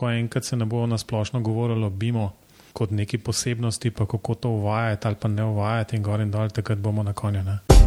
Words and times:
pa 0.00 0.12
enkrat 0.12 0.44
se 0.44 0.56
ne 0.56 0.64
bo 0.64 0.86
nasplošno 0.86 1.40
govorilo 1.40 1.86
o 1.86 1.90
BIM-u 1.90 2.30
kot 2.72 2.90
neki 2.90 3.18
posebnosti, 3.18 3.90
pa 3.90 4.06
kako 4.06 4.34
to 4.34 4.48
uvajati 4.48 5.08
ali 5.08 5.16
pa 5.20 5.28
ne 5.28 5.44
uvajati 5.44 5.96
in 5.96 6.02
gor 6.02 6.20
in 6.20 6.30
dol, 6.30 6.48
takrat 6.48 6.78
bomo 6.78 7.02
na 7.02 7.12
konju. 7.12 7.42
Ne? 7.42 7.77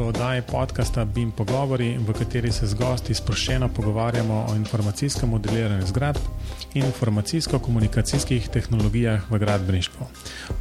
V 0.00 0.08
oddaji 0.08 0.42
podcasta 0.42 1.04
BIM 1.04 1.28
Pogovori, 1.32 1.98
v 2.00 2.12
kateri 2.16 2.48
se 2.52 2.64
z 2.66 2.72
gosti 2.74 3.14
sproščeno 3.14 3.68
pogovarjamo 3.68 4.46
o 4.48 4.54
informacijskem 4.56 5.28
modeliranju 5.28 5.86
zgradb 5.86 6.20
in 6.74 6.86
informacijsko-komunikacijskih 6.88 8.48
tehnologijah 8.48 9.28
v 9.30 9.38
gradbeništvu. 9.38 10.06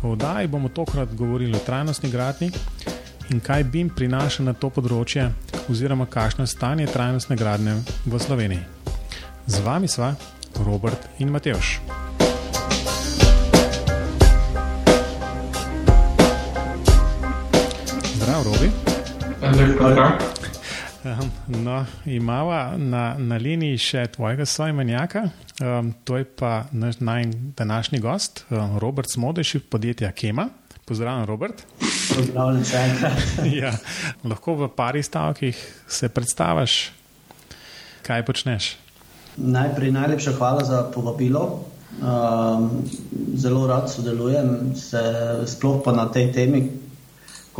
V 0.03 0.11
oddaji 0.11 0.47
bomo 0.47 0.69
tokrat 0.69 1.15
govorili 1.15 1.55
o 1.55 1.63
trajnostni 1.63 2.11
gradni 2.11 2.51
in 3.29 3.39
kaj 3.39 3.63
BIM 3.63 3.89
prinaša 3.95 4.43
na 4.43 4.53
to 4.53 4.69
področje, 4.69 5.29
oziroma 5.71 6.05
kakšno 6.05 6.43
je 6.43 6.51
stanje 6.51 6.89
trajnostne 6.91 7.39
gradnje 7.39 7.79
v 8.05 8.19
Sloveniji. 8.19 8.63
Z 9.47 9.63
vami 9.63 9.87
sva 9.87 10.15
Robert 10.65 11.07
in 11.23 11.31
Mateoš. 11.31 11.79
Zdravo, 18.19 18.43
Robi. 18.43 18.88
Um, 19.49 21.31
no, 21.47 21.85
imamo 22.05 22.77
na, 22.77 23.15
na 23.17 23.37
liniji 23.41 23.77
še 23.81 24.03
tvojega 24.13 24.45
soimenjaka, 24.45 25.23
um, 25.57 25.93
to 26.05 26.19
je 26.19 26.25
pa 26.37 26.67
naš 26.71 26.99
današnji 27.57 27.99
gost, 27.99 28.43
um, 28.49 28.77
Robert 28.77 29.09
Smodeš 29.09 29.55
iz 29.55 29.61
podjetja 29.69 30.11
Kema. 30.11 30.49
Pozdravljen, 30.85 31.25
Robert. 31.25 31.63
Pozdravljen, 32.15 32.65
še 32.65 32.83
enkrat. 32.91 33.23
ja, 33.61 33.71
lahko 34.23 34.53
v 34.59 34.69
parih 34.75 35.05
stavkih 35.05 35.57
se 35.87 36.09
predstaviš, 36.13 36.75
kaj 38.05 38.25
počneš. 38.27 38.75
Najprej 39.37 39.95
najlepša 39.95 40.35
hvala 40.37 40.67
za 40.67 40.83
povabilo. 40.93 41.47
Um, 41.99 42.83
zelo 43.33 43.65
rad 43.67 43.89
sodelujem, 43.89 44.75
se, 44.77 45.01
sploh 45.49 45.81
pa 45.85 45.95
na 45.95 46.05
tej 46.13 46.29
temi, 46.37 46.61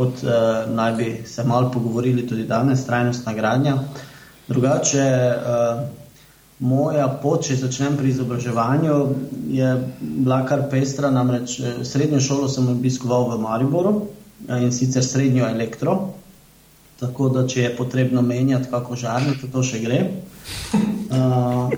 kot 0.00 0.22
uh, 0.24 0.64
naj 0.72 0.92
bi 0.96 1.08
se 1.28 1.44
malo 1.44 1.68
pogovorili 1.70 2.24
tudi 2.26 2.46
danes, 2.48 2.86
trajnostna 2.86 3.34
gradnja. 3.36 3.76
Drugače, 4.48 5.08
uh, 5.36 5.82
moja 6.60 7.08
pot, 7.22 7.44
če 7.44 7.58
začnem 7.60 7.98
pri 8.00 8.08
izobraževanju, 8.14 8.96
je 9.52 9.68
bila 10.00 10.40
kar 10.48 10.64
pestra. 10.72 11.12
Namreč 11.12 11.58
srednjo 11.88 12.20
šolo 12.24 12.48
sem 12.48 12.68
obiskoval 12.72 13.28
v 13.34 13.40
Mariboru 13.44 13.94
in 14.48 14.72
sicer 14.72 15.04
srednjo 15.04 15.48
elektro. 15.48 15.98
Tako 17.00 17.30
da, 17.32 17.46
če 17.48 17.62
je 17.62 17.76
potrebno 17.76 18.22
menjati, 18.22 18.68
kako 18.72 18.96
žarnico, 18.96 19.48
to 19.52 19.64
še 19.64 19.80
gre. 19.84 20.00
Uh, 21.10 21.72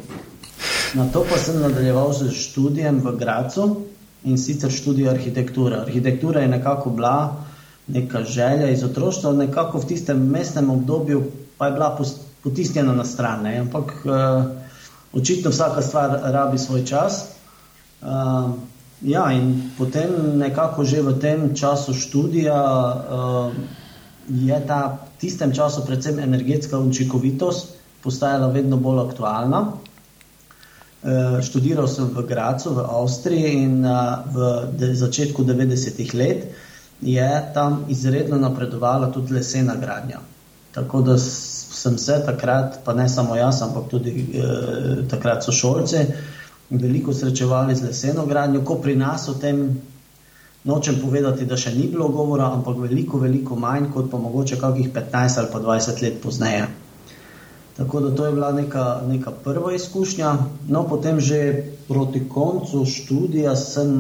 na 0.98 1.06
to 1.14 1.22
pa 1.26 1.38
sem 1.38 1.60
nadaljeval 1.62 2.10
z 2.14 2.32
študijem 2.34 2.98
v 3.02 3.14
Gracu 3.18 3.68
in 4.26 4.38
sicer 4.38 4.70
študijo 4.70 5.10
arhitekture. 5.10 5.82
Arhitektura 5.82 6.42
je 6.42 6.50
nekako 6.50 6.90
bila 6.90 7.16
neka 7.92 8.24
želja 8.24 8.70
iz 8.70 8.84
otroštva, 8.84 9.32
nekako 9.32 9.78
v 9.78 9.86
tistem 9.86 10.26
mestnem 10.30 10.70
obdobju 10.70 11.22
pa 11.58 11.66
je 11.66 11.72
bila 11.72 11.98
potisnjena 12.42 12.94
na 12.94 13.04
stran. 13.04 13.42
Ne? 13.42 13.58
Ampak 13.58 13.92
uh, 14.04 14.44
očitno 15.12 15.50
vsaka 15.50 15.82
stvar 15.82 16.18
rabi 16.24 16.58
svoj 16.58 16.84
čas. 16.86 17.24
Uh, 18.02 18.50
ja, 19.02 19.28
in 19.32 19.70
potem 19.78 20.38
nekako 20.38 20.84
že 20.84 21.02
v 21.02 21.18
tem 21.20 21.54
času 21.54 21.94
študija 21.94 22.58
uh, 22.58 23.52
je 24.28 24.58
ta 24.66 24.98
v 24.98 25.20
tistem 25.20 25.52
času 25.52 25.84
predvsem 25.86 26.18
energetska 26.18 26.78
učinkovitost 26.78 27.78
postajala 28.02 28.48
vedno 28.50 28.76
bolj 28.76 29.06
aktualna. 29.06 29.60
Uh, 31.02 31.38
študiral 31.42 31.86
sem 31.88 32.10
v 32.10 32.26
Gracu, 32.26 32.74
v 32.74 32.80
Avstriji 32.82 33.54
in 33.62 33.84
uh, 33.84 34.22
v 34.32 34.94
začetku 34.94 35.44
90-ih 35.44 36.14
let 36.14 36.71
je 37.02 37.50
tam 37.54 37.84
izredno 37.88 38.38
napredovala 38.38 39.12
tudi 39.12 39.34
lesena 39.34 39.74
gradnja. 39.76 40.18
Tako 40.72 41.00
da 41.02 41.18
sem 41.18 41.98
se 41.98 42.22
takrat, 42.26 42.78
pa 42.84 42.94
ne 42.94 43.08
samo 43.08 43.36
jaz, 43.36 43.62
ampak 43.62 43.88
tudi 43.90 44.12
eh, 44.34 45.08
takrat 45.10 45.44
so 45.44 45.52
šolci, 45.52 46.06
veliko 46.70 47.12
srečevali 47.12 47.76
z 47.76 47.82
leseno 47.82 48.26
gradnjo, 48.26 48.64
ko 48.64 48.74
pri 48.74 48.96
nas 48.96 49.28
o 49.28 49.34
tem 49.34 49.80
nočem 50.64 51.00
povedati, 51.02 51.46
da 51.46 51.56
še 51.56 51.74
ni 51.74 51.88
bilo 51.90 52.08
govora, 52.08 52.52
ampak 52.54 52.78
veliko, 52.78 53.18
veliko 53.18 53.56
manj 53.58 53.90
kot 53.94 54.10
pa 54.10 54.18
mogoče 54.18 54.60
kakih 54.60 54.92
15 54.94 55.38
ali 55.38 55.52
pa 55.52 55.60
20 55.60 56.02
let 56.02 56.22
pozneje. 56.22 56.68
Tako 57.76 58.00
da 58.00 58.14
to 58.16 58.26
je 58.26 58.32
bila 58.32 58.52
neka, 58.52 59.00
neka 59.08 59.30
prva 59.44 59.72
izkušnja. 59.74 60.36
No, 60.68 60.84
potem 60.88 61.20
že 61.20 61.64
proti 61.88 62.28
koncu 62.28 62.84
študija 62.86 63.56
sem 63.56 63.92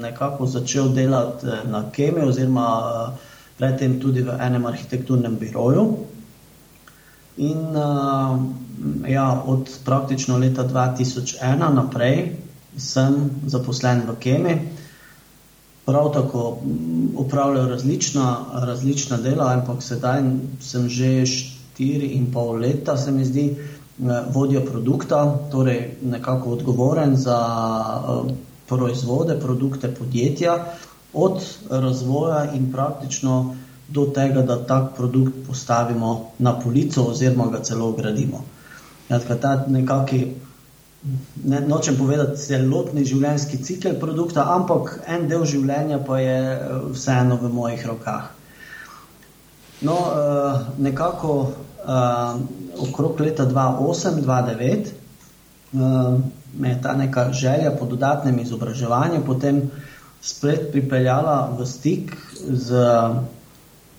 nekako 0.00 0.46
začel 0.46 0.88
delati 0.88 1.46
eh, 1.46 1.68
na 1.68 1.90
kemiji, 1.90 2.28
oziroma 2.28 2.68
eh, 2.82 3.18
predtem 3.58 4.00
tudi 4.00 4.22
v 4.22 4.38
enem 4.40 4.66
arhitekturnem 4.66 5.36
biroju. 5.36 5.96
In 7.38 7.58
uh, 7.70 8.38
ja, 9.06 9.42
od 9.46 9.70
praktično 9.84 10.38
leta 10.38 10.64
2001 10.66 11.74
naprej 11.74 12.36
sem 12.76 13.30
zaposlen 13.46 14.02
v 14.08 14.16
kemiji. 14.18 14.58
Prav 15.86 16.10
tako 16.12 16.58
upravljal 17.16 17.68
različna, 17.68 18.44
različna 18.52 19.16
dela, 19.16 19.52
ampak 19.52 19.82
sedaj 19.82 20.22
sem 20.60 20.88
že 20.88 21.26
štiri 21.78 22.18
in 22.18 22.32
pol 22.34 22.58
leta, 22.58 22.96
se 22.96 23.12
mi 23.12 23.24
zdi, 23.24 23.54
eh, 23.54 24.22
vodja 24.34 24.60
produkta, 24.60 25.38
torej 25.50 25.94
nekako 26.02 26.58
odgovoren 26.58 27.16
za 27.16 27.38
eh, 27.38 28.34
proizvode, 28.66 29.38
produkte 29.40 29.94
podjetja, 29.94 30.58
od 31.12 31.38
razvoja 31.70 32.50
in 32.52 32.72
praktično 32.72 33.54
do 33.88 34.04
tega, 34.14 34.42
da 34.42 34.58
tak 34.66 34.96
produkt 34.96 35.46
postavimo 35.46 36.32
na 36.38 36.58
polico 36.60 37.02
oziroma 37.02 37.46
ga 37.46 37.62
celo 37.62 37.92
gradimo. 37.92 38.42
Ta 39.08 39.64
nekaki, 39.66 40.26
ne, 41.44 41.60
nočem 41.60 41.96
povedati 41.96 42.42
celotni 42.42 43.04
življenjski 43.04 43.62
cikl 43.64 43.96
produkta, 44.00 44.44
ampak 44.54 44.98
en 45.06 45.28
del 45.28 45.46
življenja 45.46 46.02
pa 46.06 46.18
je 46.18 46.36
eh, 46.42 46.76
vseeno 46.92 47.38
v 47.40 47.54
mojih 47.54 47.86
rokah. 47.86 48.34
No, 49.80 49.94
nekako 50.78 51.32
uh, 51.88 52.40
okrog 52.78 53.20
leta 53.20 53.46
2008-2009, 53.46 54.86
uh, 55.72 56.20
me 56.58 56.68
je 56.68 56.82
ta 56.82 56.94
neka 56.96 57.32
želja 57.32 57.70
po 57.78 57.86
dodatnem 57.86 58.38
izobraževanju 58.38 59.24
potem 59.26 59.70
spet 60.20 60.68
pripeljala 60.72 61.56
v 61.58 61.66
stik 61.66 62.16
z 62.48 62.84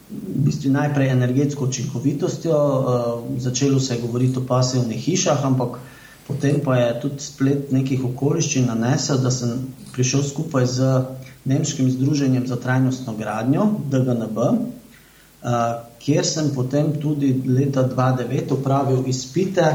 v 0.10 0.42
bistvu 0.42 0.72
najprej 0.74 1.12
energetsko 1.14 1.66
učinkovitostjo, 1.66 2.58
uh, 2.58 3.42
začelo 3.42 3.80
se 3.80 3.94
je 3.94 4.02
govoriti 4.02 4.40
o 4.40 4.46
pasivnih 4.48 4.98
hišah, 4.98 5.46
ampak 5.46 5.78
potem 6.28 6.62
pa 6.66 6.78
je 6.78 7.02
tudi 7.02 7.22
splet 7.22 7.72
nekih 7.72 8.06
okoliščin 8.06 8.66
nanesel, 8.66 9.22
da 9.22 9.32
sem 9.32 9.70
prišel 9.94 10.24
skupaj 10.24 10.66
z 10.66 11.04
Nemškim 11.46 11.92
združenjem 11.92 12.48
za 12.48 12.58
trajnostno 12.60 13.14
gradnjo, 13.18 13.70
DGNB, 13.90 14.38
uh, 14.38 15.89
kjer 16.00 16.26
sem 16.26 16.50
potem 16.56 16.94
tudi 17.02 17.34
leta 17.46 17.84
2009 17.88 18.54
opravil 18.56 19.04
izpite 19.08 19.68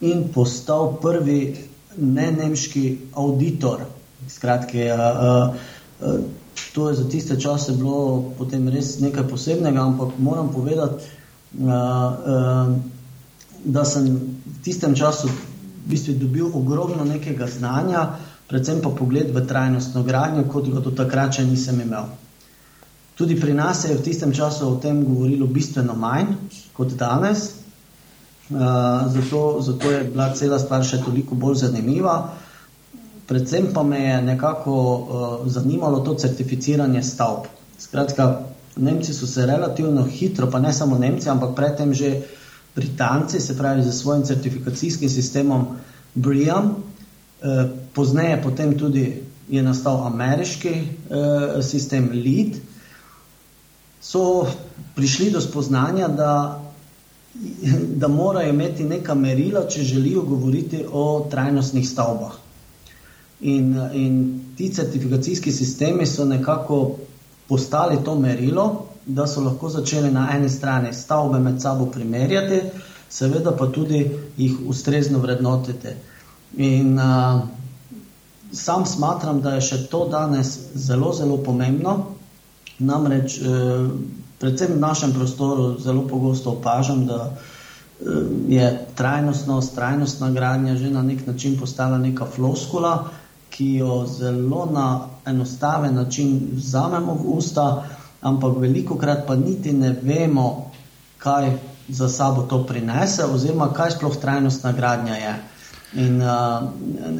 in 0.00 0.28
postal 0.34 0.96
prvi 1.02 1.56
ne-nemški 1.96 2.98
auditor. 3.14 3.84
Skratke, 4.28 4.90
uh, 4.92 5.54
uh, 6.00 6.20
to 6.74 6.88
je 6.88 6.94
za 6.94 7.08
tiste 7.08 7.40
čase 7.40 7.72
bilo 7.72 8.34
potem 8.38 8.68
res 8.68 8.98
nekaj 9.00 9.28
posebnega, 9.28 9.82
ampak 9.82 10.18
moram 10.18 10.52
povedati, 10.52 11.04
uh, 11.58 11.68
uh, 11.68 12.76
da 13.64 13.84
sem 13.84 14.06
v 14.46 14.58
tistem 14.62 14.94
času 14.94 15.28
v 15.28 15.90
bistvu 15.90 16.14
dobil 16.20 16.46
ogromno 16.46 17.04
nekega 17.04 17.46
znanja, 17.46 18.18
predvsem 18.48 18.80
pa 18.84 18.90
pogled 18.94 19.34
v 19.34 19.46
trajnostno 19.46 20.02
gradnjo, 20.02 20.46
kot 20.52 20.70
ga 20.70 20.80
do 20.80 20.94
takrat 20.94 21.40
še 21.40 21.44
nisem 21.48 21.80
imel. 21.80 22.06
Tudi 23.18 23.34
pri 23.40 23.54
nas 23.54 23.82
se 23.82 23.88
je 23.90 23.96
v 23.98 24.02
tistem 24.06 24.32
času 24.32 24.68
o 24.68 24.76
tem 24.82 25.02
govorilo 25.04 25.46
bistveno 25.46 25.94
manj 25.98 26.36
kot 26.76 26.94
danes, 26.94 27.48
uh, 28.50 28.58
zato, 29.10 29.58
zato 29.60 29.90
je 29.90 30.04
bila 30.12 30.30
cela 30.34 30.58
stvar 30.58 30.86
še 30.86 31.02
toliko 31.02 31.34
bolj 31.34 31.64
zanimiva. 31.64 32.14
Predvsem 33.26 33.72
pa 33.74 33.82
me 33.82 33.98
je 34.04 34.22
nekako 34.22 34.74
uh, 34.74 35.48
zanimalo 35.50 36.00
to 36.06 36.14
certificiranje 36.14 37.02
stavb. 37.02 37.50
Skratka, 37.78 38.28
Nemci 38.78 39.14
so 39.14 39.26
se 39.26 39.46
relativno 39.46 40.04
hitro, 40.04 40.46
pa 40.50 40.60
ne 40.62 40.72
samo 40.72 40.98
Nemci, 40.98 41.28
ampak 41.28 41.56
predtem 41.56 41.94
že 41.94 42.22
Britanci, 42.78 43.40
se 43.40 43.56
pravi, 43.58 43.82
za 43.82 43.92
svojim 43.92 44.22
certifikacijskim 44.22 45.08
sistemom 45.10 45.66
BRIAM, 46.14 46.76
eh, 47.42 47.66
pozneje 47.94 48.42
potem 48.42 48.78
tudi 48.78 49.22
je 49.48 49.62
nastal 49.62 50.06
ameriški 50.06 50.68
eh, 50.68 51.62
sistem 51.62 52.10
LEED, 52.14 52.60
so 54.08 54.46
prišli 54.94 55.30
do 55.30 55.40
spoznanja, 55.40 56.08
da, 56.08 56.62
da 57.96 58.08
morajo 58.08 58.50
imeti 58.50 58.84
neka 58.84 59.14
merila, 59.14 59.66
če 59.68 59.82
želijo 59.82 60.22
govoriti 60.22 60.84
o 60.92 61.26
trajnostnih 61.30 61.88
stavbah. 61.88 62.32
In, 63.40 63.76
in 63.92 64.40
ti 64.56 64.70
certifikacijski 64.74 65.52
sistemi 65.52 66.06
so 66.06 66.24
nekako 66.24 66.96
postali 67.48 68.00
to 68.04 68.14
merilo, 68.14 68.86
da 69.06 69.26
so 69.26 69.44
lahko 69.44 69.68
začeli 69.68 70.10
na 70.10 70.28
eni 70.34 70.48
strani 70.48 70.92
stavbe 70.92 71.38
med 71.38 71.62
sabo 71.62 71.86
primerjati, 71.86 72.60
seveda 73.10 73.52
pa 73.56 73.66
tudi 73.72 74.02
jih 74.36 74.56
ustrezno 74.66 75.18
vrednotiti. 75.18 75.94
In 76.56 76.98
uh, 76.98 77.40
sam 78.52 78.86
smatram, 78.86 79.40
da 79.40 79.54
je 79.54 79.60
še 79.60 79.86
to 79.92 80.06
danes 80.08 80.58
zelo, 80.74 81.12
zelo 81.12 81.36
pomembno. 81.44 82.17
Namreč, 82.78 83.38
uh, 83.40 83.90
predvsem 84.38 84.74
v 84.74 84.80
našem 84.80 85.12
prostoru, 85.12 85.78
zelo 85.78 86.06
pogosto 86.08 86.50
opažam, 86.50 87.06
da 87.06 87.30
uh, 87.30 87.36
je 88.48 88.86
trajnostnost, 88.94 89.74
trajnostna 89.74 90.30
gradnja 90.30 90.76
že 90.76 90.90
na 90.90 91.02
nek 91.02 91.26
način 91.26 91.58
postala 91.58 91.98
neka 91.98 92.26
floskula, 92.26 93.10
ki 93.50 93.74
jo 93.82 94.06
zelo 94.06 94.68
na 94.72 95.08
enostaven 95.26 95.94
način 95.94 96.50
vzamemo 96.54 97.14
v 97.14 97.38
usta 97.38 97.84
ampak 98.20 98.58
veliko 98.58 98.98
krat 98.98 99.26
pa 99.26 99.36
niti 99.36 99.72
ne 99.72 99.94
vemo, 100.02 100.70
kaj 101.18 101.52
za 101.88 102.08
sabo 102.08 102.42
to 102.42 102.64
prinese, 102.66 103.24
oziroma 103.24 103.72
kaj 103.72 103.90
sploh 103.90 104.16
trajnostna 104.16 104.72
gradnja 104.72 105.14
je. 105.14 105.34
In 105.96 106.20
uh, 106.20 106.68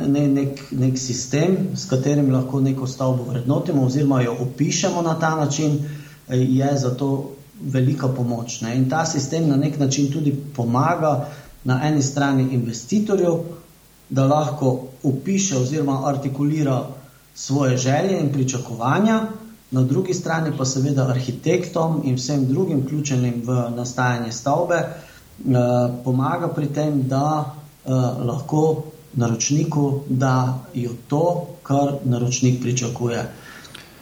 ne, 0.08 0.26
nek, 0.28 0.60
nek 0.70 0.98
sistem, 0.98 1.56
s 1.74 1.88
katerim 1.88 2.30
lahko 2.32 2.60
neko 2.60 2.86
stavbo 2.86 3.24
vrednotimo, 3.30 3.86
oziroma 3.86 4.22
jo 4.22 4.36
opišemo 4.40 5.02
na 5.02 5.14
ta 5.18 5.36
način, 5.36 5.78
je 6.28 6.76
zato 6.76 7.30
velika 7.60 8.08
pomoč. 8.08 8.60
Ne? 8.60 8.76
In 8.76 8.90
ta 8.90 9.06
sistem 9.06 9.48
na 9.48 9.56
nek 9.56 9.78
način 9.78 10.12
tudi 10.12 10.34
pomaga 10.56 11.28
na 11.64 11.80
eni 11.88 12.02
strani 12.02 12.48
investitorju, 12.52 13.38
da 14.10 14.26
lahko 14.26 14.88
opiše 15.02 15.56
oziroma 15.56 16.08
artikulira 16.08 16.86
svoje 17.34 17.76
želje 17.76 18.20
in 18.20 18.32
pričakovanja, 18.32 19.22
na 19.70 19.82
drugi 19.82 20.14
strani 20.14 20.52
pa 20.58 20.64
seveda 20.64 21.08
arhitektom 21.08 22.00
in 22.04 22.14
vsem 22.14 22.46
drugim 22.46 22.80
vključenim 22.80 23.42
v 23.44 23.70
nastajanje 23.76 24.32
stavbe 24.32 24.74
eh, 24.74 24.92
pomaga 26.04 26.48
pri 26.48 26.66
tem, 26.66 27.02
da 27.08 27.54
lahko 27.86 28.62
naročniku 29.14 30.00
dajo 30.08 30.90
to, 31.08 31.46
kar 31.62 31.92
naročnik 32.04 32.62
pričakuje. 32.62 33.32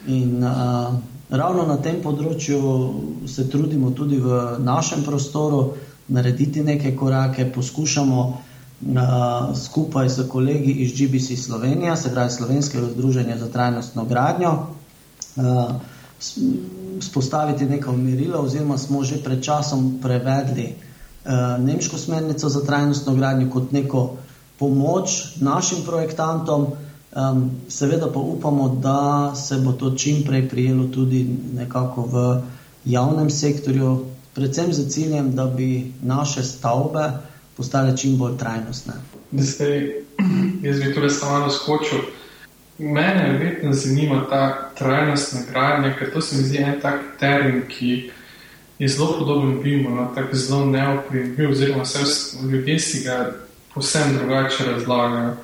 In 0.06 0.44
uh, 0.44 0.94
ravno 1.30 1.66
na 1.66 1.76
tem 1.82 2.00
področju 2.02 2.60
se 3.26 3.48
trudimo 3.50 3.90
tudi 3.90 4.18
v 4.22 4.58
našem 4.62 5.02
prostoru 5.02 5.74
narediti 6.08 6.62
neke 6.62 6.94
korake, 6.96 7.48
poskušamo 7.54 8.20
uh, 8.22 9.56
skupaj 9.58 10.08
s 10.08 10.28
kolegi 10.30 10.72
iz 10.86 10.94
GBC 10.94 11.38
Slovenija, 11.40 11.96
se 11.96 12.14
pravi 12.14 12.30
Slovenskega 12.30 12.92
združenja 12.94 13.38
za 13.38 13.50
trajnostno 13.50 14.04
gradnjo, 14.04 14.52
uh, 15.36 15.74
spostaviti 17.00 17.66
neka 17.66 17.90
umirila, 17.90 18.40
oziroma 18.40 18.78
smo 18.78 19.04
že 19.04 19.18
pred 19.24 19.42
časom 19.42 19.96
prevedli 20.02 20.70
uh, 20.70 20.85
nemško 21.58 21.98
smernico 21.98 22.48
za 22.48 22.64
trajnostno 22.66 23.14
gradnjo 23.14 23.50
kot 23.50 23.72
neko 23.72 24.16
pomoč 24.58 25.24
našim 25.40 25.78
projektantom. 25.86 26.66
Seveda 27.68 28.06
pa 28.12 28.20
upamo, 28.20 28.68
da 28.68 29.32
se 29.34 29.56
bo 29.56 29.72
to 29.72 29.94
čim 29.94 30.22
prej 30.26 30.48
prijelo 30.48 30.86
tudi 30.86 31.36
nekako 31.54 32.02
v 32.02 32.42
javnem 32.84 33.30
sektorju, 33.30 34.04
predvsem 34.34 34.72
z 34.72 34.88
ciljem, 34.88 35.32
da 35.34 35.46
bi 35.46 35.92
naše 36.02 36.42
stavbe 36.42 37.10
postale 37.56 37.96
čim 37.96 38.18
bolj 38.18 38.36
trajnostne. 38.38 38.92
Zdaj, 39.32 39.92
jaz 40.62 40.80
bi 40.80 40.94
torej 40.94 41.10
samo 41.10 41.50
skočil. 41.50 41.98
Mene 42.78 43.38
vedno 43.38 43.72
zanima 43.72 44.26
ta 44.30 44.70
trajnostna 44.78 45.40
gradnja, 45.50 45.94
ker 45.98 46.12
to 46.12 46.20
se 46.20 46.36
mi 46.36 46.42
zdi 46.42 46.58
en 46.58 46.80
tak 46.82 47.00
termin, 47.20 47.62
ki 47.68 48.10
je 48.78 48.88
zelo 48.88 49.18
podoben 49.18 49.62
BIM-u, 49.62 49.90
no, 49.90 50.12
tako 50.14 50.36
zelo 50.36 50.66
neoprijemljiv, 50.66 51.50
oziroma 51.50 51.82
vse 51.82 51.98
ljudje 52.50 52.78
si 52.78 53.04
ga 53.04 53.32
posebno 53.74 54.18
drugače 54.18 54.64
razlagajo. 54.64 55.34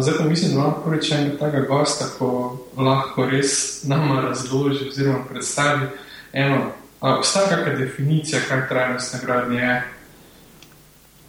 Zdaj 0.00 0.14
pa 0.18 0.24
mislim, 0.24 0.50
da 0.50 0.56
imamo 0.56 0.82
prvič 0.84 1.12
enega 1.12 1.38
takega 1.38 1.66
gosta, 1.66 2.04
ko 2.18 2.58
lahko 2.76 3.26
res 3.26 3.82
nama 3.84 4.20
razloži 4.20 4.88
oziroma 4.88 5.24
predstavi 5.28 5.86
eno, 6.32 6.58
obstaja 7.00 7.48
kakšna 7.48 7.74
definicija, 7.78 8.40
kaj 8.48 8.68
trajnostna 8.68 9.18
gradnja 9.24 9.60
je? 9.60 9.82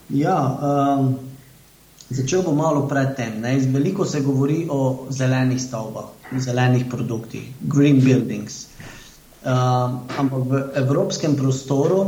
Ja, 0.09 0.59
um... 0.61 1.15
Začel 2.09 2.41
bom 2.41 2.57
malo 2.57 2.87
predtem. 2.89 3.43
Veliko 3.69 4.05
se 4.05 4.21
govori 4.21 4.65
o 4.69 5.05
zelenih 5.09 5.61
stavbah, 5.61 6.03
zelenih 6.33 6.85
produktih, 6.89 7.51
green 7.61 8.01
buildings. 8.01 8.65
Uh, 9.39 10.03
ampak 10.19 10.41
v 10.51 10.53
evropskem 10.75 11.35
prostoru, 11.39 11.99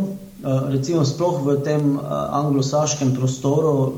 uh, 0.44 0.68
recimo 0.68 1.08
sploh 1.08 1.40
v 1.48 1.64
tem 1.64 1.96
uh, 1.96 2.04
anglosaškem 2.44 3.16
prostoru, 3.16 3.72
uh, 3.72 3.92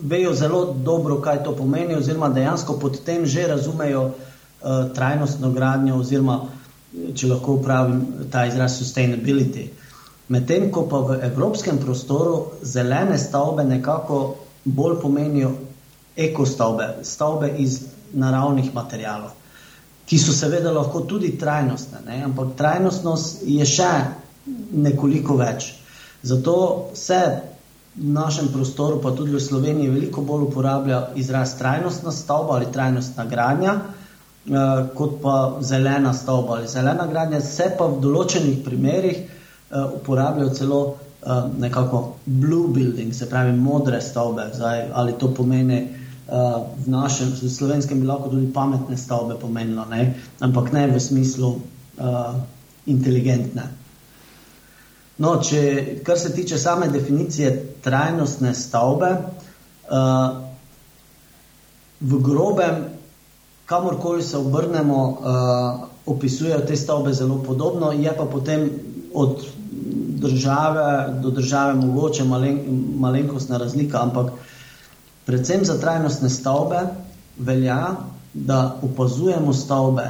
vejo 0.00 0.32
zelo 0.32 0.72
dobro, 0.72 1.20
kaj 1.20 1.44
to 1.44 1.52
pomeni, 1.52 1.92
oziroma 1.92 2.32
dejansko 2.32 2.80
pod 2.80 3.04
tem 3.04 3.28
že 3.28 3.44
razumejo 3.44 4.16
uh, 4.16 4.88
trajnostno 4.96 5.52
gradnjo, 5.52 6.00
oziroma 6.00 6.48
če 6.90 7.28
lahko 7.28 7.60
upravim 7.60 8.30
ta 8.32 8.46
izraz 8.48 8.80
sustainability. 8.80 9.68
Medtem 10.30 10.70
ko 10.70 10.86
pa 10.88 11.02
v 11.04 11.20
evropskem 11.26 11.78
prostoru 11.78 12.56
zelene 12.62 13.18
stavbe 13.18 13.64
nekako 13.64 14.36
bolj 14.64 14.96
pomenijo 15.02 15.52
ekostavbe, 16.16 17.02
stavbe 17.02 17.52
iz 17.58 17.80
naravnih 18.12 18.74
materijalov, 18.74 19.34
ki 20.10 20.18
so 20.18 20.32
seveda 20.34 20.72
lahko 20.74 21.04
tudi 21.06 21.36
trajnostne, 21.38 22.00
ne? 22.06 22.16
ampak 22.26 22.56
trajnostnost 22.58 23.44
je 23.46 23.66
še 23.66 23.90
nekoliko 24.74 25.36
več. 25.38 25.68
Zato 26.26 26.54
se 26.98 27.18
v 27.94 28.08
našem 28.10 28.48
prostoru, 28.50 28.98
pa 29.02 29.12
tudi 29.14 29.36
v 29.36 29.42
Sloveniji, 29.42 29.90
veliko 29.90 30.24
bolj 30.26 30.48
uporablja 30.48 30.98
izraz 31.14 31.54
trajnostna 31.58 32.10
stavba 32.14 32.58
ali 32.58 32.72
trajnostna 32.74 33.26
gradnja, 33.30 33.76
eh, 33.76 34.82
kot 34.98 35.20
pa 35.22 35.36
zelena 35.62 36.10
stavba 36.14 36.58
ali 36.58 36.68
zelena 36.68 37.06
gradnja, 37.06 37.40
se 37.40 37.70
pa 37.78 37.86
v 37.86 38.02
določenih 38.02 38.64
primerih 38.66 39.22
eh, 39.22 39.86
uporabljajo 40.00 40.54
celo 40.58 40.80
uh, 41.20 41.44
nekako 41.58 42.16
blue 42.24 42.68
building, 42.72 43.14
se 43.14 43.28
pravi 43.30 43.52
modre 43.52 44.00
stavbe. 44.00 44.50
Zdaj, 44.54 44.88
ali 44.92 45.12
to 45.18 45.28
pomeni 45.34 45.99
v 46.30 46.86
našem, 46.86 47.34
v 47.34 47.50
slovenskem, 47.50 48.00
bi 48.00 48.06
lahko 48.06 48.30
tudi 48.30 48.52
pametne 48.54 48.96
stavbe 48.96 49.34
pomenilo, 49.34 49.84
ne? 49.90 50.14
ampak 50.40 50.70
ne 50.72 50.86
v 50.86 51.00
smislu 51.02 51.58
uh, 51.58 52.38
inteligentne. 52.86 53.66
No, 55.20 55.36
če, 55.42 56.00
kar 56.06 56.16
se 56.16 56.32
tiče 56.32 56.58
same 56.58 56.88
definicije 56.88 57.82
trajnostne 57.84 58.54
stavbe, 58.54 59.10
uh, 59.90 60.38
v 62.00 62.20
grobem, 62.24 62.86
kamorkoli 63.66 64.22
se 64.22 64.38
obrnemo, 64.38 65.00
uh, 65.02 65.88
opisujejo 66.06 66.62
te 66.66 66.76
stavbe 66.76 67.12
zelo 67.12 67.42
podobno, 67.42 67.92
je 67.92 68.14
pa 68.16 68.24
potem 68.24 68.70
od 69.14 69.44
države 70.20 71.20
do 71.22 71.30
države 71.30 71.74
mogoče 71.74 72.24
malen, 72.24 72.58
malenkostna 72.98 73.58
razlika, 73.58 74.02
ampak 74.02 74.32
predvsem 75.30 75.64
za 75.64 75.78
trajnostne 75.78 76.30
stavbe 76.30 76.80
velja, 77.38 77.96
da 78.34 78.76
opazujemo 78.82 79.52
stavbe 79.54 80.08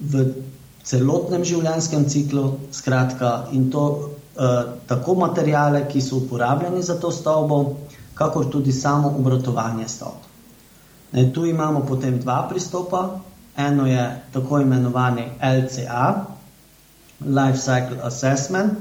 v 0.00 0.24
celotnem 0.84 1.44
življenjskem 1.44 2.04
ciklu, 2.12 2.44
skratka, 2.72 3.30
in 3.56 3.70
to 3.72 3.84
eh, 3.96 4.74
tako 4.88 5.14
materijale, 5.20 5.86
ki 5.88 6.02
so 6.04 6.20
uporabljeni 6.20 6.82
za 6.84 6.98
to 7.00 7.12
stavbo, 7.12 7.60
kakor 8.14 8.50
tudi 8.52 8.72
samo 8.72 9.14
obratovanje 9.18 9.88
stavb. 9.88 10.28
Ne, 11.14 11.30
tu 11.32 11.46
imamo 11.48 11.86
potem 11.88 12.20
dva 12.20 12.42
pristopa. 12.50 13.06
Eno 13.56 13.86
je 13.86 14.04
tako 14.34 14.58
imenovani 14.60 15.28
LCA, 15.38 16.06
life 17.22 17.60
cycle 17.62 18.02
assessment. 18.02 18.76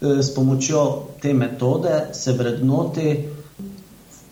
Eh, 0.00 0.20
s 0.22 0.34
pomočjo 0.34 0.84
te 1.22 1.32
metode 1.34 2.08
se 2.12 2.32
vrednoti 2.32 3.37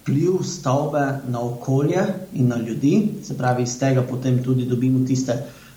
vpliv 0.06 0.42
stavbe 0.46 1.20
na 1.28 1.40
okolje 1.40 2.02
in 2.34 2.48
na 2.48 2.56
ljudi, 2.56 3.08
se 3.24 3.36
pravi, 3.36 3.62
iz 3.62 3.78
tega 3.78 4.02
potem 4.02 4.42
tudi 4.42 4.66
dobimo 4.66 5.06
tiste 5.06 5.34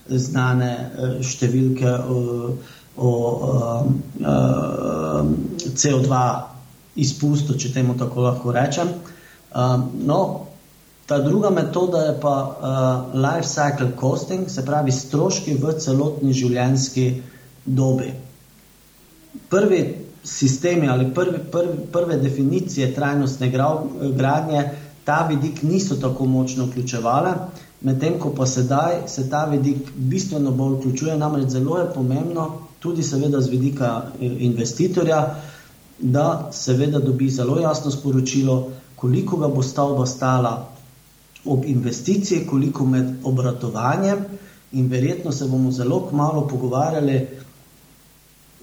znane 0.10 0.92
številke 1.26 1.90
o, 1.90 2.20
o, 2.98 3.10
o 3.10 3.10
CO2 5.66 6.22
izpustu, 6.96 7.58
če 7.58 7.74
temu 7.74 7.98
tako 7.98 8.22
lahko 8.22 8.54
rečem. 8.54 8.94
No, 10.06 10.20
Ta 11.10 11.18
druga 11.18 11.50
metoda 11.50 11.98
je 11.98 12.20
pa 12.22 12.34
life 13.14 13.48
cycle 13.50 13.88
costing, 14.00 14.50
se 14.50 14.62
pravi 14.66 14.92
stroški 14.92 15.56
v 15.58 15.72
celotni 15.82 16.34
življenjski 16.38 17.06
dobi. 17.66 18.12
Prvi 19.50 19.80
sistemi 20.24 20.90
ali 20.90 21.14
prvi, 21.14 21.40
prvi, 21.52 21.78
prve 21.92 22.18
definicije 22.18 22.94
trajnostne 22.96 23.52
gradnje 24.16 24.70
ta 25.10 25.28
vidik 25.30 25.64
niso 25.64 25.96
tako 25.96 26.26
močno 26.26 26.66
vključevale, 26.66 27.32
medtem 27.82 28.20
ko 28.20 28.30
pa 28.38 28.46
sedaj 28.46 29.08
se 29.08 29.30
ta 29.30 29.46
vidik 29.46 29.92
bistveno 29.96 30.52
bolj 30.52 30.76
vključuje, 30.76 31.18
namreč 31.18 31.50
zelo 31.50 31.78
je 31.80 31.88
pomembno, 31.94 32.50
tudi 32.80 33.04
seveda 33.04 33.42
z 33.42 33.50
vidika 33.50 33.94
eh, 34.06 34.36
investitorja, 34.50 35.22
da 36.00 36.50
seveda 36.54 37.00
dobi 37.00 37.30
zelo 37.30 37.60
jasno 37.60 37.92
sporočilo, 37.92 38.72
koliko 38.96 39.38
ga 39.38 39.48
bo 39.48 39.64
stavba 39.64 40.06
stala 40.06 40.54
ob 41.46 41.66
investiciji, 41.66 42.46
koliko 42.48 42.86
med 42.86 43.10
obratovanjem, 43.24 44.26
in 44.72 44.88
verjetno 44.88 45.32
se 45.32 45.48
bomo 45.48 45.72
zelo 45.72 46.04
kmalo 46.10 46.48
pogovarjali, 46.48 47.28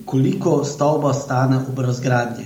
koliko 0.04 0.64
stavba 0.64 1.14
stane 1.14 1.58
ob 1.68 1.78
razgradnji. 1.78 2.44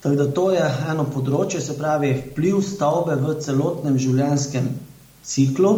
Tako 0.00 0.16
da 0.16 0.26
to 0.32 0.50
je 0.52 0.64
eno 0.90 1.04
področje, 1.04 1.60
se 1.60 1.76
pravi 1.78 2.12
vpliv 2.18 2.60
stavbe 2.62 3.16
v 3.20 3.36
celotnem 3.40 3.98
življenjskem 3.98 4.68
ciklu. 5.24 5.74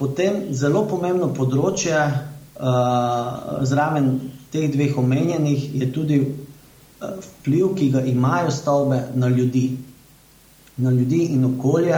Potem 0.00 0.50
zelo 0.56 0.84
pomembno 0.88 1.30
področje 1.36 1.96
uh, 1.96 3.64
zraven 3.68 4.10
teh 4.52 4.68
dveh 4.72 4.96
omenjenih 5.00 5.68
je 5.80 5.88
tudi 5.92 6.20
uh, 6.20 7.14
vpliv, 7.20 7.74
ki 7.76 7.90
ga 7.96 8.04
imajo 8.04 8.52
stavbe 8.52 9.04
na 9.14 9.28
ljudi 9.28 9.68
na 10.80 10.90
ljudi 10.90 11.24
in 11.34 11.44
okolje, 11.44 11.96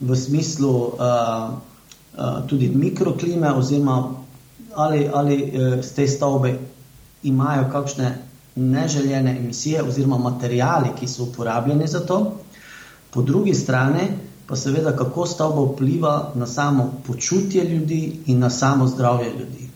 v 0.00 0.16
smislu 0.16 0.70
uh, 0.70 0.94
uh, 0.98 2.46
tudi 2.46 2.70
mikroklime, 2.74 3.52
oziroma 3.52 4.14
ali, 4.78 5.08
ali 5.12 5.36
z 5.82 5.92
te 5.94 6.06
stavbe 6.08 6.54
imajo 7.22 7.64
kakšne 7.72 8.12
neželjene 8.56 9.36
emisije, 9.38 9.82
oziroma 9.82 10.18
materijali, 10.18 10.94
ki 10.98 11.08
so 11.08 11.26
uporabljeni 11.26 11.86
za 11.86 12.00
to. 12.06 12.18
Po 13.10 13.22
drugi 13.22 13.54
strani 13.54 14.08
pa 14.46 14.56
seveda, 14.56 14.94
kako 14.96 15.26
stavba 15.26 15.62
vpliva 15.72 16.32
na 16.34 16.46
samo 16.46 16.92
počutje 17.06 17.64
ljudi 17.64 18.20
in 18.26 18.38
na 18.38 18.50
samo 18.50 18.86
zdravje 18.86 19.32
ljudi. 19.38 19.68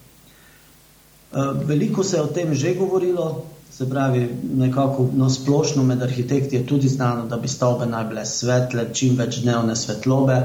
Veliko 1.67 2.05
se 2.05 2.17
je 2.17 2.23
o 2.23 2.27
tem 2.27 2.55
že 2.55 2.75
govorilo, 2.75 3.43
Se 3.73 3.91
pravi, 3.91 4.29
nekako 4.55 5.07
na 5.17 5.31
splošno 5.31 5.83
med 5.83 6.03
arhitekti 6.03 6.57
je 6.57 6.67
tudi 6.67 6.89
znano, 6.89 7.27
da 7.27 7.37
bi 7.37 7.49
stavbe 7.49 7.87
naj 7.87 8.05
bile 8.05 8.25
svetle, 8.27 8.85
čim 8.93 9.17
več 9.17 9.39
dnevne 9.41 9.77
svetlobe. 9.77 10.37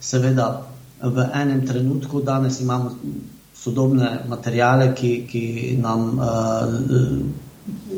Seveda, 0.00 0.46
v 1.02 1.24
enem 1.34 1.64
trenutku 1.66 2.22
danes 2.22 2.60
imamo 2.60 2.92
sodobne 3.66 4.10
materijale, 4.28 4.92
ki, 4.94 5.12
ki 5.26 5.44
nam 5.82 6.18
uh, 6.18 6.28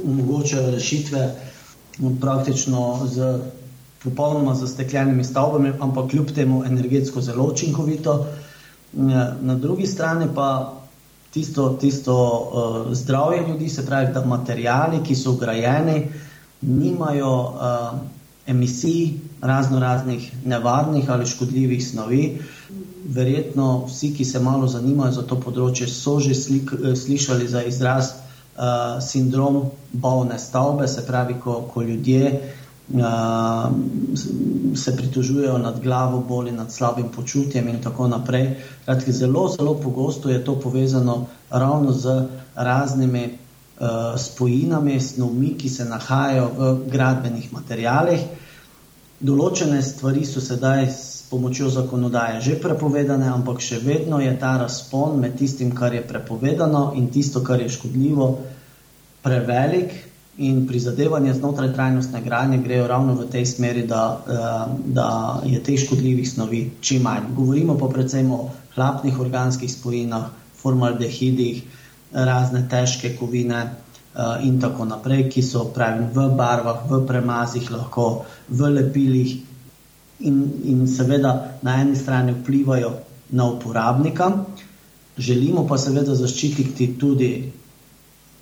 omogočajo 0.04 0.70
rešitve 0.70 1.28
no, 1.98 2.14
praktično 2.20 3.06
z 3.06 3.38
popolnoma 4.02 4.54
zasteklenimi 4.54 5.24
stavbami, 5.24 5.72
ampak 5.80 6.10
kljub 6.10 6.32
temu 6.32 6.62
energetsko 6.64 7.20
zelo 7.20 7.50
učinkovito. 7.52 8.26
Na 8.92 9.54
drugi 9.54 9.86
strani 9.86 10.28
pa 10.34 10.78
tisto, 11.30 11.68
tisto 11.80 12.14
uh, 12.16 12.94
zdravje 12.94 13.42
ljudi, 13.48 13.68
se 13.68 13.86
pravi, 13.86 14.12
da 14.14 14.24
materijali, 14.24 15.02
ki 15.04 15.14
so 15.14 15.32
ugrajeni, 15.36 16.06
nimajo 16.60 17.34
uh, 17.40 17.98
emisij 18.46 19.10
razno 19.40 19.80
raznih 19.80 20.32
nevarnih 20.44 21.10
ali 21.10 21.26
škodljivih 21.26 21.88
snovi. 21.88 22.38
Verjetno 23.08 23.86
vsi, 23.88 24.12
ki 24.14 24.24
se 24.24 24.40
malo 24.40 24.68
zanimajo 24.68 25.12
za 25.20 25.24
to 25.24 25.38
področje, 25.40 25.88
so 25.88 26.18
že 26.20 26.34
slik, 26.36 26.74
slišali 26.94 27.48
za 27.48 27.62
izraz 27.64 28.12
uh, 28.12 29.00
sindrom 29.00 29.62
bolne 29.92 30.38
stavbe, 30.38 30.88
se 30.88 31.06
pravi, 31.06 31.38
ko, 31.40 31.62
ko 31.72 31.82
ljudje 31.82 32.36
se 34.74 34.96
pritožujejo 34.96 35.58
nad 35.58 35.80
glavo, 35.80 36.24
boli 36.28 36.52
nad 36.52 36.72
slabim 36.72 37.08
počutjem 37.08 37.68
in 37.68 37.82
tako 37.82 38.08
naprej. 38.08 38.56
Kratki, 38.84 39.12
zelo, 39.12 39.48
zelo 39.48 39.74
pogosto 39.74 40.28
je 40.28 40.44
to 40.44 40.60
povezano 40.60 41.26
ravno 41.50 41.92
z 41.92 42.24
raznimi 42.54 43.38
uh, 43.80 43.86
spojinami, 44.16 45.00
snovmi, 45.00 45.54
ki 45.58 45.68
se 45.68 45.84
nahajajo 45.84 46.50
v 46.58 46.88
gradbenih 46.88 47.52
materijalih. 47.52 48.24
Določene 49.20 49.82
stvari 49.82 50.24
so 50.24 50.40
sedaj 50.40 50.86
s 50.88 51.07
pomočjo 51.30 51.68
zakonodaje 51.68 52.40
že 52.40 52.58
prepovedane, 52.60 53.28
ampak 53.28 53.60
še 53.60 53.78
vedno 53.84 54.20
je 54.20 54.32
ta 54.40 54.56
razpon 54.58 55.20
med 55.20 55.36
tistim, 55.38 55.74
kar 55.74 55.94
je 55.94 56.02
prepovedano 56.02 56.92
in 56.96 57.08
tisto, 57.12 57.44
kar 57.44 57.60
je 57.60 57.68
škodljivo, 57.68 58.38
prevelik, 59.22 60.08
in 60.38 60.66
prizadevanja 60.66 61.34
znotraj 61.34 61.72
trajnostne 61.74 62.22
gradnje 62.22 62.58
grejo 62.58 62.86
ravno 62.86 63.14
v 63.14 63.26
tej 63.30 63.46
smeri, 63.46 63.82
da, 63.86 64.22
eh, 64.22 64.76
da 64.86 65.40
je 65.44 65.62
teh 65.62 65.80
škodljivih 65.80 66.30
snovi 66.30 66.70
čim 66.80 67.02
manj. 67.02 67.34
Govorimo 67.34 67.78
pa 67.78 67.86
predvsem 67.86 68.30
o 68.30 68.50
hlapnih 68.74 69.20
organskih 69.20 69.72
spojinah, 69.72 70.30
formaldehidih, 70.62 71.62
razne 72.12 72.68
težke 72.70 73.16
kovine 73.16 73.58
eh, 73.58 74.46
in 74.46 74.60
tako 74.60 74.84
naprej, 74.84 75.28
ki 75.30 75.42
so 75.42 75.64
pravim 75.74 76.06
v 76.14 76.30
barvah, 76.36 76.86
v 76.90 77.06
premazih, 77.06 77.70
lahko 77.70 78.24
v 78.48 78.70
lepilih 78.70 79.47
in, 80.20 80.38
in 80.64 80.86
seveda 80.88 81.58
na 81.62 81.80
eni 81.80 81.96
strani 81.96 82.32
vplivajo 82.32 82.92
na 83.30 83.46
uporabnika. 83.50 84.32
Želimo 85.18 85.66
pa 85.66 85.78
seveda 85.78 86.14
zaščititi 86.14 86.94
tudi 86.98 87.52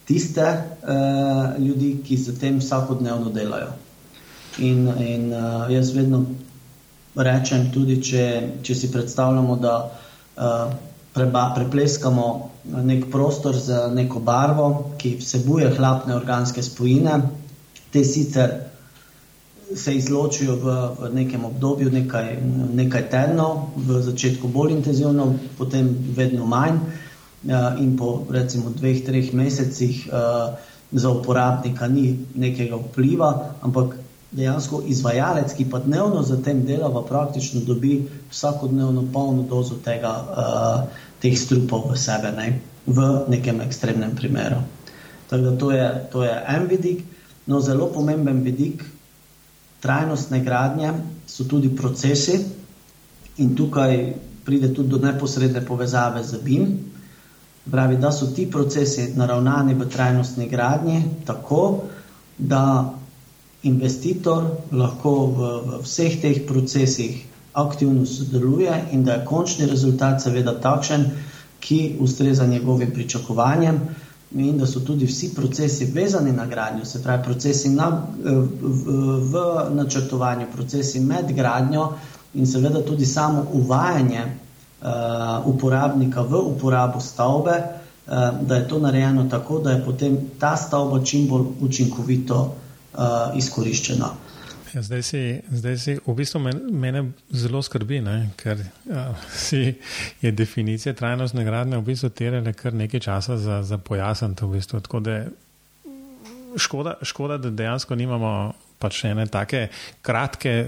tiste 0.07 0.45
uh, 0.47 1.59
ljudi, 1.59 1.97
ki 2.05 2.17
z 2.17 2.39
tem 2.39 2.59
vsakodnevno 2.61 3.31
delajo. 3.35 3.73
In, 4.59 4.89
in 5.03 5.33
uh, 5.33 5.67
jaz 5.73 5.91
vedno 5.97 6.25
rečem, 7.17 7.71
tudi 7.73 7.97
če, 8.03 8.27
če 8.63 8.75
si 8.75 8.93
predstavljamo, 8.93 9.57
da 9.57 9.75
uh, 9.87 10.77
preba, 11.17 11.49
prepleskamo 11.57 12.29
nek 12.85 13.09
prostor 13.11 13.57
z 13.57 13.89
neko 13.95 14.21
barvo, 14.21 14.69
ki 15.01 15.17
vsebuje 15.21 15.73
hlapne 15.79 16.15
organske 16.17 16.63
spojine, 16.63 17.21
te 17.93 18.05
sicer 18.05 18.66
se 19.75 19.95
izločijo 19.95 20.55
v, 20.57 20.75
v 21.01 21.15
nekem 21.15 21.45
obdobju, 21.45 21.91
nekaj, 21.91 22.39
nekaj 22.75 23.09
tednov, 23.11 23.75
v 23.77 24.03
začetku 24.03 24.49
bolj 24.49 24.77
intenzivno, 24.79 25.35
potem 25.59 25.91
vedno 26.15 26.47
manj. 26.47 26.79
Eh, 27.47 27.83
in 27.83 27.97
po 27.97 28.27
recimo 28.31 28.71
dveh, 28.75 29.05
treh 29.07 29.31
mesecih 29.31 30.09
uh, 30.11 30.59
za 30.91 31.11
uporabnika 31.11 31.87
ni 31.87 32.27
nekega 32.35 32.75
vpliva, 32.75 33.55
ampak 33.63 33.95
dejansko 34.35 34.83
izvajalec, 34.91 35.55
ki 35.55 35.69
pa 35.71 35.79
dnevno 35.79 36.27
za 36.27 36.41
tem 36.43 36.65
dela, 36.67 36.91
pa 36.91 37.07
praktično 37.07 37.63
dobi 37.63 38.09
vsakodnevno 38.33 39.07
polno 39.13 39.47
dozo 39.47 39.79
tega, 39.79 40.11
uh, 40.11 40.91
teh 41.23 41.39
strupov 41.39 41.93
v 41.93 41.95
sebe, 41.95 42.35
ne? 42.35 42.59
v 42.87 42.99
nekem 43.31 43.63
ekstremnem 43.63 44.19
primeru. 44.19 44.63
Tako 45.31 45.43
da 45.43 45.53
to 45.59 45.71
je, 45.71 45.87
to 46.11 46.23
je 46.27 46.35
en 46.35 46.67
vidik, 46.67 47.07
no 47.47 47.61
zelo 47.63 47.87
pomemben 47.95 48.43
vidik 48.43 48.83
trajnostne 49.87 50.43
gradnje 50.43 50.93
so 51.29 51.47
tudi 51.47 51.71
procesi 51.73 52.41
in 53.39 53.55
tukaj 53.55 53.95
pride 54.45 54.71
tudi 54.71 54.89
do 54.89 54.99
neposredne 54.99 55.63
povezave 55.63 56.23
z 56.25 56.39
BIM, 56.41 56.67
Pravi, 57.67 57.97
da 57.97 58.13
so 58.13 58.27
ti 58.29 58.45
procesi 58.47 59.13
naravnani 59.17 59.75
v 59.75 59.89
trajnostni 59.89 60.47
gradnji 60.47 60.99
tako, 61.27 61.63
da 62.39 62.95
investitor 63.65 64.45
lahko 64.73 65.15
v, 65.29 65.39
v 65.65 65.81
vseh 65.83 66.15
teh 66.17 66.45
procesih 66.47 67.17
aktivno 67.55 68.07
sodeluje 68.07 68.71
in 68.93 69.03
da 69.03 69.13
je 69.13 69.25
končni 69.27 69.67
rezultat 69.67 70.23
seveda 70.23 70.55
takšen, 70.61 71.09
ki 71.59 71.81
ustreza 71.99 72.47
njegovim 72.47 72.93
pričakovanjem 72.93 73.81
in 74.35 74.59
da 74.59 74.67
so 74.67 74.81
tudi 74.81 75.07
vsi 75.07 75.35
procesi 75.35 75.85
vezani 75.85 76.33
na 76.33 76.47
gradnjo, 76.47 76.85
se 76.85 77.03
pravi 77.03 77.23
procesi 77.23 77.69
na, 77.71 78.03
v, 78.25 78.49
v, 78.61 79.31
v 79.33 79.75
načrtovanju, 79.75 80.47
procesi 80.53 81.01
med 81.01 81.33
gradnjo 81.33 81.93
in 82.35 82.47
seveda 82.47 82.83
tudi 82.83 83.07
samo 83.07 83.47
uvajanje 83.53 84.25
uh, 84.25 85.47
uporabnika 85.47 86.23
v 86.23 86.35
uporabo 86.37 87.01
stavbe, 87.01 87.55
uh, 88.07 88.47
da 88.47 88.57
je 88.57 88.69
to 88.69 88.79
narejeno 88.79 89.25
tako, 89.31 89.59
da 89.59 89.71
je 89.71 89.85
potem 89.85 90.19
ta 90.39 90.57
stavba 90.57 91.05
čim 91.05 91.29
bolj 91.29 91.47
učinkovito 91.61 92.41
uh, 92.43 93.37
izkoriščena. 93.37 94.11
Ja, 94.75 94.83
zdaj, 94.83 95.03
si, 95.03 95.21
zdaj 95.51 95.77
si 95.79 95.93
v 96.03 96.15
bistvu 96.19 96.41
men, 96.43 96.61
mene 96.75 97.03
zelo 97.31 97.63
skrbi, 97.63 98.01
ne? 98.03 98.17
ker 98.41 98.59
ja, 98.89 99.05
si 99.31 99.77
je 100.23 100.33
definicija 100.33 100.95
trajnostne 100.95 101.45
gradnje 101.47 101.79
v 101.79 101.87
bistvu 101.87 102.11
terjala 102.11 102.53
kar 102.57 102.75
nekaj 102.75 103.01
časa 103.01 103.39
za, 103.39 103.63
za 103.63 103.79
pojasniti. 103.79 104.45
V 104.45 104.59
bistvu. 104.59 104.81
Tako 104.81 105.01
da 105.01 105.17
škoda, 106.59 106.97
škoda, 107.03 107.39
da 107.39 107.51
dejansko 107.51 107.95
nimamo 107.95 108.33
pač 108.79 109.05
ene 109.05 109.27
take 109.31 109.69
kratke, 110.03 110.67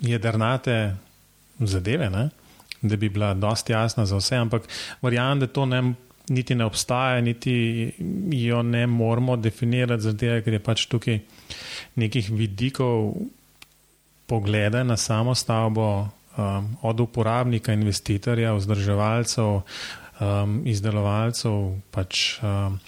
jedrnate 0.00 0.96
zadeve, 1.58 2.10
ne? 2.10 2.28
da 2.82 2.96
bi 2.96 3.08
bila 3.08 3.34
dosti 3.34 3.72
jasna 3.72 4.06
za 4.06 4.16
vse, 4.18 4.36
ampak 4.36 4.62
verjamem, 5.02 5.40
da 5.40 5.46
to 5.46 5.66
ne. 5.66 5.82
Niti 6.28 6.54
ne 6.54 6.64
obstaja, 6.64 7.20
niti 7.20 7.92
jo 8.30 8.62
ne 8.62 8.86
moramo 8.86 9.36
definirati, 9.36 10.02
zato 10.02 10.36
ker 10.44 10.54
je 10.54 10.62
pač 10.62 10.86
tukaj 10.86 11.18
nekih 11.98 12.30
vidikov, 12.30 13.14
poglede 14.26 14.84
na 14.84 14.96
samo 14.96 15.34
stavbo, 15.34 16.08
um, 16.36 16.76
od 16.82 17.00
uporabnika, 17.00 17.72
investitorja, 17.72 18.54
vzdrževalcev, 18.54 19.60
um, 20.20 20.60
izdelovalcev, 20.64 21.76
pač 21.90 22.38
um, 22.42 22.78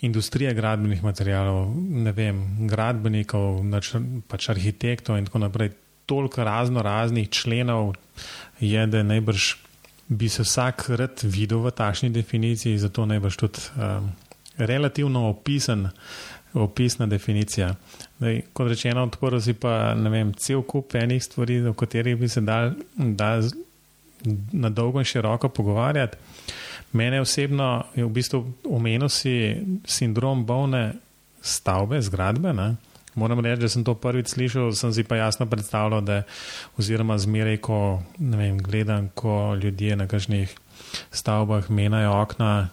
industrije 0.00 0.54
gradbenih 0.54 1.02
materijalov, 1.04 1.72
ne 1.74 2.12
vem, 2.12 2.42
gradbenikov, 2.70 3.62
nač, 3.66 3.94
pač 4.28 4.50
arhitektov 4.54 5.18
in 5.18 5.28
tako 5.28 5.46
naprej. 5.46 5.74
Toliko 6.08 6.44
razno 6.44 6.82
raznih 6.82 7.28
členov 7.28 7.92
je, 8.60 8.86
da 8.86 9.02
najbrž 9.04 9.54
bi 10.08 10.28
se 10.28 10.42
vsak 10.42 10.88
rad 10.88 11.20
videl 11.22 11.62
v 11.64 11.70
takšni 11.70 12.10
definiciji, 12.10 12.78
zato 12.78 13.06
najbrž 13.06 13.36
tudi 13.36 13.60
um, 13.76 14.12
relativno 14.58 15.28
opisen 15.28 15.88
opisna 16.54 17.06
definicija. 17.06 17.74
Daj, 18.18 18.40
kot 18.52 18.68
rečeno, 18.68 19.02
odprl 19.04 19.40
si 19.40 19.54
pa 19.54 19.92
vem, 19.92 20.32
cel 20.34 20.62
kup 20.62 20.94
enih 20.94 21.22
stvari, 21.24 21.60
o 21.68 21.74
katerih 21.76 22.16
bi 22.16 22.28
se 22.28 22.40
dal, 22.40 22.72
dal 22.96 23.44
na 24.52 24.70
dolgo 24.70 24.98
in 24.98 25.04
široko 25.04 25.48
pogovarjati. 25.48 26.16
Mene 26.92 27.20
osebno 27.20 27.84
je 27.94 28.04
v 28.04 28.10
bistvu 28.10 28.40
omenil 28.64 29.08
si 29.12 29.34
sindrom 29.84 30.46
bolne 30.46 30.92
stavbe, 31.42 32.00
zgradbe. 32.02 32.52
Ne? 32.52 32.74
Moram 33.18 33.42
reči, 33.42 33.62
da 33.64 33.68
sem 33.72 33.84
to 33.84 33.96
prvič 33.98 34.32
slišal, 34.36 34.72
sem 34.78 34.94
si 34.94 35.04
pa 35.04 35.18
jasno 35.18 35.46
predstavljal, 35.50 36.00
da 36.06 36.22
oziroma 36.78 37.18
zmeraj, 37.18 37.58
ko 37.66 37.98
vem, 38.18 38.58
gledam, 38.62 39.10
ko 39.14 39.58
ljudje 39.58 39.96
na 39.98 40.06
kažnih 40.06 40.54
stavbah 41.10 41.70
menajo 41.70 42.14
okna, 42.22 42.68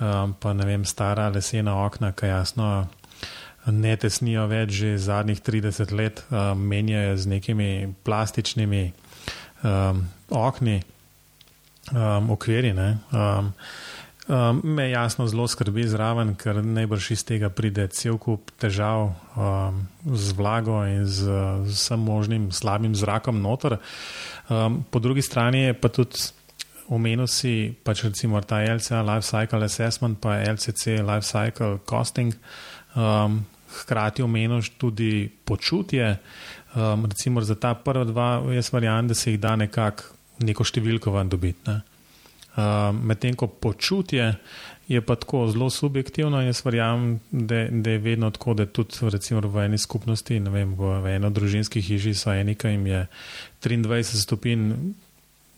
um, 0.00 0.34
pa 0.40 0.52
ne 0.56 0.66
vem, 0.66 0.84
stara 0.88 1.28
lesena 1.28 1.76
okna, 1.84 2.12
kaj 2.12 2.30
jasno 2.30 2.70
ne 3.66 3.96
tesnijo 3.96 4.46
več 4.48 4.74
že 4.80 4.96
zadnjih 5.00 5.40
30 5.40 5.92
let, 5.96 6.24
um, 6.30 6.60
menjajo 6.68 7.16
z 7.16 7.26
nekimi 7.26 7.70
plastičnimi 8.04 8.84
um, 9.64 10.04
okni, 10.30 10.82
um, 11.92 12.30
okviri. 12.30 12.74
Um, 12.76 13.52
um, 14.28 14.60
me 14.64 14.90
jasno 14.90 15.26
zelo 15.26 15.46
skrbi 15.48 15.86
zraven, 15.88 16.34
ker 16.36 16.62
najbrž 16.64 17.10
iz 17.14 17.24
tega 17.26 17.50
pride 17.50 17.86
cel 17.92 18.18
kup 18.18 18.52
težav 18.60 19.12
um, 19.36 19.84
z 20.04 20.36
vlago 20.38 20.80
in 20.88 21.04
z, 21.06 21.28
z 21.68 21.74
vsem 21.74 22.00
možnim 22.00 22.48
slabim 22.52 22.94
zrakom 22.94 23.40
noter. 23.42 23.78
Um, 24.48 24.84
po 24.90 24.98
drugi 24.98 25.22
strani 25.22 25.68
je 25.68 25.74
pa 25.74 25.88
tudi. 25.88 26.32
Omenil 26.84 27.24
si 27.32 27.72
pač 27.72 28.02
recimo 28.04 28.36
ta 28.44 28.58
LCA 28.60 29.00
Life 29.00 29.24
Cycle 29.24 29.64
Assessment, 29.64 30.18
pa 30.20 30.44
LCC 30.44 31.00
Life 31.00 31.24
Cycle 31.24 31.78
Costing, 31.88 32.36
um, 32.92 33.38
hkrati 33.72 34.20
omeniš 34.20 34.68
tudi 34.76 35.32
počutje. 35.44 36.18
Um, 36.76 37.06
recimo 37.08 37.40
za 37.40 37.56
ta 37.56 37.72
prva 37.72 38.04
dva, 38.04 38.28
jaz 38.52 38.68
verjamem, 38.68 39.08
da 39.08 39.14
se 39.16 39.32
jih 39.32 39.40
da 39.40 39.56
nekako 39.56 40.12
neko 40.44 40.66
številko 40.66 41.12
van 41.14 41.30
dobiti. 41.30 41.62
Ne? 41.70 41.93
Um, 42.54 43.00
Medtem 43.02 43.34
ko 43.34 43.46
počutje 43.46 44.34
je 44.88 45.00
pa 45.00 45.14
tako 45.16 45.46
zelo 45.48 45.70
subjektivno, 45.70 46.42
jaz 46.42 46.60
verjamem, 46.64 47.20
da, 47.30 47.66
da 47.70 47.90
je 47.90 47.98
vedno 47.98 48.30
tako, 48.30 48.54
da 48.54 48.66
tudi 48.66 48.94
recimo 49.10 49.40
v 49.40 49.64
eni 49.64 49.78
skupnosti, 49.78 50.40
ne 50.40 50.50
vem, 50.50 50.74
v, 50.76 51.06
eno 51.16 51.30
družinski 51.30 51.80
hiši 51.80 52.14
so 52.14 52.32
enika 52.32 52.68
jim 52.68 52.86
je 52.86 53.06
23 53.64 54.20
stopinj. 54.22 54.70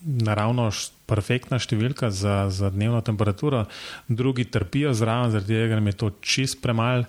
Naravno 0.07 0.69
perfektna 1.11 1.59
številka 1.59 2.13
za, 2.15 2.47
za 2.53 2.69
dnevno 2.71 3.01
temperaturo, 3.03 3.65
drugi 4.07 4.45
trpijo 4.45 4.93
zraven, 4.95 5.33
zaradi 5.35 5.57
tega, 5.57 5.75
ker 5.75 5.83
je 5.83 5.95
to 5.99 6.11
čist 6.21 6.61
premalo. 6.63 7.09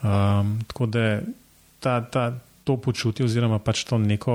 Um, 0.00 0.54
tako 0.70 0.86
da 0.88 1.04
ta, 1.84 2.00
ta, 2.00 2.24
to 2.64 2.76
počutje, 2.80 3.26
oziroma 3.28 3.58
pač 3.60 3.84
to 3.84 3.98
neko 4.00 4.34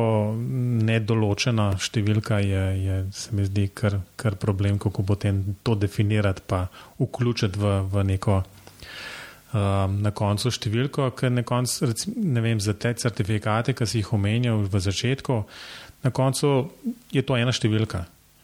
nedoločena 0.86 1.72
številka, 1.82 2.38
je, 2.46 2.64
je 2.78 2.98
se 3.16 3.34
mi 3.36 3.46
zdi 3.48 3.68
kar, 3.74 4.00
kar 4.20 4.38
problem, 4.38 4.78
kako 4.82 5.04
potem 5.04 5.42
to 5.66 5.74
definirati, 5.76 6.46
pa 6.46 6.68
vključiti 7.02 7.60
v, 7.60 7.76
v 7.90 8.06
neko. 8.14 8.40
Um, 9.50 9.96
na 10.06 10.12
koncu 10.14 10.52
številko, 10.54 11.08
ker 11.18 11.32
na 11.34 11.42
koncu, 11.42 11.88
ne 12.22 12.42
vem, 12.46 12.60
za 12.62 12.76
te 12.78 12.92
certifikate, 12.94 13.74
ki 13.74 13.88
si 13.90 14.04
jih 14.04 14.12
omenjal 14.14 14.62
v 14.70 14.82
začetku, 14.86 15.38
na 16.06 16.12
koncu 16.14 16.52
je 17.10 17.24
to 17.26 17.34
ena 17.34 17.50
številka, 17.50 18.04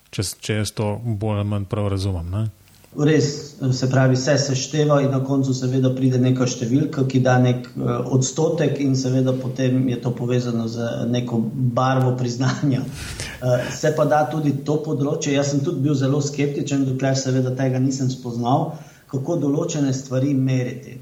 če, 0.09 0.25
če 0.41 0.55
jaz 0.63 0.73
to 0.73 0.95
bolj 1.05 1.43
ali 1.43 1.49
manj 1.51 1.67
prav 1.69 1.91
razumem. 1.93 2.33
Ne? 2.33 2.64
Res, 2.97 3.55
se 3.71 3.89
pravi, 3.89 4.15
vse 4.15 4.37
sešteva 4.37 5.01
in 5.01 5.11
na 5.11 5.19
koncu 5.23 5.53
seveda 5.53 5.91
pride 5.95 6.19
neka 6.21 6.47
številka, 6.47 7.05
ki 7.11 7.21
da 7.25 7.37
nek 7.41 7.67
uh, 7.73 7.97
odstotek 8.15 8.79
in 8.83 8.95
seveda 8.99 9.33
potem 9.39 9.83
je 9.89 9.99
to 10.01 10.11
povezano 10.15 10.67
z 10.71 11.07
neko 11.11 11.39
barvo 11.75 12.15
priznanja. 12.19 12.83
Uh, 12.85 13.65
se 13.75 13.91
pa 13.97 14.05
da 14.05 14.23
tudi 14.31 14.53
to 14.67 14.77
področje, 14.85 15.35
jaz 15.35 15.51
sem 15.53 15.63
tudi 15.65 15.83
bil 15.87 15.97
zelo 15.97 16.21
skeptičen, 16.23 16.85
dokler 16.87 17.17
seveda 17.19 17.55
tega 17.57 17.81
nisem 17.83 18.11
spoznal, 18.11 18.73
kako 19.11 19.39
določene 19.43 19.93
stvari 19.93 20.33
meriti. 20.33 20.97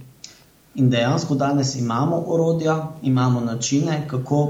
In 0.82 0.90
dejansko 0.90 1.38
danes 1.38 1.76
imamo 1.78 2.24
orodja, 2.34 2.76
imamo 3.06 3.44
načine, 3.46 4.04
kako 4.10 4.42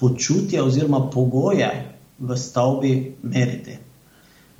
počutje 0.00 0.62
oziroma 0.62 1.06
pogoje 1.10 1.70
v 2.18 2.36
stavbi 2.36 2.92
meriti. 3.22 3.78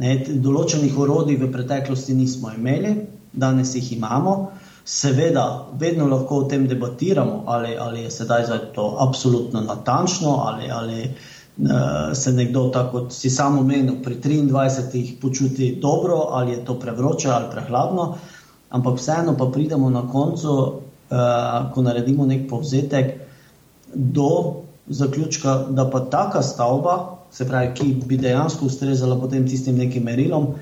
Ne, 0.00 0.16
določenih 0.24 0.96
orodij 0.98 1.37
v 1.40 1.50
preteklosti 1.52 2.14
nismo 2.16 2.52
imeli, 2.57 2.94
danes 3.33 3.74
jih 3.76 3.92
imamo. 3.98 4.37
Seveda, 4.85 5.44
vedno 5.78 6.09
lahko 6.11 6.42
o 6.42 6.46
tem 6.50 6.64
debatiramo, 6.66 7.44
ali, 7.46 7.76
ali 7.78 8.07
je 8.07 8.11
sedaj 8.11 8.48
to 8.74 8.96
absolutno 9.05 9.61
natančno, 9.62 10.33
ali, 10.48 10.70
ali 10.70 11.05
uh, 11.07 12.11
se 12.18 12.33
nekdo, 12.33 12.68
tako 12.74 13.05
kot 13.05 13.12
si 13.14 13.31
samo 13.31 13.61
omenil, 13.61 14.00
pri 14.02 14.16
23 14.16 15.20
počuti 15.20 15.76
dobro, 15.83 16.26
ali 16.31 16.57
je 16.57 16.64
to 16.64 16.78
prevroče 16.78 17.31
ali 17.31 17.50
prehladno. 17.52 18.16
Ampak 18.70 18.98
vseeno 18.98 19.37
pa 19.38 19.46
pridemo 19.52 19.90
na 19.90 20.02
koncu, 20.09 20.52
uh, 20.52 21.72
ko 21.74 21.83
naredimo 21.83 22.26
nek 22.26 22.48
povzetek, 22.50 23.14
do 23.94 24.62
zaključka, 24.88 25.66
da 25.70 25.90
pa 25.90 26.00
taka 26.00 26.42
stavba, 26.42 27.21
se 27.33 27.49
pravi, 27.49 27.73
ki 27.75 27.95
bi 28.07 28.18
dejansko 28.21 28.66
ustrezala 28.66 29.16
potem 29.21 29.47
tistim 29.49 29.79
nekim 29.81 30.05
merilom, 30.05 30.53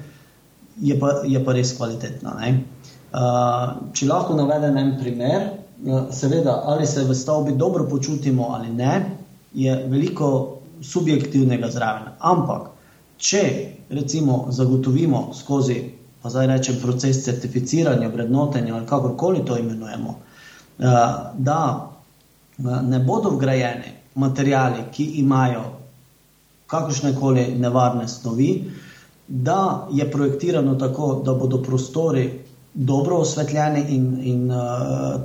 je 0.80 0.98
pa, 1.00 1.20
je 1.26 1.44
pa 1.44 1.54
res 1.56 1.74
kvalitetna. 1.76 2.36
Uh, 2.40 3.90
če 3.92 4.06
lahko 4.06 4.36
navedem 4.38 4.78
en 4.78 4.92
primer, 5.00 5.48
uh, 5.84 6.06
seveda, 6.14 6.60
ali 6.70 6.86
se 6.86 7.04
v 7.04 7.16
stavbi 7.16 7.56
dobro 7.58 7.88
počutimo 7.90 8.52
ali 8.54 8.70
ne, 8.70 8.94
je 9.54 9.74
veliko 9.90 10.60
subjektivnega 10.86 11.72
zraven. 11.74 12.12
Ampak, 12.20 12.70
če 13.18 13.42
recimo 13.90 14.44
zagotovimo 14.54 15.30
skozi, 15.34 15.82
pa 16.22 16.30
zdaj 16.30 16.46
rečem, 16.52 16.78
proces 16.82 17.24
certificiranja, 17.24 18.08
vrednotenja 18.14 18.76
ali 18.76 18.86
kakorkoli 18.86 19.42
to 19.44 19.58
imenujemo, 19.58 20.14
uh, 20.14 20.94
da 21.34 21.60
ne 22.60 22.98
bodo 23.02 23.34
vgrajeni 23.34 23.96
materijali, 24.14 24.86
ki 24.92 25.04
imajo 25.24 25.79
kakršne 26.70 27.14
koli 27.20 27.46
nevarne 27.58 28.08
snovi, 28.08 28.70
da 29.28 29.88
je 29.92 30.10
projektirano 30.10 30.74
tako, 30.74 31.22
da 31.24 31.34
bodo 31.34 31.62
prostori 31.62 32.30
dobro 32.74 33.16
osvetljeni 33.16 33.84
in, 33.88 34.18
in 34.22 34.50
uh, 34.50 34.58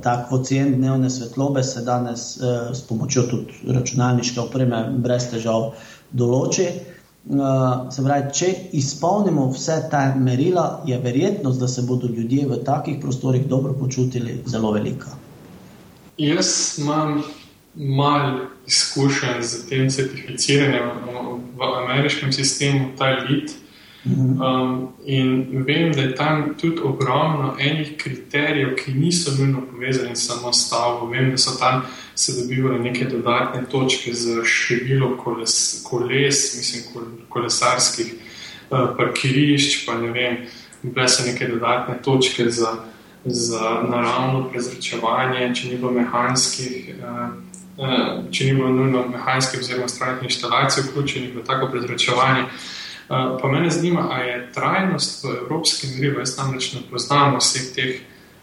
tak 0.02 0.32
ocen 0.32 0.74
dnevne 0.74 1.10
svetlobe 1.10 1.62
se 1.62 1.82
danes 1.82 2.36
uh, 2.36 2.76
s 2.76 2.82
pomočjo 2.82 3.22
tudi 3.22 3.72
računalniške 3.72 4.40
opreme 4.40 4.84
brez 4.98 5.30
težav 5.30 5.70
določi. 6.12 6.66
Uh, 7.26 7.86
se 7.90 8.02
pravi, 8.02 8.30
če 8.34 8.52
izpolnimo 8.78 9.48
vse 9.50 9.78
te 9.90 10.02
merila, 10.18 10.82
je 10.86 10.98
verjetnost, 11.02 11.60
da 11.60 11.68
se 11.68 11.82
bodo 11.82 12.06
ljudje 12.06 12.46
v 12.46 12.60
takih 12.66 12.98
prostorih 13.02 13.46
dobro 13.46 13.74
počutili, 13.74 14.40
zelo 14.46 14.70
velika. 14.74 15.14
Jaz 16.18 16.78
imam 16.78 17.22
malo 17.76 18.40
izkušenj 18.66 19.42
z 19.42 19.68
tem 19.68 19.90
certificiranjem 19.90 20.90
v 21.56 21.62
ameriškem 21.62 22.32
sistemu, 22.32 22.90
ta 22.98 23.10
lit. 23.28 23.52
Um, 24.06 24.88
in 25.04 25.64
vem, 25.66 25.92
da 25.92 26.00
je 26.00 26.14
tam 26.14 26.54
tudi 26.60 26.80
ogromno 26.80 27.56
enih 27.58 27.96
kriterijev, 27.96 28.76
ki 28.76 28.92
niso 28.94 29.32
nujno 29.38 29.62
povezani 29.70 30.16
samo 30.16 30.52
s 30.52 30.66
stavbo. 30.66 31.06
Vem, 31.06 31.30
da 31.30 31.38
so 31.38 31.58
tam 31.58 31.82
se 32.14 32.42
dobivali 32.42 32.78
neke 32.78 33.04
dodatne 33.04 33.64
točke 33.70 34.12
za 34.12 34.44
število 34.44 35.16
koles, 35.16 35.82
koles, 35.84 36.56
mislim, 36.56 36.82
kolesarskih 37.28 38.14
uh, 38.70 38.78
parkirišč, 38.96 39.86
pa 39.86 39.98
ne 39.98 40.12
vem, 40.12 40.36
bile 40.82 41.08
so 41.08 41.26
neke 41.26 41.48
dodatne 41.48 41.98
točke 42.02 42.50
za, 42.50 42.76
za 43.24 43.82
naravno 43.90 44.48
prezračevanje, 44.52 45.50
če 45.54 45.68
ni 45.68 45.76
bilo 45.76 45.90
mehanskih. 45.90 46.94
Uh, 47.02 47.45
Če 48.32 48.44
ni 48.44 48.54
bilo 48.56 48.70
nujno 48.72 49.02
mehanskih 49.12 49.60
oziroma 49.60 49.88
strojnih 49.88 50.30
instalacij, 50.30 50.86
vključenih 50.86 51.34
v 51.36 51.44
tako 51.44 51.68
prezračevanje, 51.72 52.46
Eh, 53.10 53.38
pa 53.42 53.48
me 53.48 53.70
zanima, 53.70 54.08
ali 54.10 54.28
je 54.28 54.52
trajnost 54.52 55.24
v 55.24 55.28
evropskem 55.42 55.90
merilu, 55.90 56.18
jaz 56.18 56.38
namreč 56.38 56.72
ne 56.74 56.80
poznam 56.90 57.36
vseh 57.38 57.74
teh 57.74 58.00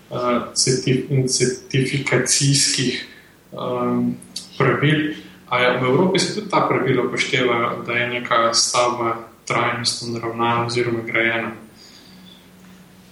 uh, 0.10 0.18
certifikacijskih 0.56 3.08
um, 3.52 4.16
pravil. 4.58 5.14
Ali 5.50 5.80
v 5.82 5.84
Evropi 5.84 6.20
se 6.20 6.36
tudi 6.36 6.50
ta 6.50 6.68
pravila 6.68 7.04
upoštevajo, 7.04 7.84
da 7.86 7.94
je 7.94 8.08
neka 8.08 8.54
stavba 8.54 9.16
trajnostno 9.46 10.14
naravnana 10.14 10.66
oziroma 10.66 11.00
grajena? 11.06 11.52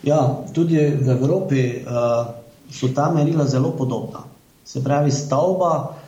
Ja, 0.03 0.43
tudi 0.55 0.75
v 0.79 1.09
Evropi 1.09 1.83
uh, 1.83 2.25
so 2.71 2.87
ta 2.95 3.11
merila 3.11 3.45
zelo 3.45 3.71
podobna. 3.75 4.23
Se 4.63 4.83
pravi, 4.83 5.11
stavba 5.11 5.75
uh, 5.75 6.00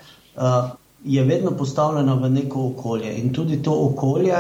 je 1.04 1.24
vedno 1.24 1.52
postavljena 1.58 2.14
v 2.14 2.30
neko 2.30 2.68
okolje 2.68 3.18
in 3.20 3.34
tudi 3.34 3.62
to 3.64 3.74
okolje 3.86 4.38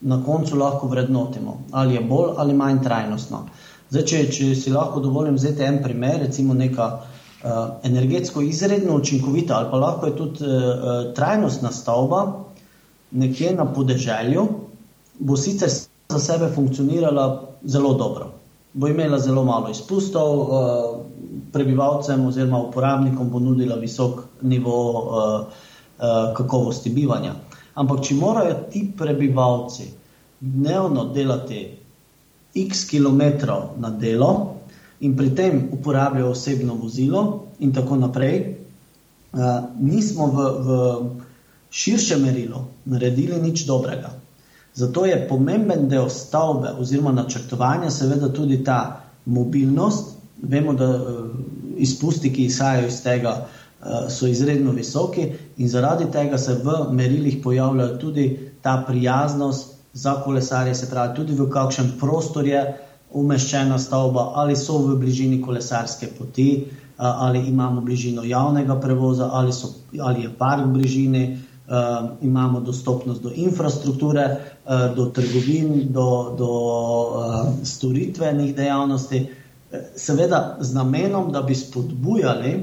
na 0.00 0.22
koncu 0.24 0.56
lahko 0.56 0.86
vrednotimo, 0.86 1.58
ali 1.72 1.94
je 1.94 2.00
bolj 2.00 2.34
ali 2.36 2.54
manj 2.54 2.82
trajnostno. 2.82 3.46
Zdaj, 3.90 4.04
če, 4.04 4.20
če 4.32 4.54
si 4.58 4.72
lahko 4.72 5.00
dovolim 5.00 5.36
vzeti 5.38 5.64
en 5.64 5.80
primer, 5.82 6.18
recimo 6.26 6.54
neka 6.54 6.86
uh, 6.92 7.50
energetsko 7.82 8.42
izredno 8.42 8.96
učinkovita 8.96 9.56
ali 9.56 9.70
pa 9.70 9.80
lahko 9.80 10.06
je 10.06 10.16
tudi 10.16 10.44
uh, 10.44 11.14
trajnostna 11.16 11.72
stavba 11.72 12.24
nekje 13.10 13.54
na 13.54 13.64
podeželju, 13.64 14.46
bo 15.18 15.36
sicer 15.36 15.70
za 16.08 16.18
sebe 16.18 16.50
funkcionirala 16.54 17.26
zelo 17.64 17.94
dobro. 17.94 18.30
Bo 18.72 18.88
imela 18.88 19.18
zelo 19.18 19.44
malo 19.44 19.70
izpustov, 19.70 20.40
uh, 20.40 21.03
prebivalcem 21.54 22.26
oziroma 22.26 22.58
uporabnikom 22.66 23.30
bo 23.30 23.38
nudila 23.38 23.78
visok 23.78 24.24
nivo 24.42 24.74
uh, 24.90 25.46
uh, 25.46 26.34
kakovosti 26.36 26.90
bivanja. 26.90 27.34
Ampak, 27.74 28.02
če 28.06 28.18
morajo 28.18 28.56
ti 28.70 28.84
prebivalci 28.98 29.86
dnevno 30.40 31.08
delati 31.14 31.62
x 32.54 32.84
km 32.90 33.22
na 33.82 33.90
delo 33.90 34.30
in 35.00 35.16
pri 35.16 35.30
tem 35.34 35.62
uporabljajo 35.72 36.30
osebno 36.30 36.74
vozilo, 36.78 37.22
in 37.58 37.72
tako 37.74 37.96
naprej, 38.02 38.36
uh, 39.32 39.70
nismo 39.78 40.26
v, 40.34 40.50
v 40.66 40.68
širšem 41.70 42.22
merilu 42.22 42.66
naredili 42.84 43.40
nič 43.42 43.66
dobrega. 43.66 44.14
Zato 44.74 45.06
je 45.06 45.26
pomemben 45.28 45.88
del 45.88 46.08
stavbe 46.10 46.74
oziroma 46.78 47.12
načrtovanja, 47.12 47.90
seveda 47.90 48.32
tudi 48.32 48.64
ta 48.64 49.02
mobilnost. 49.24 50.13
Vemo, 50.42 50.72
da 50.74 50.88
uh, 50.96 51.28
izpusti, 51.76 52.32
ki 52.32 52.48
izhajajo 52.50 52.88
iz 52.88 53.02
tega, 53.02 53.30
uh, 53.42 53.64
Eh, 53.84 54.10
so 54.10 54.26
izredno 54.26 54.72
visoki 54.72 55.26
in 55.56 55.68
zaradi 55.68 56.06
tega 56.12 56.38
se 56.38 56.54
v 56.64 56.76
merilih 56.92 57.36
pojavlja 57.44 57.98
tudi 57.98 58.52
ta 58.62 58.84
prijaznost 58.86 59.74
za 59.92 60.14
kolesarje, 60.24 60.74
se 60.74 60.88
pravi, 60.90 61.14
tudi 61.16 61.34
v 61.36 61.50
kakšen 61.50 61.90
prostor 62.00 62.48
je 62.48 62.62
umeščena 63.12 63.76
stavba, 63.78 64.30
ali 64.40 64.56
so 64.56 64.78
v 64.86 64.96
bližini 65.02 65.42
kolesarske 65.42 66.08
poti, 66.18 66.48
eh, 66.64 66.94
ali 66.96 67.44
imamo 67.48 67.80
bližino 67.80 68.24
javnega 68.24 68.80
prevoza, 68.80 69.28
ali, 69.32 69.52
so, 69.52 69.74
ali 70.00 70.24
je 70.24 70.32
park 70.38 70.64
v 70.64 70.72
bližini, 70.78 71.24
uh, 71.68 72.08
imamo 72.22 72.60
dostopnost 72.60 73.22
do 73.22 73.30
infrastrukture, 73.34 74.24
uh, 74.64 74.96
do 74.96 75.06
trgovin, 75.06 75.92
do, 75.92 76.34
do 76.38 76.48
uh, 76.48 77.52
storitvenih 77.62 78.54
dejavnosti, 78.56 79.26
seveda 79.96 80.56
z 80.60 80.74
namenom, 80.74 81.32
da 81.32 81.42
bi 81.42 81.54
spodbujali 81.54 82.54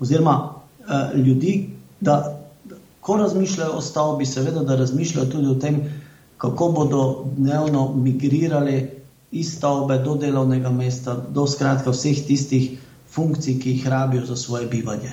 oziroma 0.00 0.36
uh, 0.48 1.18
ljudi, 1.18 1.70
da 2.00 2.36
ko 3.00 3.16
razmišljajo 3.16 3.72
o 3.72 3.80
stavbi, 3.80 4.26
seveda, 4.26 4.60
da 4.60 4.76
razmišljajo 4.76 5.26
tudi 5.30 5.46
o 5.46 5.54
tem, 5.54 5.80
kako 6.38 6.68
bodo 6.68 7.24
dnevno 7.36 7.92
migrirali 7.94 8.90
iz 9.32 9.54
stavbe 9.56 9.98
do 9.98 10.14
delovnega 10.14 10.70
mesta, 10.70 11.16
do 11.30 11.46
skratka 11.46 11.90
vseh 11.90 12.26
tistih 12.26 12.78
funkcij, 13.10 13.60
ki 13.60 13.70
jih 13.70 13.88
rabijo 13.88 14.26
za 14.26 14.36
svoje 14.36 14.66
bivanje. 14.66 15.12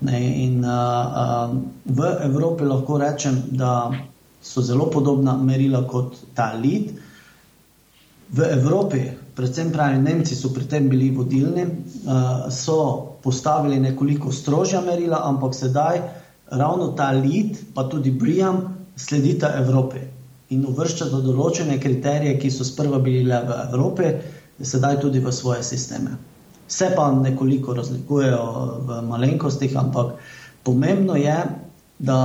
Ne, 0.00 0.18
in 0.44 0.64
uh, 0.64 0.70
uh, 0.70 1.56
v 1.84 2.10
Evropi 2.24 2.64
lahko 2.64 2.98
rečem, 2.98 3.42
da 3.50 3.92
so 4.42 4.62
zelo 4.62 4.90
podobna 4.90 5.36
merila 5.36 5.82
kot 5.86 6.16
ta 6.34 6.52
lid. 6.54 6.92
V 8.30 8.44
Evropi, 8.50 9.00
predvsem 9.38 9.70
pravi 9.70 10.00
Nemci, 10.02 10.34
so 10.34 10.50
pri 10.50 10.66
tem 10.66 10.88
bili 10.90 11.12
vodilni, 11.14 11.62
uh, 11.62 12.48
so 12.50 12.78
postavili 13.22 13.78
nekoliko 13.80 14.32
strožja 14.34 14.82
merila, 14.82 15.22
ampak 15.30 15.54
sedaj 15.54 16.02
ravno 16.50 16.90
ta 16.98 17.12
lid, 17.14 17.58
pa 17.74 17.86
tudi 17.86 18.10
Briam, 18.10 18.64
sledita 18.98 19.52
Evropi 19.60 20.02
in 20.50 20.64
uvrščata 20.66 21.20
določene 21.22 21.76
kriterije, 21.78 22.38
ki 22.40 22.50
so 22.50 22.64
sprva 22.66 22.98
bili 23.04 23.22
le 23.28 23.38
v 23.46 23.56
Evropi, 23.68 24.10
sedaj 24.64 24.98
tudi 25.04 25.20
v 25.22 25.32
svoje 25.32 25.62
sisteme. 25.62 26.16
Vse 26.68 26.90
pa 26.96 27.08
nekoliko 27.14 27.76
razlikujejo 27.76 28.44
v 28.88 29.00
malenkostih, 29.08 29.76
ampak 29.76 30.16
pomembno 30.66 31.16
je, 31.20 31.36
da 31.98 32.18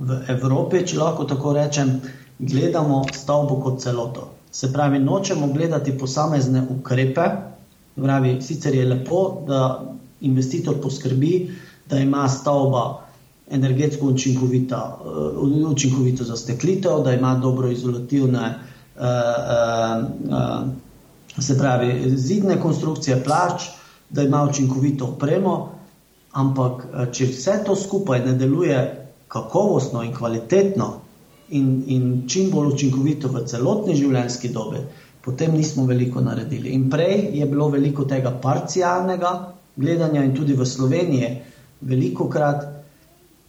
v 0.00 0.20
Evropi, 0.34 0.82
če 0.84 0.98
lahko 0.98 1.26
tako 1.28 1.54
rečem, 1.56 1.98
gledamo 2.38 3.04
stavbo 3.14 3.58
kot 3.62 3.80
celoto. 3.82 4.28
Se 4.50 4.72
pravi, 4.72 4.98
nočemo 4.98 5.46
gledati 5.52 5.98
posamezne 5.98 6.62
ukrepe. 6.70 7.22
Pravi, 7.94 8.38
sicer 8.42 8.74
je 8.74 8.84
lepo, 8.84 9.42
da 9.46 9.84
investitor 10.20 10.80
poskrbi, 10.82 11.50
da 11.90 11.98
ima 11.98 12.28
stavba 12.28 13.00
energetsko 13.50 14.06
učinkovita, 14.06 14.98
uh, 15.04 15.70
učinkovito 15.70 16.24
za 16.24 16.36
steklitev, 16.36 17.02
da 17.04 17.12
ima 17.12 17.34
dobro 17.34 17.70
izolativne, 17.70 18.54
uh, 18.96 19.02
uh, 20.30 21.42
se 21.42 21.58
pravi, 21.58 22.16
zidne 22.16 22.60
konstrukcije, 22.60 23.24
plač, 23.24 23.62
da 24.10 24.22
ima 24.22 24.42
učinkovito 24.50 25.04
opremo, 25.04 25.72
ampak 26.32 26.86
če 27.12 27.26
vse 27.26 27.60
to 27.66 27.76
skupaj 27.76 28.24
ne 28.24 28.32
deluje 28.32 29.06
kakovostno 29.28 30.02
in 30.02 30.14
kvalitetno 30.14 30.94
in, 31.50 31.84
in 31.86 32.08
čim 32.28 32.50
bolj 32.50 32.72
učinkovito 32.74 33.28
v 33.32 33.44
celotni 33.46 33.96
življenjski 33.96 34.50
dobi, 34.52 34.82
potem 35.24 35.54
nismo 35.56 35.86
veliko 35.86 36.20
naredili. 36.20 36.72
In 36.76 36.88
prej 36.90 37.30
je 37.38 37.46
bilo 37.46 37.68
veliko 37.72 38.04
tega 38.04 38.32
parcialnega, 38.42 39.32
gledanja 39.76 40.24
in 40.24 40.34
tudi 40.34 40.56
v 40.58 40.66
Sloveniji 40.66 41.30
veliko 41.80 42.28
krat 42.28 42.66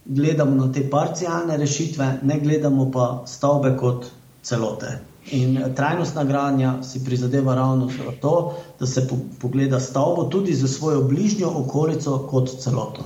gledamo 0.06 0.66
na 0.66 0.72
te 0.74 0.90
parcialne 0.90 1.58
rešitve, 1.58 2.20
ne 2.24 2.40
gledamo 2.40 2.92
pa 2.92 3.24
stavbe 3.28 3.76
kot 3.78 4.06
celote. 4.42 4.98
In 5.32 5.60
trajnostna 5.76 6.24
gradnja 6.24 6.84
si 6.84 7.04
prizadeva 7.06 7.56
ravno 7.56 7.88
za 7.88 8.12
to, 8.22 8.58
da 8.80 8.86
se 8.86 9.08
po, 9.08 9.18
pogleda 9.42 9.80
stavbo 9.80 10.24
tudi 10.24 10.54
za 10.54 10.68
svojo 10.68 11.02
bližnjo 11.02 11.52
okolico 11.56 12.18
kot 12.32 12.50
celoto. 12.60 13.06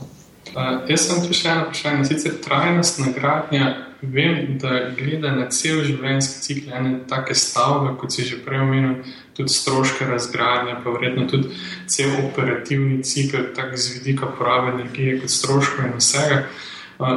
Uh, 0.56 0.90
jaz 0.90 1.08
sem 1.08 1.24
tu 1.28 1.34
še 1.34 1.50
eno 1.50 1.66
vprašanje. 1.66 2.06
Sicer 2.06 2.38
trajnostna 2.46 3.12
gradnja, 3.16 3.74
vem, 4.04 4.58
da 4.60 4.90
gleda 4.98 5.32
na 5.36 5.48
cel 5.50 5.84
življenjski 5.86 6.42
cikl 6.44 6.76
ene 6.76 6.92
take 7.08 7.36
stavbe, 7.36 7.96
kot 8.00 8.12
si 8.12 8.26
že 8.28 8.42
prej 8.44 8.62
omenil, 8.66 9.00
tudi 9.38 9.54
stroške 9.54 10.06
razgradnje, 10.10 10.76
pa 10.84 10.94
verjetno 10.94 11.26
tudi 11.32 11.56
cel 11.88 12.12
operativni 12.26 13.02
cikl, 13.04 13.50
tako 13.56 13.80
z 13.80 13.98
vidika 13.98 14.30
porabe 14.38 14.76
energije, 14.76 15.20
kot 15.24 15.34
stroškov 15.34 15.88
in 15.88 15.98
vsega. 15.98 16.44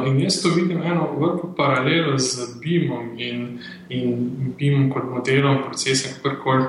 In 0.07 0.17
jaz 0.19 0.41
to 0.41 0.49
vidim 0.55 0.81
eno 0.81 1.05
veliko 1.19 1.51
paralelo 1.57 2.17
z 2.17 2.47
BIM-om 2.63 3.13
in, 3.21 3.59
in 3.89 4.53
BIM-om 4.57 4.89
kot 4.91 5.05
modelom 5.11 5.61
procesa, 5.67 6.09
kako 6.23 6.41
koli 6.43 6.65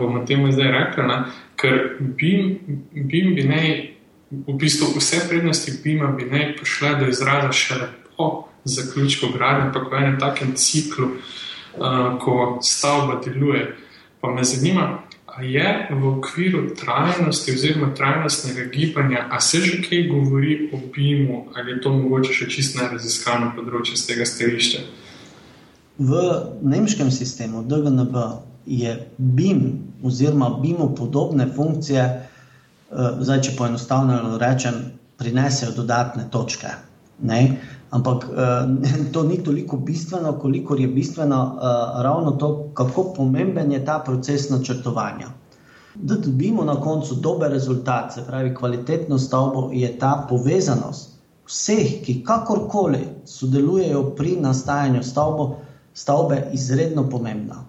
bomo 0.00 0.24
temu 0.26 0.50
zdaj 0.52 0.72
rekli, 0.72 1.06
ne? 1.06 1.22
ker 1.56 1.96
BIM, 2.00 2.58
BIM 2.92 3.34
bi 3.36 3.46
naj, 3.46 3.70
v 4.30 4.58
bistvu 4.58 4.90
vse 4.96 5.22
prednosti 5.28 5.78
BIM-a 5.84 6.10
bi 6.16 6.26
naj 6.30 6.56
prišle 6.56 6.94
do 7.00 7.08
izraza 7.08 7.52
šele 7.52 7.88
po 8.16 8.49
zaključku 8.64 9.26
gradnje, 9.34 9.72
pa 9.72 9.84
ko 9.84 9.96
enem 9.96 10.18
takem 10.20 10.52
ciklu, 10.56 11.08
ko 12.20 12.58
stavba 12.62 13.20
deluje. 13.24 13.76
Pa 14.20 14.28
me 14.34 14.44
zanima, 14.44 14.98
ali 15.26 15.52
je 15.52 15.88
v 15.90 16.08
okviru 16.08 16.74
trajnosti 16.74 17.52
oziroma 17.52 17.94
trajnostnega 17.94 18.68
gibanja, 18.72 19.26
ali 19.30 19.40
se 19.40 19.60
že 19.60 19.82
kaj 19.82 20.08
govori 20.08 20.70
o 20.72 20.80
BIM-u, 20.94 21.44
ali 21.54 21.72
je 21.72 21.80
to 21.80 21.92
mogoče 21.92 22.32
še 22.32 22.48
čisto 22.50 22.82
neraziskano 22.82 23.52
področje 23.56 23.96
z 23.96 24.06
tega 24.06 24.26
stališča? 24.26 24.82
V 25.98 26.20
nemškem 26.62 27.10
sistemu 27.10 27.62
DGNB 27.62 28.16
je 28.66 28.92
BIM 29.18 29.62
oziroma 30.04 30.50
BIM-u 30.60 30.94
podobne 30.94 31.48
funkcije, 31.56 32.04
zdaj, 33.20 33.42
če 33.46 33.56
poenostavljeno 33.56 34.38
rečem, 34.38 34.80
prinesejo 35.20 35.72
dodatne 35.76 36.26
točke. 36.32 36.72
Ne? 37.22 37.60
Ampak 37.90 38.26
to 39.12 39.22
ni 39.22 39.42
toliko 39.44 39.76
bistveno, 39.76 40.32
koliko 40.32 40.74
je 40.76 40.88
bistveno 40.88 41.58
ravno 42.02 42.30
to, 42.30 42.70
kako 42.74 43.12
pomemben 43.16 43.72
je 43.72 43.84
ta 43.84 44.02
proces 44.04 44.50
načrtovanja 44.50 45.40
da 45.94 46.14
dobimo 46.14 46.64
na 46.64 46.80
koncu 46.80 47.14
dober 47.14 47.50
rezultat, 47.50 48.14
se 48.14 48.24
pravi 48.26 48.54
kvalitetno 48.54 49.18
stavbo, 49.18 49.70
je 49.72 49.98
ta 49.98 50.26
povezanost 50.28 51.10
vseh, 51.46 52.02
ki 52.04 52.22
kakorkoli 52.24 53.00
sodelujejo 53.24 54.02
pri 54.16 54.36
nastajanju 54.40 55.02
stavbo, 55.02 55.56
stavbe, 55.94 56.50
izredno 56.52 57.08
pomembna. 57.10 57.64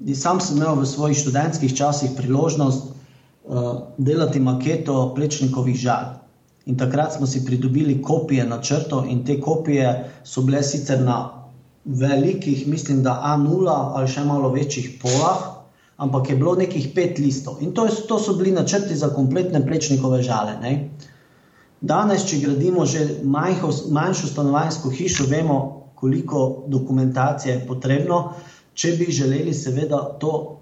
In 0.00 0.16
sam 0.16 0.40
sem 0.40 0.56
imel 0.56 0.80
v 0.80 0.86
svojih 0.86 1.18
študentskih 1.18 1.76
časih 1.76 2.10
priložnost 2.16 2.88
uh, 2.88 3.82
delati 3.98 4.40
maketo 4.40 5.12
plečnikovih 5.14 5.76
žal. 5.76 6.21
In 6.66 6.76
takrat 6.78 7.16
smo 7.16 7.26
si 7.26 7.44
pridobili 7.44 8.02
kopije 8.02 8.44
načrtov, 8.46 9.08
in 9.10 9.24
te 9.26 9.40
kopije 9.40 10.10
so 10.24 10.42
bile 10.46 10.62
sicer 10.62 11.00
na 11.02 11.42
velikih, 11.84 12.66
mislim, 12.68 13.02
da 13.02 13.18
A0 13.26 13.66
ali 13.68 14.08
še 14.08 14.24
malo 14.24 14.52
večjih 14.54 14.90
polah, 15.02 15.48
ampak 15.96 16.30
je 16.30 16.36
bilo 16.36 16.54
nekih 16.54 16.92
pet 16.94 17.18
listov. 17.18 17.58
In 17.60 17.72
to, 17.74 17.86
je, 17.86 18.06
to 18.08 18.18
so 18.18 18.36
bili 18.38 18.52
načrti 18.52 18.96
za 18.96 19.10
kompletne 19.14 19.66
plečnikove 19.66 20.22
žale. 20.22 20.56
Ne? 20.62 20.72
Danes, 21.80 22.26
če 22.30 22.38
gradimo 22.44 22.86
že 22.86 23.22
majho, 23.24 23.72
manjšo 23.90 24.30
stanovanjsko 24.30 24.90
hišo, 24.90 25.26
vemo, 25.30 25.58
koliko 25.98 26.64
dokumentacije 26.70 27.54
je 27.54 27.66
potrebno, 27.66 28.22
če 28.74 28.96
bi 28.98 29.10
želeli, 29.10 29.54
seveda, 29.54 29.98
to 30.22 30.58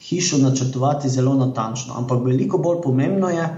hišo 0.00 0.38
načrtovati 0.40 1.08
zelo 1.08 1.34
natančno. 1.36 1.96
Ampak 1.96 2.24
veliko 2.24 2.58
bolj 2.58 2.80
pomembno 2.84 3.28
je, 3.28 3.48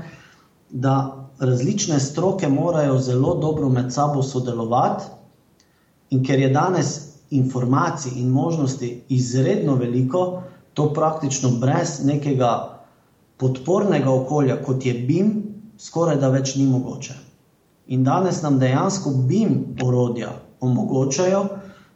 da 0.71 1.22
različne 1.39 2.01
stroke 2.01 2.49
morajo 2.49 2.99
zelo 2.99 3.35
dobro 3.35 3.69
med 3.69 3.93
sabo 3.93 4.23
sodelovati, 4.23 5.05
in 6.11 6.25
ker 6.25 6.41
je 6.41 6.49
danes 6.49 6.91
informacij 7.31 8.13
in 8.17 8.29
možnosti 8.29 9.03
izredno 9.09 9.75
veliko, 9.75 10.43
to 10.75 10.93
praktično 10.93 11.51
brez 11.51 12.05
nekega 12.05 12.79
podpornega 13.37 14.11
okolja, 14.11 14.63
kot 14.63 14.87
je 14.87 14.95
BIM, 14.95 15.33
skoraj 15.79 16.17
da 16.17 16.29
več 16.29 16.55
ni 16.57 16.67
mogoče. 16.67 17.15
In 17.87 18.05
danes 18.05 18.43
nam 18.43 18.59
dejansko 18.59 19.11
BIM 19.11 19.77
orodja 19.79 20.33
omogočajo, 20.61 21.45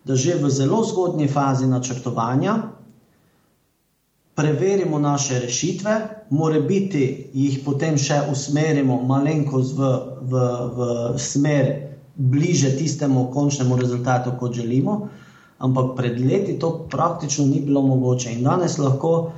da 0.04 0.14
že 0.14 0.34
v 0.34 0.50
zelo 0.50 0.84
zgodnji 0.84 1.28
fazi 1.28 1.66
načrtovanja 1.66 2.56
preverimo 4.36 4.98
naše 4.98 5.38
rešitve, 5.40 6.08
more 6.30 6.60
biti 6.60 7.30
jih 7.32 7.60
potem 7.64 7.96
še 7.96 8.20
usmerimo 8.32 8.98
malenkost 9.08 9.72
v, 9.78 9.92
v, 10.28 10.42
v 10.76 10.88
smer 11.16 11.70
bliže 12.16 12.74
tistemu 12.76 13.30
končnemu 13.32 13.78
rezultatu, 13.80 14.34
kot 14.36 14.52
želimo, 14.54 15.08
ampak 15.58 15.96
pred 15.96 16.20
leti 16.20 16.58
to 16.60 16.84
praktično 16.92 17.46
ni 17.48 17.62
bilo 17.64 17.82
mogoče. 17.82 18.34
In 18.36 18.44
danes 18.44 18.76
lahko 18.78 19.32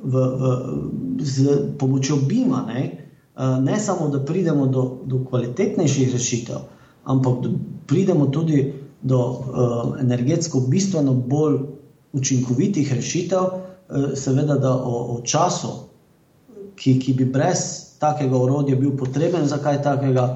v, 0.00 0.16
v, 0.16 0.54
z 1.20 1.58
pomočjo 1.78 2.16
BIM-a 2.24 2.64
ne, 2.72 2.84
eh, 2.88 3.60
ne 3.60 3.76
samo, 3.80 4.08
da 4.08 4.24
pridemo 4.24 4.66
do, 4.72 4.86
do 5.04 5.20
kvalitetnejših 5.28 6.16
rešitev, 6.16 6.64
ampak 7.04 7.44
da 7.44 7.52
pridemo 7.86 8.32
tudi 8.32 8.72
do 9.04 9.20
uh, 9.20 10.00
energetsko 10.00 10.62
bistveno 10.72 11.12
bolj 11.12 11.58
učinkovitih 12.16 12.88
rešitev, 12.96 13.42
uh, 13.44 13.73
seveda, 14.14 14.56
da 14.56 14.74
o, 14.74 15.16
o 15.16 15.20
času, 15.26 15.72
ki, 16.76 16.98
ki 16.98 17.14
bi 17.18 17.24
brez 17.24 17.64
takega 18.00 18.36
orodja 18.36 18.76
bil 18.76 18.96
potreben 18.98 19.46
za 19.46 19.58
kaj 19.62 19.82
takega, 19.82 20.26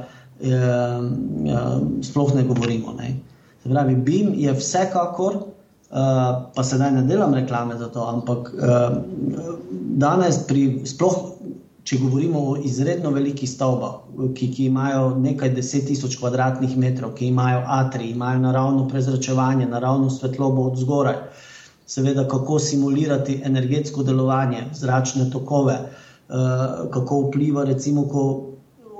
eh, 0.41 0.53
eh, 0.53 1.79
sploh 2.03 2.35
ne 2.35 2.45
govorimo. 2.49 2.95
Ne. 2.99 3.17
Se 3.63 3.71
pravi, 3.71 3.97
BIM 3.97 4.35
je 4.39 4.53
vsekakor, 4.55 5.35
uh, 5.35 5.99
pa 6.55 6.63
sedaj 6.65 6.93
ne 6.95 7.03
delam 7.09 7.35
reklame 7.35 7.75
za 7.79 7.89
to, 7.91 8.05
ampak 8.07 8.53
uh, 8.55 9.01
danes, 9.99 10.39
pri, 10.47 10.87
sploh 10.87 11.17
če 11.89 11.97
govorimo 12.03 12.41
o 12.51 12.57
izredno 12.69 13.11
velikih 13.15 13.49
stavbah, 13.49 13.95
ki, 14.37 14.51
ki 14.53 14.67
imajo 14.69 15.15
nekaj 15.19 15.55
deset 15.57 15.87
tisoč 15.89 16.19
kvadratnih 16.21 16.75
metrov, 16.77 17.15
ki 17.17 17.31
imajo 17.33 17.63
atri, 17.79 18.11
imajo 18.13 18.43
naravno 18.43 18.85
prezračevanje, 18.91 19.67
naravno 19.71 20.11
svetlobo 20.13 20.67
od 20.69 20.77
zgoraj, 20.83 21.17
seveda, 21.89 22.29
kako 22.29 22.59
simulirati 22.59 23.41
energetsko 23.45 24.03
delovanje, 24.03 24.67
zračne 24.73 25.31
tokove, 25.31 25.79
uh, 26.29 26.91
kako 26.93 27.21
vpliva, 27.29 27.65
recimo, 27.65 28.05
ko 28.09 28.25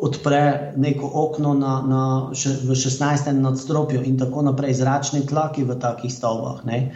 odpre 0.01 0.73
neko 0.77 1.11
okno 1.15 1.55
na, 1.55 1.75
na, 1.83 2.03
še, 2.33 2.55
v 2.65 2.77
16. 2.79 3.33
nadstropju 3.43 4.03
in 4.07 4.19
tako 4.19 4.47
naprej, 4.47 4.79
zračni 4.81 5.27
tlaki 5.27 5.67
v 5.69 5.77
takih 5.81 6.13
stavbah. 6.13 6.63
Ne. 6.65 6.95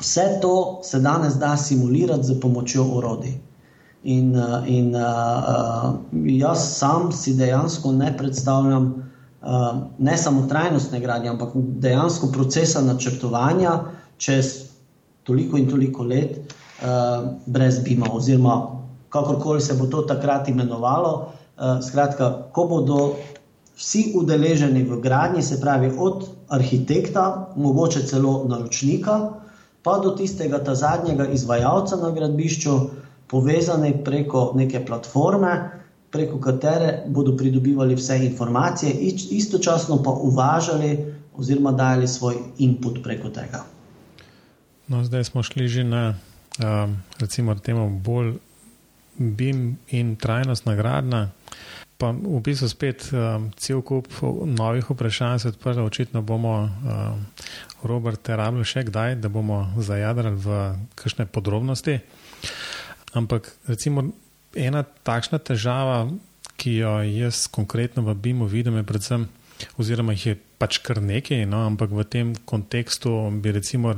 Vse 0.00 0.26
to 0.42 0.80
se 0.82 1.00
danes 1.00 1.36
da 1.38 1.54
simulirati 1.56 2.26
z 2.26 2.40
pomočjo 2.40 2.86
orodij. 2.96 3.36
In, 4.04 4.34
in 4.66 4.90
uh, 4.96 5.94
jaz 6.28 6.64
sam 6.76 7.12
si 7.12 7.36
dejansko 7.38 7.92
ne 7.92 8.10
predstavljam 8.16 8.88
uh, 8.90 9.78
ne 9.98 10.16
samo 10.18 10.44
trajnostne 10.48 11.00
gradnje, 11.00 11.30
ampak 11.32 11.54
dejansko 11.54 12.28
procesa 12.32 12.82
načrtovanja 12.84 13.78
čez 14.18 14.63
toliko 15.24 15.56
in 15.56 15.68
toliko 15.70 16.04
let 16.04 16.38
uh, 16.38 17.28
brez 17.46 17.78
BIM-a, 17.84 18.12
oziroma 18.12 18.74
kakorkoli 19.14 19.60
se 19.60 19.74
bo 19.74 19.86
to 19.86 20.02
takrat 20.02 20.48
imenovalo. 20.48 21.32
Eh, 21.54 21.82
skratka, 21.86 22.50
ko 22.52 22.64
bodo 22.66 22.98
vsi 23.78 24.10
udeleženi 24.18 24.82
v 24.82 24.98
gradnji, 25.02 25.42
se 25.42 25.60
pravi 25.60 25.92
od 25.98 26.24
arhitekta, 26.50 27.54
mogoče 27.56 28.02
celo 28.10 28.32
naročnika, 28.50 29.18
pa 29.86 29.98
do 30.02 30.10
tistega 30.18 30.58
ta 30.64 30.74
zadnjega 30.74 31.28
izvajalca 31.30 31.96
na 32.02 32.10
gradbišču, 32.10 32.74
povezani 33.30 33.92
preko 34.04 34.50
neke 34.58 34.82
platforme, 34.86 35.54
preko 36.10 36.40
katere 36.42 37.04
bodo 37.06 37.36
pridobivali 37.36 37.94
vse 37.94 38.18
informacije, 38.26 38.90
istočasno 39.38 40.02
pa 40.02 40.10
uvažali 40.10 40.90
oziroma 41.38 41.72
dajali 41.72 42.08
svoj 42.08 42.42
input 42.58 43.02
preko 43.02 43.30
tega. 43.30 43.62
No, 44.88 45.04
zdaj 45.04 45.24
smo 45.24 45.42
šli 45.42 45.68
že 45.68 45.84
na 45.84 46.14
um, 46.60 46.96
recimo, 47.18 47.54
temo 47.54 47.88
bolj 47.88 48.36
BIM 49.16 49.76
in 49.88 50.16
trajnostna 50.16 50.74
gradnja. 50.74 51.28
Pa 51.96 52.10
v 52.10 52.40
bistvu 52.42 52.68
spet 52.68 53.06
um, 53.14 53.48
cel 53.56 53.80
kup 53.86 54.10
novih 54.44 54.90
vprašanj 54.90 55.38
se 55.38 55.48
odprl, 55.54 55.86
očitno 55.86 56.22
bomo 56.22 56.66
um, 56.66 57.22
Robert 57.86 58.28
rabili 58.28 58.66
še 58.66 58.84
kdaj, 58.90 59.16
da 59.22 59.30
bomo 59.30 59.70
zajadrali 59.78 60.36
v 60.36 60.58
kakšne 60.98 61.30
podrobnosti. 61.30 62.00
Ampak 63.14 63.54
recimo 63.70 64.10
ena 64.52 64.82
takšna 64.82 65.38
težava, 65.38 66.10
ki 66.58 66.76
jo 66.82 66.98
jaz 67.06 67.46
konkretno 67.46 68.02
v 68.02 68.14
BIM-u 68.18 68.50
vidim, 68.50 68.76
je 68.78 68.86
predvsem, 68.86 69.28
oziroma 69.78 70.14
jih 70.14 70.26
je 70.26 70.36
pač 70.58 70.78
kar 70.82 71.00
nekaj, 71.02 71.46
no, 71.46 71.62
ampak 71.66 71.94
v 71.94 72.04
tem 72.04 72.34
kontekstu 72.44 73.14
bi 73.38 73.54
recimo 73.54 73.94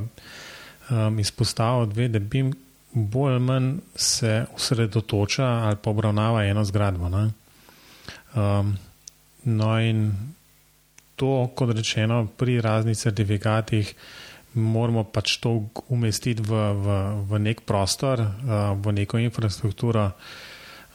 um, 0.89 1.19
izpostavil 1.19 1.85
dve, 1.85 2.07
da 2.07 2.19
BIM 2.19 2.53
bolj 2.93 3.33
ali 3.33 3.43
manj 3.43 3.73
se 3.95 4.45
osredotoča 4.55 5.45
ali 5.45 5.75
pa 5.83 5.89
obravnava 5.89 6.43
eno 6.45 6.63
zgradbo. 6.65 7.09
Um, 8.35 8.77
no, 9.43 9.79
in 9.79 10.11
to, 11.15 11.49
kot 11.55 11.75
rečeno, 11.75 12.27
pri 12.37 12.61
raznih 12.61 12.97
certifikatih 12.97 13.93
moramo 14.53 15.03
pač 15.03 15.37
to 15.37 15.69
umestiti 15.89 16.41
v, 16.41 16.53
v, 16.73 16.97
v 17.29 17.39
nek 17.39 17.61
prostor, 17.61 18.21
uh, 18.21 18.73
v 18.77 18.93
neko 19.01 19.19
infrastrukturo. 19.21 20.11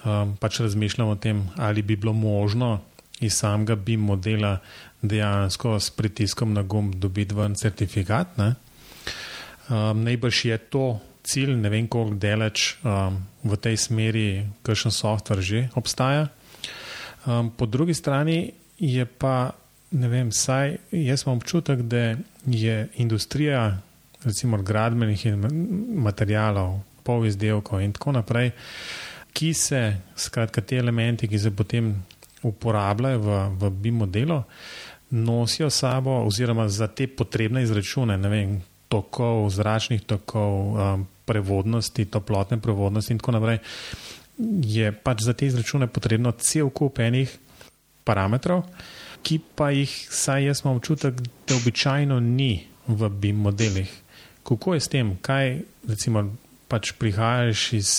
Um, 0.02 0.36
pač 0.40 0.60
razmišljamo 0.60 1.10
o 1.10 1.16
tem, 1.16 1.44
ali 1.56 1.82
bi 1.82 1.96
bilo 1.96 2.12
možno 2.12 2.80
iz 3.20 3.38
samega 3.38 3.74
BIM 3.74 4.00
modela 4.00 4.56
dejansko 5.02 5.80
s 5.80 5.90
pritiskom 5.90 6.52
na 6.54 6.62
gumb 6.62 6.94
dobiti 6.94 7.34
ven 7.34 7.54
certifikat. 7.54 8.38
Um, 9.72 10.04
najbrž 10.04 10.44
je 10.44 10.58
to 10.68 11.00
cilj, 11.24 11.56
ne 11.56 11.70
vem, 11.72 11.86
koliko 11.88 12.18
daleč 12.20 12.76
um, 12.84 13.16
v 13.40 13.56
tej 13.56 13.76
smeri, 13.80 14.26
kakšen 14.60 14.92
softver 14.92 15.40
že 15.40 15.70
obstaja. 15.80 16.28
Um, 17.24 17.48
po 17.56 17.64
drugi 17.66 17.94
strani 17.94 18.52
je 18.76 19.06
pa, 19.06 19.54
ne 19.96 20.08
vem, 20.12 20.28
saj 20.28 20.76
jaz 20.92 21.24
imam 21.24 21.40
občutek, 21.40 21.86
da 21.88 22.18
je 22.44 22.88
industrija, 23.00 23.78
recimo 24.24 24.60
gradbenih 24.60 25.24
materijalov, 25.96 26.82
pol 27.02 27.24
izdelkov 27.26 27.80
in 27.80 27.94
tako 27.96 28.12
naprej, 28.18 28.52
ki 29.32 29.54
se, 29.56 29.80
skratka, 30.16 30.60
te 30.60 30.76
elementi, 30.76 31.30
ki 31.30 31.38
se 31.38 31.50
potem 31.50 31.94
uporabljajo 32.44 33.22
v, 33.22 33.38
v 33.56 33.70
BIM 33.70 34.04
modelu, 34.04 34.42
nosijo 35.16 35.70
sabo, 35.70 36.20
oziroma 36.26 36.68
za 36.68 36.90
te 36.92 37.06
potrebne 37.08 37.62
izračune, 37.62 38.18
ne 38.18 38.28
vem, 38.28 38.60
tokov, 38.92 39.48
zračnih 39.56 40.04
tokov, 40.04 40.52
um, 40.76 41.06
prevodnosti, 41.24 42.04
toplotne 42.04 42.60
prevodnosti 42.60 43.14
in 43.14 43.20
tako 43.22 43.36
naprej, 43.38 43.62
je 44.66 44.92
pač 44.92 45.24
za 45.24 45.32
te 45.32 45.48
izračune 45.48 45.88
potrebno 45.88 46.32
cel 46.36 46.68
kup 46.70 47.00
enih 47.00 47.30
parametrov, 48.04 48.64
ki 49.22 49.38
pa 49.56 49.70
jih, 49.70 49.90
saj 50.10 50.48
jaz 50.50 50.64
imam 50.64 50.80
občutek, 50.80 51.20
da 51.46 51.56
običajno 51.56 52.18
ni 52.20 52.66
v 52.86 53.08
BIM 53.08 53.44
modelih. 53.46 53.90
Kako 54.42 54.74
je 54.74 54.80
s 54.80 54.90
tem, 54.90 55.14
kaj 55.22 55.62
recimo 55.88 56.24
pač 56.68 56.92
prihajaš 56.98 57.72
iz 57.78 57.90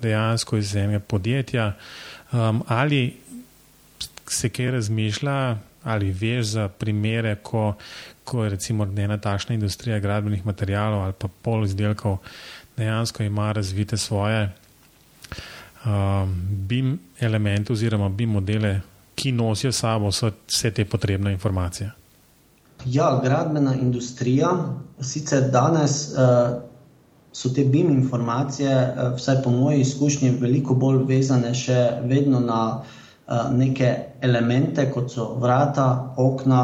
dejansko 0.00 0.60
iz 0.60 0.70
zemlje 0.72 1.00
podjetja, 1.00 1.72
um, 2.32 2.62
ali 2.68 3.16
se 4.30 4.48
kaj 4.48 4.70
razmišlja, 4.70 5.58
ali 5.82 6.12
veš 6.12 6.46
za 6.46 6.68
primere, 6.68 7.34
ko, 7.42 7.74
ko 8.30 8.44
je 8.46 8.54
recimo 8.54 8.86
ena 8.96 9.18
takšna 9.18 9.54
industrija 9.58 9.98
gradbenih 9.98 10.46
materijalov 10.46 11.04
ali 11.04 11.18
pa 11.18 11.28
pol 11.42 11.64
izdelkov 11.66 12.18
dejansko 12.80 13.22
ima 13.22 13.52
razvite 13.52 13.96
svoje 13.96 14.52
um, 15.84 16.34
BIM 16.50 16.98
elemente 17.20 17.72
oziroma 17.72 18.08
BIM 18.08 18.30
modele, 18.30 18.80
ki 19.14 19.32
nosijo 19.32 19.72
sabo 19.72 20.08
vse, 20.08 20.30
vse 20.48 20.70
te 20.70 20.84
potrebne 20.84 21.32
informacije. 21.32 21.90
Ja, 22.86 23.20
gradbena 23.24 23.74
industrija, 23.74 24.48
sicer 25.00 25.50
danes 25.52 26.12
uh, 26.12 26.62
so 27.32 27.52
te 27.54 27.64
BIM 27.64 27.90
informacije, 27.90 28.76
uh, 28.76 29.16
vsaj 29.16 29.42
po 29.44 29.50
moji 29.50 29.80
izkušnji, 29.80 30.30
veliko 30.40 30.74
bolj 30.74 31.04
vezane 31.08 31.52
še 31.54 31.80
vedno 32.04 32.40
na 32.40 32.62
uh, 32.80 33.50
neke 33.52 33.96
elemente, 34.20 34.88
kot 34.92 35.12
so 35.12 35.34
vrata, 35.40 36.14
okna, 36.16 36.62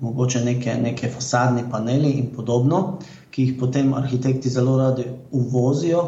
mogoče 0.00 0.44
neke, 0.44 0.74
neke 0.82 1.08
fasadni 1.10 1.64
paneli 1.70 2.10
in 2.20 2.30
podobno, 2.36 2.98
ki 3.30 3.42
jih 3.42 3.58
potem 3.60 3.94
arhitekti 3.94 4.50
zelo 4.50 4.78
radi 4.78 5.04
uvozijo. 5.30 6.02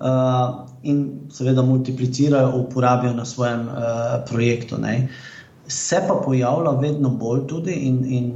Uh, 0.00 0.70
in 0.82 1.28
seveda 1.28 1.62
multiplicirajo, 1.62 2.54
uporabijo 2.56 3.12
na 3.12 3.24
svojem 3.24 3.68
uh, 3.68 3.74
projektu. 4.30 4.78
Ne. 4.78 5.08
Se 5.68 6.00
pa 6.08 6.14
pojavlja 6.24 6.70
vedno 6.70 7.10
bolj 7.10 7.46
tudi, 7.46 7.72
in, 7.72 7.98
in 8.08 8.32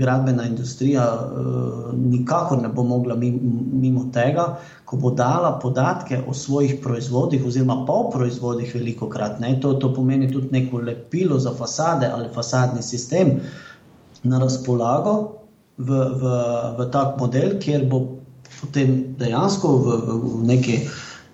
gradbena 0.00 0.46
industrija 0.48 1.04
uh, 1.14 1.92
nikakor 1.94 2.62
ne 2.62 2.68
bo 2.68 2.82
mogla 2.82 3.14
mimo 3.14 4.06
tega, 4.12 4.56
ko 4.84 4.96
bo 4.96 5.10
dala 5.10 5.58
podatke 5.62 6.22
o 6.26 6.34
svojih 6.34 6.78
proizvodih, 6.82 7.44
oziroma 7.46 7.84
pa 7.86 7.92
o 7.92 8.10
proizvodih, 8.10 8.74
veliko 8.74 9.08
krat. 9.08 9.36
To, 9.60 9.74
to 9.74 9.92
pomeni 9.94 10.32
tudi 10.32 10.48
neko 10.50 10.78
lepilo 10.78 11.38
za 11.38 11.52
fasade 11.54 12.08
ali 12.14 12.32
fasadni 12.34 12.82
sistem 12.82 13.40
na 14.24 14.38
razpolago 14.38 15.14
v, 15.78 15.90
v, 15.90 16.22
v 16.78 16.88
tak 16.94 17.18
model, 17.20 17.56
kjer 17.58 17.86
bo 17.90 18.22
potem 18.60 19.16
dejansko 19.18 19.68
v, 19.82 19.96
v, 19.98 20.18
v 20.22 20.44
neki 20.46 20.76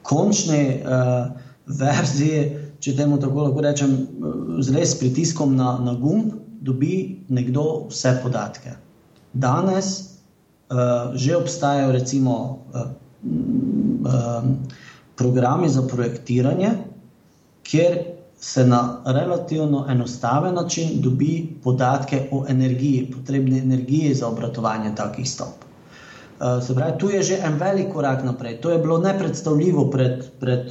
končni 0.09 0.81
uh, 0.81 1.29
verziji, 1.69 2.49
če 2.81 2.95
temu 2.97 3.19
tako 3.21 3.49
lahko 3.49 3.65
rečem, 3.65 3.93
z 4.63 4.73
res 4.73 4.95
pritiskom 4.97 5.57
na, 5.59 5.77
na 5.83 5.93
gumb, 5.99 6.33
dobi 6.65 7.21
nekdo 7.29 7.91
vse 7.91 8.17
podatke. 8.23 8.73
Danes 9.37 10.19
uh, 10.73 11.13
že 11.13 11.37
obstajajo 11.37 11.93
recimo 11.93 12.65
uh, 12.73 12.89
um, 13.23 14.57
programi 15.19 15.69
za 15.69 15.83
projektiranje, 15.83 16.71
kjer 17.69 18.18
se 18.41 18.67
na 18.67 19.03
relativno 19.05 19.87
enostaven 19.91 20.55
način 20.55 21.01
dobi 21.01 21.57
podatke 21.63 22.29
o 22.33 22.45
energiji, 22.49 23.11
potrebni 23.17 23.59
energiji 23.59 24.15
za 24.15 24.29
obratovanje 24.29 24.95
takih 24.95 25.31
stavb. 25.31 25.69
Eh, 26.41 26.63
se 26.63 26.75
pravi, 26.75 26.99
tu 26.99 27.11
je 27.11 27.23
že 27.23 27.39
en 27.45 27.59
velik 27.59 27.93
korak 27.93 28.25
naprej. 28.25 28.61
To 28.61 28.71
je 28.71 28.79
bilo 28.79 28.99
nepredstavljivo 28.99 29.91
pred, 29.91 30.25
pred 30.41 30.71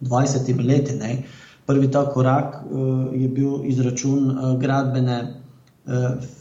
20 0.00 0.66
leti. 0.66 0.94
Ne. 0.94 1.22
Prvi 1.66 1.90
ta 1.90 2.04
korak 2.10 2.62
uh, 2.70 3.06
je 3.14 3.28
bil 3.28 3.64
izračun 3.64 4.30
uh, 4.30 4.58
gradbene 4.58 5.36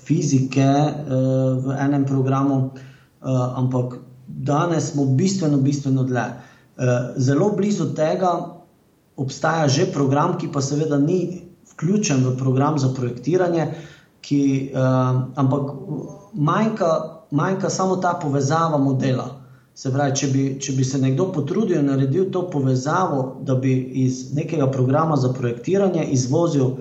fizike 0.06 0.68
v 1.66 1.76
enem 1.80 2.04
programu, 2.06 2.70
ampak 3.56 3.96
danes 4.28 4.92
smo 4.92 5.06
bistveno, 5.06 5.58
bistveno 5.58 6.04
dlje. 6.04 6.26
Zelo 7.18 7.50
blizu 7.58 7.88
tega 7.96 8.59
obstaja 9.20 9.68
že 9.68 9.92
program, 9.94 10.38
ki 10.40 10.52
pa 10.54 10.62
seveda 10.62 10.98
ni 10.98 11.44
vključen 11.74 12.24
v 12.26 12.36
program 12.40 12.80
za 12.80 12.94
projektiranje, 12.96 13.68
ki, 14.24 14.42
uh, 14.74 15.22
ampak 15.36 15.72
manjka 16.34 17.20
manjka 17.32 17.70
samo 17.70 17.96
ta 17.96 18.14
povezava 18.22 18.78
modela. 18.78 19.36
Se 19.76 19.92
pravi, 19.94 20.16
če 20.16 20.28
bi, 20.28 20.44
če 20.60 20.74
bi 20.76 20.84
se 20.84 21.00
nekdo 21.00 21.30
potrudil 21.32 21.80
in 21.80 21.88
naredil 21.88 22.28
to 22.34 22.44
povezavo, 22.52 23.40
da 23.48 23.56
bi 23.56 23.72
iz 24.04 24.34
nekega 24.36 24.68
programa 24.72 25.16
za 25.16 25.32
projektiranje 25.34 26.04
izvozil 26.12 26.66
uh, 26.66 26.80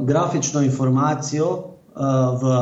grafično 0.00 0.62
informacijo 0.62 1.50
uh, 1.54 2.42
v 2.42 2.56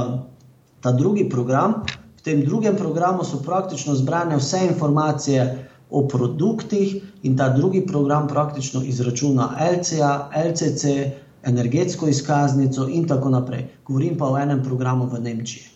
ta 0.82 0.92
drugi 0.92 1.28
program, 1.30 1.80
v 2.18 2.22
tem 2.22 2.44
drugem 2.44 2.76
programu 2.76 3.24
so 3.24 3.40
praktično 3.42 3.94
zbrane 3.94 4.36
vse 4.36 4.66
informacije 4.66 5.46
o 5.92 6.06
produktih 6.08 6.96
in 7.22 7.36
ta 7.36 7.50
drugi 7.56 7.84
program 7.86 8.28
praktično 8.28 8.82
izračuna 8.82 9.50
LCA, 9.76 10.30
LCC, 10.48 10.96
energetsko 11.44 12.08
izkaznico 12.08 12.88
in 12.88 13.06
tako 13.08 13.30
naprej. 13.30 13.68
Govorim 13.86 14.16
pa 14.18 14.32
o 14.32 14.38
enem 14.38 14.64
programu 14.64 15.06
v 15.12 15.20
Nemčiji 15.20 15.72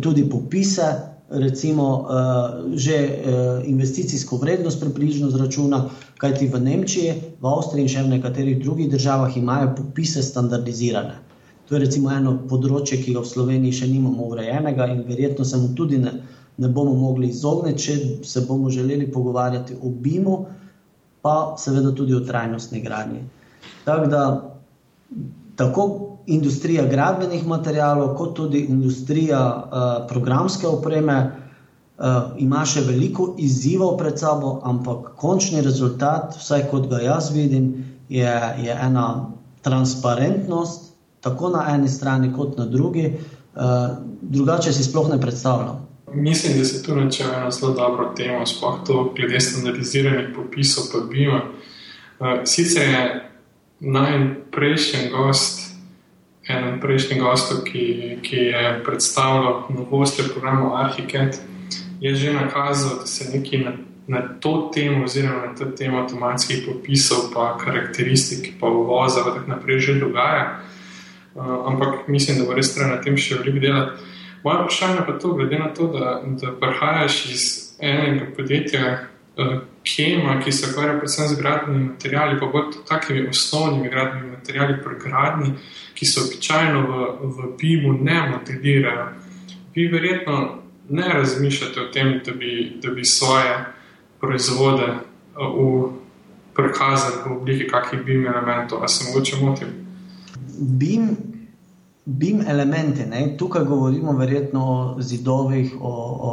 tudi 0.00 0.24
popise, 0.28 1.16
recimo 1.28 2.08
uh, 2.08 2.08
že 2.74 2.96
uh, 2.96 3.68
investicijsko 3.68 4.36
vrednost 4.36 4.80
približno 4.80 5.30
zračuna, 5.30 5.90
kajti 6.16 6.48
v 6.48 6.60
Nemčiji, 6.60 7.12
v 7.40 7.44
Avstriji 7.46 7.84
in 7.84 7.92
še 7.92 8.02
v 8.02 8.12
nekaterih 8.16 8.56
drugih 8.62 8.88
državah 8.90 9.36
imajo 9.36 9.74
popise 9.76 10.24
standardizirane. 10.24 11.20
To 11.68 11.76
je 11.76 11.84
recimo 11.84 12.08
eno 12.08 12.32
področje, 12.48 12.96
ki 13.04 13.12
ga 13.12 13.20
v 13.20 13.28
Sloveniji 13.28 13.84
še 13.84 13.90
nimamo 13.92 14.32
urejenega 14.32 14.88
in 14.88 15.04
verjetno 15.04 15.44
se 15.44 15.60
mu 15.60 15.74
tudi 15.76 16.00
ne, 16.00 16.16
ne 16.58 16.68
bomo 16.68 16.94
mogli 16.94 17.28
izogniti, 17.28 17.82
če 17.82 18.26
se 18.26 18.40
bomo 18.48 18.70
želeli 18.70 19.12
pogovarjati 19.12 19.76
o 19.82 19.90
BIM-u, 19.90 20.38
pa 21.22 21.54
seveda 21.58 21.94
tudi 21.94 22.14
o 22.14 22.20
trajnostni 22.20 22.80
gradnji. 22.82 23.22
Tako 23.84 24.06
da 24.06 24.22
tako 25.56 25.84
industrija 26.26 26.84
gradbenih 26.86 27.46
materijalov, 27.46 28.14
kot 28.16 28.34
tudi 28.36 28.60
industrija 28.60 29.40
uh, 29.56 30.06
programske 30.08 30.66
opreme, 30.66 31.16
uh, 31.98 32.04
ima 32.38 32.64
še 32.66 32.84
veliko 32.86 33.32
izzivov 33.38 33.96
pred 33.98 34.18
sabo, 34.18 34.58
ampak 34.64 35.14
končni 35.18 35.62
rezultat, 35.64 36.36
vsaj 36.38 36.68
kot 36.70 36.86
ga 36.90 37.00
jaz 37.02 37.32
vidim, 37.34 37.72
je, 38.08 38.34
je 38.62 38.76
ena 38.82 39.08
transparentnost, 39.66 40.92
tako 41.20 41.50
na 41.56 41.64
eni 41.74 41.88
strani, 41.88 42.30
kot 42.36 42.58
na 42.58 42.66
drugi. 42.66 43.12
Uh, 43.58 43.98
drugače 44.22 44.72
si 44.72 44.84
sploh 44.84 45.10
ne 45.10 45.20
predstavljam. 45.20 45.87
Mislim, 46.14 46.58
da 46.58 46.64
se 46.64 46.82
tu 46.82 46.96
načela 46.96 47.36
ena 47.36 47.50
zelo 47.50 47.72
dobra 47.72 48.14
tema, 48.14 48.46
sploh 48.46 48.80
to 48.86 49.12
glede 49.16 49.40
standardiziranih 49.40 50.28
popisov, 50.36 50.84
pa 50.92 51.06
bima. 51.10 51.42
Uh, 52.18 52.26
sicer 52.44 52.88
je 52.88 53.30
najprejšnji 53.80 55.10
gost 55.10 55.68
enem 56.48 56.80
prejšnjih 56.80 57.20
gostov, 57.20 57.60
ki, 57.64 58.18
ki 58.22 58.36
je 58.36 58.80
predstavljal 58.84 59.68
novosti 59.68 60.22
v 60.22 60.32
programu 60.32 60.74
Arhitekt, 60.76 61.40
je 62.00 62.14
že 62.14 62.32
nakazal, 62.32 62.98
da 63.00 63.06
se 63.06 63.38
nekaj 63.38 63.58
na, 63.58 63.72
na 64.06 64.22
to 64.40 64.70
temo, 64.74 65.04
oziroma 65.04 65.46
na 65.46 65.54
to 65.54 65.64
temo 65.64 65.98
avtomatskih 65.98 66.64
popisov, 66.66 67.28
pa 67.34 67.58
karakteristik, 67.58 68.54
pa 68.60 68.66
uvoza, 68.66 69.24
pa 69.24 69.34
tako 69.36 69.50
naprej 69.50 69.80
že 69.80 70.00
dogaja. 70.00 70.60
Uh, 71.34 71.44
ampak 71.66 72.08
mislim, 72.08 72.38
da 72.38 72.44
bo 72.44 72.54
res 72.56 72.74
treba 72.74 72.96
na 72.96 73.02
tem 73.02 73.16
še 73.16 73.42
veliko 73.42 73.60
delati. 73.60 74.16
Moje 74.44 74.58
vprašanje 74.62 75.00
pa 75.06 75.12
je 75.12 75.18
to, 75.18 75.32
glede 75.34 75.58
na 75.58 75.68
to, 75.74 75.86
da, 75.92 76.22
da 76.26 76.52
prihajaš 76.60 77.26
iz 77.26 77.42
enega 77.78 78.26
podjetja, 78.36 78.98
uh, 79.36 79.58
Kema, 79.88 80.40
ki 80.44 80.52
se 80.52 80.70
ukvarja 80.70 80.98
predvsem 80.98 81.28
z 81.28 81.40
gradbenimi 81.40 81.88
materiali, 81.88 82.40
pa 82.40 82.46
bolj 82.46 82.80
takimi 82.88 83.28
osnovnimi 83.28 83.88
gradbenimi 83.88 84.36
materiali, 84.36 84.82
pregradni. 84.84 85.48
Uh, 85.48 85.88
ki 85.98 86.06
se 86.06 86.20
običajno 86.20 86.80
v, 86.80 86.92
v 87.22 87.56
PIM-u 87.58 87.92
ne 87.92 88.18
modelirajo. 88.30 89.08
Vi 89.74 89.86
verjetno 89.88 90.62
ne 90.88 91.08
razmišljate 91.08 91.80
o 91.80 91.88
tem, 91.92 92.20
da 92.26 92.32
bi, 92.32 92.78
da 92.82 92.90
bi 92.90 93.04
svoje 93.04 93.64
proizvode 94.20 94.86
uh, 94.94 95.90
prikazali 96.54 97.16
v 97.26 97.32
obliki 97.32 97.68
kakih 97.68 98.00
BIM 98.06 98.26
elementov. 98.26 98.78
Ali 98.78 98.88
se 98.88 99.04
mogoče 99.08 99.36
motim? 99.42 99.68
BIM, 100.58 101.08
BIM 102.08 102.40
elemente, 102.48 103.06
ne? 103.06 103.36
tukaj 103.36 103.64
govorimo 103.68 104.12
verjetno 104.16 104.62
o 104.64 105.02
zidovih, 105.04 105.74
o, 105.80 105.92
o 106.30 106.32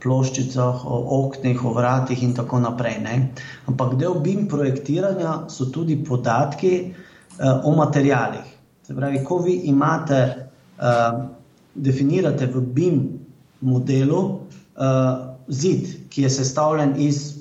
ploščicah, 0.00 0.86
o 0.88 1.00
oknih, 1.18 1.64
o 1.64 1.72
vratih 1.76 2.22
in 2.24 2.32
tako 2.36 2.62
naprej. 2.64 2.96
Ne? 3.04 3.16
Ampak 3.68 3.98
del 4.00 4.16
BIM 4.24 4.46
projektiranja 4.48 5.50
so 5.52 5.68
tudi 5.72 5.98
podatki 6.00 6.72
uh, 6.86 7.60
o 7.68 7.74
materijalih. 7.76 8.48
Se 8.88 8.96
pravi, 8.96 9.20
ko 9.24 9.42
vi 9.44 9.58
imate, 9.68 10.20
uh, 10.80 11.24
definirate 11.74 12.48
v 12.54 12.64
BIM 12.78 13.00
modelu 13.68 14.22
uh, 14.24 15.34
zid, 15.48 16.08
ki 16.08 16.24
je 16.24 16.30
sestavljen 16.40 16.96
iz, 17.04 17.34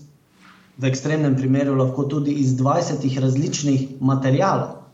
v 0.75 0.89
ekstremnem 0.91 1.37
primeru, 1.39 1.77
lahko 1.79 2.03
tudi 2.11 2.35
iz 2.43 2.57
20 2.59 3.07
različnih 3.23 4.01
materijalov. 4.03 4.84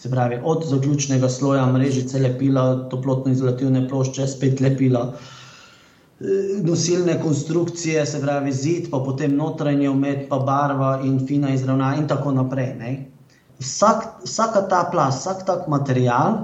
Se 0.00 0.08
pravi, 0.10 0.38
od 0.44 0.62
zaključnega 0.64 1.28
sloja 1.28 1.66
mrežice 1.68 2.18
lepila, 2.18 2.62
toplotno-izolativne 2.88 3.82
plošče, 3.88 4.24
spet 4.26 4.60
lepila, 4.64 5.02
eh, 5.12 6.60
nosilne 6.64 7.18
konstrukcije, 7.20 8.06
se 8.06 8.20
pravi, 8.22 8.52
zid, 8.52 8.86
pa 8.90 9.02
potem 9.04 9.34
notranji 9.36 9.88
umet, 9.88 10.22
pa 10.28 10.38
barva 10.38 11.00
in 11.04 11.18
fina 11.26 11.50
izravnava, 11.52 11.98
in 12.00 12.06
tako 12.08 12.32
naprej. 12.32 12.70
Vsak, 13.60 14.06
vsaka 14.24 14.62
ta 14.68 14.86
plas, 14.92 15.18
vsak 15.20 15.44
tak 15.46 15.68
material, 15.68 16.38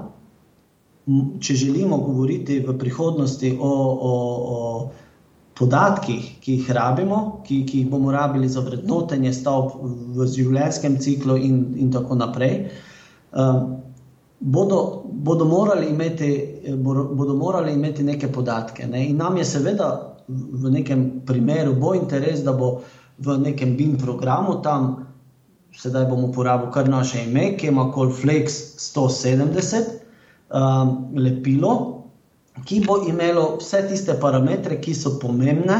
če 1.40 1.54
želimo 1.54 1.96
govoriti 1.96 2.58
v 2.66 2.74
prihodnosti 2.78 3.54
o, 3.60 3.70
o, 4.10 4.12
o 4.56 4.90
podatkih, 5.56 6.26
ki 6.44 6.58
jih 6.58 6.68
rabimo, 6.76 7.22
ki, 7.46 7.62
ki 7.64 7.80
jih 7.80 7.88
bomo 7.88 8.12
rabili 8.12 8.48
za 8.48 8.60
vrednotenje 8.60 9.32
stavb 9.32 9.80
v 10.18 10.28
življenjskem 10.28 11.00
ciklu, 11.00 11.38
in, 11.40 11.62
in 11.80 11.88
tako 11.94 12.20
naprej. 12.20 12.60
Um, 12.66 12.92
bodo, 14.40 15.02
bodo, 15.04 15.44
morali 15.44 15.90
imeti, 15.90 16.62
bodo 17.12 17.34
morali 17.34 17.72
imeti 17.72 18.02
neke 18.02 18.32
podatke. 18.32 18.86
Ne? 18.86 19.08
In 19.08 19.16
nam 19.16 19.36
je 19.36 19.44
seveda 19.44 20.16
v 20.28 20.70
nekem 20.70 21.20
primeru 21.26 21.74
bo 21.74 21.94
interes, 21.94 22.42
da 22.44 22.52
bo 22.52 22.80
v 23.18 23.38
nekem 23.38 23.76
BIM 23.76 23.96
programu 23.98 24.60
tam, 24.62 25.06
sedaj 25.76 26.08
bomo 26.08 26.28
uporabili 26.28 26.72
kar 26.72 26.88
naše 26.88 27.24
ime, 27.24 27.56
ki 27.56 27.68
ima 27.68 27.90
Colflex 27.94 28.76
170, 28.80 29.92
um, 30.50 30.96
lepilo, 31.16 32.02
ki 32.64 32.80
bo 32.86 33.02
imelo 33.08 33.56
vse 33.60 33.84
tiste 33.88 34.16
parametre, 34.20 34.80
ki 34.80 34.94
so 34.94 35.18
pomembne 35.20 35.78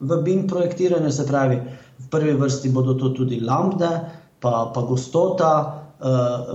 v 0.00 0.20
BIM 0.24 0.46
projektiranju, 0.48 1.10
se 1.12 1.26
pravi, 1.26 1.58
v 1.98 2.08
prvi 2.12 2.36
vrsti 2.38 2.70
bodo 2.70 2.94
to 2.94 3.10
tudi 3.16 3.40
lambda, 3.40 4.08
pa, 4.40 4.68
pa 4.74 4.82
gostota, 4.86 5.50
uh, 5.58 5.87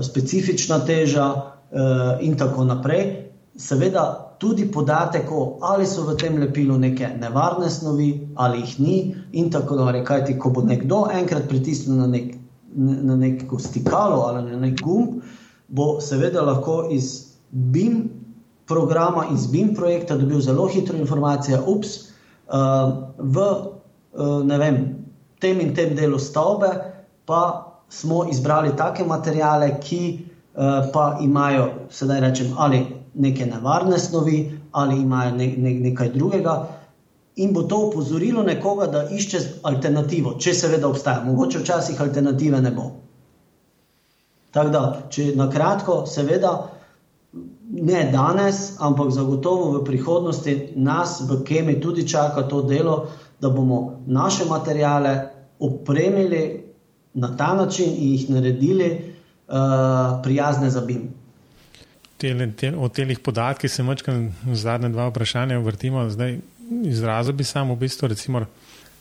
specifična 0.04 0.80
teža 0.86 1.26
uh, 1.34 2.22
in 2.22 2.38
tako 2.38 2.64
naprej. 2.64 3.30
Seveda 3.60 4.36
tudi 4.40 4.66
podatek, 4.72 5.32
o, 5.32 5.58
ali 5.62 5.86
so 5.86 6.06
v 6.08 6.16
tem 6.18 6.38
lepilu 6.42 6.78
neke 6.78 7.08
nevarne 7.20 7.70
snovi 7.70 8.28
ali 8.36 8.64
jih 8.64 8.80
ni, 8.80 8.98
in 9.32 9.52
tako 9.52 9.76
naprej. 9.82 10.04
Kajti, 10.08 10.38
ko 10.40 10.50
bo 10.50 10.64
nekdo 10.66 11.06
enkrat 11.14 11.48
pritisnil 11.50 12.02
na, 12.02 12.08
nek, 12.08 12.34
na 12.76 13.16
neko 13.20 13.60
stikalo 13.60 14.26
ali 14.30 14.48
na 14.52 14.60
nek 14.66 14.82
gumb, 14.82 15.22
bo 15.68 16.00
seveda 16.02 16.42
lahko 16.42 16.88
iz 16.92 17.36
BIM 17.52 18.10
programa, 18.66 19.28
iz 19.34 19.48
BIM 19.52 19.76
projekta 19.76 20.18
dobil 20.18 20.42
zelo 20.42 20.66
hitro 20.72 20.98
informacijo, 20.98 21.62
ups, 21.68 22.14
uh, 22.48 23.12
v 23.20 23.48
vem, 24.14 24.78
tem 25.40 25.60
in 25.60 25.74
tem 25.76 25.96
delu 25.96 26.20
stavbe 26.20 26.70
pa 27.26 27.73
smo 27.94 28.26
izbrali 28.30 28.76
take 28.78 29.06
materijale, 29.06 29.80
ki 29.82 30.20
uh, 30.20 30.90
pa 30.94 31.18
imajo, 31.22 31.70
sedaj 31.90 32.22
rečem, 32.22 32.54
ali 32.58 32.86
neke 33.14 33.46
nevarne 33.46 34.00
snovi, 34.00 34.60
ali 34.72 35.02
imajo 35.02 35.36
ne, 35.36 35.48
ne, 35.58 35.74
nekaj 35.90 36.10
drugega. 36.10 36.56
In 37.36 37.54
bo 37.54 37.64
to 37.64 37.80
upozorilo 37.88 38.44
nekoga, 38.44 38.88
da 38.88 39.08
išče 39.10 39.40
alternativo, 39.64 40.36
če 40.40 40.54
seveda 40.54 40.88
obstaja. 40.88 41.24
Mogoče 41.26 41.62
včasih 41.62 42.02
alternative 42.02 42.62
ne 42.62 42.72
bo. 42.72 42.90
Tako 44.54 44.70
da, 44.70 44.84
če 45.10 45.32
na 45.36 45.50
kratko, 45.50 46.04
seveda, 46.10 46.54
ne 47.74 48.04
danes, 48.14 48.76
ampak 48.80 49.10
zagotovo 49.14 49.72
v 49.78 49.86
prihodnosti 49.86 50.58
nas 50.76 51.22
v 51.30 51.42
Kemi 51.46 51.80
tudi 51.82 52.06
čaka 52.10 52.46
to 52.50 52.62
delo, 52.70 53.08
da 53.42 53.50
bomo 53.50 54.04
naše 54.06 54.46
materijale 54.46 55.16
opremili 55.60 56.63
na 57.14 57.38
ta 57.38 57.54
način 57.56 57.90
in 57.98 58.12
jih 58.12 58.30
naredili 58.30 58.90
uh, 59.48 59.56
prijazne 60.24 60.70
za 60.70 60.82
BIM. 60.82 61.10
O 62.78 62.88
teh 62.90 63.20
podatkih 63.20 63.72
se 63.72 63.84
v 63.84 64.56
zadnje 64.56 64.90
dva 64.90 65.08
vprašanja 65.08 65.58
vrtimo. 65.60 66.10
Zdaj, 66.10 66.38
izrazil 66.84 67.34
bi 67.34 67.44
samo 67.44 67.76
v 67.76 67.78
bistvu, 67.78 68.08
recimo, 68.08 68.46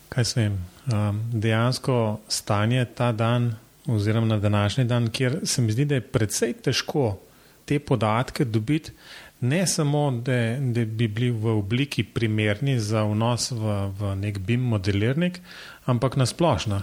kaj 0.08 0.24
se 0.24 0.40
vem, 0.40 0.58
um, 0.92 1.20
dejansko 1.32 2.18
stanje 2.28 2.84
ta 2.84 3.12
dan, 3.12 3.54
oziroma 3.86 4.26
na 4.26 4.38
današnji 4.38 4.84
dan, 4.84 5.10
kjer 5.10 5.40
se 5.44 5.62
mi 5.62 5.72
zdi, 5.72 5.84
da 5.84 5.94
je 5.94 6.00
precej 6.00 6.52
težko 6.52 7.18
te 7.64 7.78
podatke 7.78 8.44
dobiti, 8.44 8.92
ne 9.40 9.66
samo, 9.66 10.10
da, 10.10 10.56
da 10.60 10.84
bi 10.84 11.08
bili 11.08 11.30
v 11.30 11.58
obliki 11.58 12.04
primerni 12.04 12.78
za 12.80 13.02
vnos 13.02 13.50
v, 13.50 13.78
v 13.98 14.14
nek 14.16 14.38
BIM 14.38 14.60
modelirnik, 14.60 15.40
ampak 15.84 16.16
nasplošno. 16.16 16.82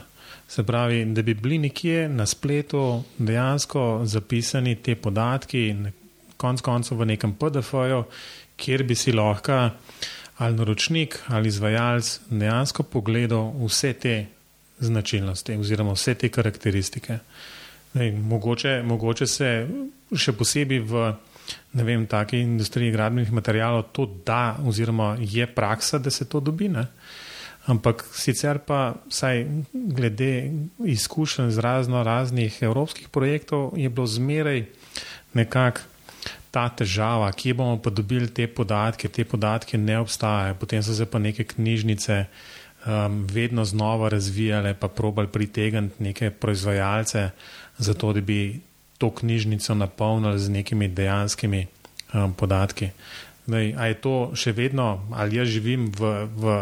Se 0.50 0.64
pravi, 0.66 1.06
da 1.06 1.22
bi 1.22 1.34
bili 1.34 1.58
nekje 1.58 2.08
na 2.10 2.26
spletu 2.26 3.04
dejansko 3.18 4.02
zapisani 4.04 4.76
te 4.76 4.96
podatki, 4.96 5.76
konec 6.38 6.62
koncev 6.66 6.98
v 6.98 7.06
nekem 7.12 7.36
PDF-ju, 7.38 8.04
kjer 8.58 8.84
bi 8.84 8.96
si 8.96 9.14
lahko 9.14 9.70
ali 10.40 10.56
naročnik 10.56 11.20
ali 11.28 11.48
izvajalec 11.48 12.20
dejansko 12.30 12.84
pogledal 12.84 13.52
vse 13.66 13.94
te 13.94 14.26
značilnosti 14.80 15.58
oziroma 15.60 15.94
vse 15.94 16.16
te 16.16 16.30
karakteristike. 16.30 17.20
Dej, 17.94 18.12
mogoče, 18.12 18.82
mogoče 18.86 19.28
se 19.28 19.50
še 20.16 20.34
posebej 20.34 20.80
v 20.80 21.10
ne 21.74 21.84
vem, 21.84 22.06
taki 22.08 22.40
industriji 22.40 22.92
gradbenih 22.92 23.32
materijalov 23.32 23.90
to 23.92 24.06
da, 24.26 24.58
oziroma 24.66 25.16
je 25.20 25.48
praksa, 25.48 25.98
da 25.98 26.10
se 26.10 26.26
to 26.30 26.40
dobi. 26.40 26.70
Ne? 26.70 26.88
Ampak 27.70 28.02
sicer 28.18 28.58
pa, 28.66 28.96
vsaj 29.12 29.46
glede 29.74 30.52
izkušenj 30.86 31.52
z 31.54 31.62
razno 31.62 32.04
raznih 32.04 32.58
evropskih 32.66 33.10
projektov, 33.14 33.78
je 33.78 33.90
bilo 33.90 34.08
zmeraj 34.08 34.66
nekako 35.34 35.82
ta 36.52 36.66
težava, 36.70 37.30
kje 37.32 37.54
bomo 37.54 37.78
pa 37.78 37.94
dobili 37.94 38.28
te 38.34 38.48
podatke. 38.48 39.10
Te 39.10 39.26
podatke 39.26 39.78
ne 39.78 40.00
obstajajo, 40.02 40.56
potem 40.58 40.84
so 40.84 40.96
se 40.98 41.06
pa 41.06 41.20
neke 41.22 41.46
knjižnice 41.46 42.26
um, 42.26 43.22
vedno 43.30 43.66
znova 43.66 44.10
razvijale, 44.10 44.74
pa 44.74 44.88
probali 44.88 45.28
pritegniti 45.28 46.04
neke 46.04 46.32
proizvajalce, 46.32 47.30
zato 47.78 48.14
da 48.14 48.22
bi 48.22 48.60
to 48.98 49.12
knjižnico 49.12 49.76
napolnili 49.76 50.40
z 50.40 50.50
nekimi 50.50 50.88
dejanskimi 50.88 51.68
um, 52.14 52.34
podatki. 52.34 52.90
Daj, 53.46 53.74
a 53.78 53.86
je 53.86 54.02
to 54.02 54.16
še 54.34 54.52
vedno, 54.58 55.06
ali 55.14 55.38
jaz 55.38 55.54
živim 55.54 55.92
v. 55.94 56.16
v 56.34 56.58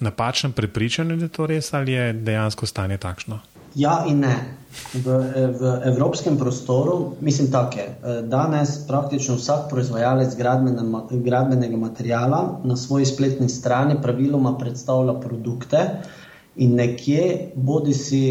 napačnem 0.00 0.52
prepričanju, 0.52 1.16
da 1.16 1.24
je 1.24 1.28
to 1.28 1.46
res 1.46 1.72
ali 1.74 1.92
je 1.92 2.12
dejansko 2.12 2.66
stanje 2.66 2.98
takšno? 2.98 3.40
Ja, 3.76 4.04
in 4.08 4.20
ne. 4.24 4.36
V, 4.92 5.12
v 5.60 5.70
evropskem 5.88 6.36
prostoru, 6.38 7.16
mislim, 7.20 7.50
tako 7.52 7.78
je. 7.78 7.86
Danes 8.28 8.78
praktično 8.88 9.36
vsak 9.36 9.68
proizvajalec 9.70 10.36
gradbenega 11.24 11.76
materijala 11.76 12.60
na 12.64 12.76
svoji 12.76 13.06
spletni 13.06 13.48
strani 13.48 13.96
praviloma 14.02 14.56
predstavlja 14.58 15.14
produkte 15.20 15.82
in 16.56 16.74
nekje, 16.76 17.52
bodi 17.54 17.94
si 17.94 18.22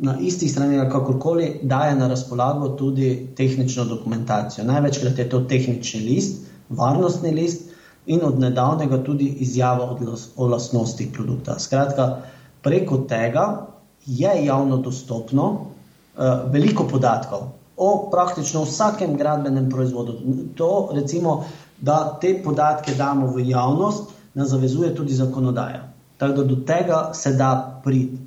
na 0.00 0.18
isti 0.20 0.48
strani, 0.48 0.78
ali 0.78 0.90
kakorkoli, 0.90 1.60
daje 1.62 1.94
na 1.96 2.08
razpolago 2.08 2.68
tudi 2.68 3.28
tehnično 3.36 3.84
dokumentacijo. 3.84 4.64
Največkrat 4.64 5.18
je 5.18 5.28
to 5.28 5.40
tehnični 5.40 6.00
list, 6.00 6.46
varnostni 6.68 7.30
list, 7.30 7.65
in 8.06 8.20
od 8.24 8.38
nedavnega 8.40 9.02
tudi 9.04 9.26
izjava 9.26 9.96
o 10.36 10.46
lastnostih 10.46 11.10
produkta. 11.12 11.58
Skratka, 11.58 12.16
preko 12.62 12.98
tega 13.08 13.66
je 14.06 14.44
javno 14.44 14.76
dostopno 14.76 15.46
uh, 15.50 16.52
veliko 16.52 16.84
podatkov 16.84 17.48
o 17.76 18.08
praktično 18.10 18.62
vsakem 18.64 19.16
gradbenem 19.16 19.70
proizvodu. 19.70 20.14
To, 20.54 20.88
recimo, 20.92 21.44
da 21.78 22.18
te 22.20 22.40
podatke 22.44 22.94
damo 22.94 23.26
v 23.26 23.48
javnost, 23.48 24.12
nas 24.34 24.48
zavezuje 24.48 24.94
tudi 24.94 25.14
zakonodaja. 25.14 25.82
Tako 26.16 26.32
da 26.32 26.44
do 26.44 26.56
tega 26.66 27.10
se 27.14 27.32
da 27.32 27.80
priti. 27.84 28.18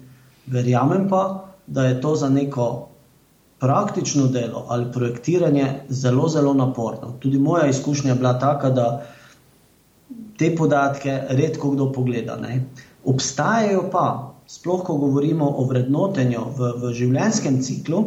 Verjamem 0.48 1.10
pa, 1.10 1.46
da 1.68 1.86
je 1.86 2.02
to 2.02 2.16
za 2.16 2.30
neko 2.30 2.88
praktično 3.60 4.28
delo 4.28 4.66
ali 4.70 4.92
projektiranje 4.92 5.82
zelo, 5.90 6.30
zelo 6.30 6.54
naporno. 6.54 7.14
Tudi 7.20 7.40
moja 7.40 7.68
izkušnja 7.68 8.12
je 8.12 8.16
bila 8.16 8.40
taka, 8.40 8.70
da 8.70 9.06
te 10.40 10.54
podatke 10.56 11.16
redko 11.36 11.74
kdo 11.76 11.92
pogleda. 11.92 12.38
Ne. 12.40 12.62
Obstajajo 13.06 13.90
pa, 13.92 14.06
sploh 14.48 14.84
ko 14.88 14.96
govorimo 14.98 15.46
o 15.60 15.66
vrednotenju 15.68 16.46
v, 16.58 16.74
v 16.82 16.94
življenjskem 16.96 17.60
ciklu, 17.64 18.04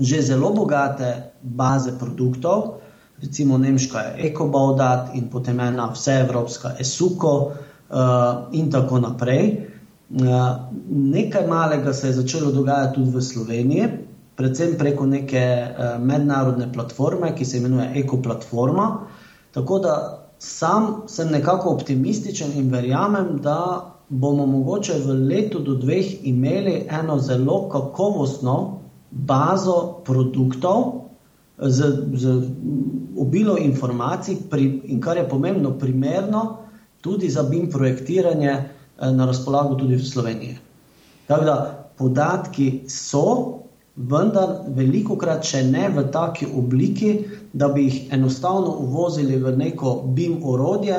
že 0.00 0.24
zelo 0.26 0.50
bogate 0.54 1.12
baze 1.42 1.94
produktov, 1.98 2.80
recimo 3.22 3.58
nemška 3.58 4.00
je 4.00 4.30
EcoBaudat 4.30 5.14
in 5.14 5.30
potem 5.30 5.60
ena 5.62 5.86
vseevropska 5.94 6.74
ESUCO 6.82 7.34
uh, 7.38 7.54
in 8.52 8.70
tako 8.74 8.98
naprej. 9.04 9.70
Uh, 10.10 10.66
nekaj 10.90 11.46
malega 11.46 11.94
se 11.94 12.10
je 12.10 12.18
začelo 12.18 12.50
dogajati 12.52 12.98
tudi 12.98 13.14
v 13.14 13.22
Sloveniji, 13.22 13.88
predvsem 14.34 14.74
preko 14.78 15.06
neke 15.06 15.44
uh, 15.62 15.94
mednarodne 16.02 16.66
platforme, 16.74 17.30
ki 17.38 17.46
se 17.46 17.62
imenuje 17.62 18.02
EcoPlatforma. 18.02 18.88
Tako 19.54 19.78
da 19.78 20.23
sam 20.44 21.02
sem 21.08 21.30
nekako 21.32 21.70
optimističen 21.70 22.52
in 22.56 22.70
verjamem, 22.70 23.38
da 23.42 23.90
bomo 24.08 24.46
mogoče 24.46 24.98
v 25.06 25.14
letu 25.28 25.58
do 25.58 25.74
dveh 25.74 26.26
imeli 26.28 26.86
eno 26.90 27.18
zelo 27.18 27.68
kakovostno 27.68 28.80
bazo 29.10 30.02
produktov 30.04 31.04
z, 31.58 31.92
z 32.12 32.34
obilo 33.16 33.56
informacij, 33.58 34.36
pri, 34.50 34.82
in 34.84 35.00
kar 35.00 35.16
je 35.16 35.28
pomembno, 35.28 35.78
primerno 35.78 36.56
tudi 37.00 37.30
za 37.30 37.42
BIM 37.42 37.70
projektiranje 37.70 38.50
eh, 38.50 39.10
na 39.12 39.26
razpolago 39.26 39.74
tudi 39.74 39.96
v 39.96 40.04
Sloveniji. 40.04 40.58
Tako 41.26 41.44
da 41.44 41.88
podatki 41.98 42.82
so, 42.88 43.63
vendar 43.96 44.56
veliko 44.74 45.16
krat 45.18 45.46
še 45.46 45.62
ne 45.68 45.88
v 45.88 46.06
taki 46.12 46.46
obliki, 46.46 47.12
da 47.52 47.68
bi 47.68 47.86
jih 47.86 48.12
enostavno 48.12 48.74
uvozili 48.82 49.38
v 49.38 49.56
neko 49.56 50.02
BIM 50.14 50.40
orodje 50.42 50.98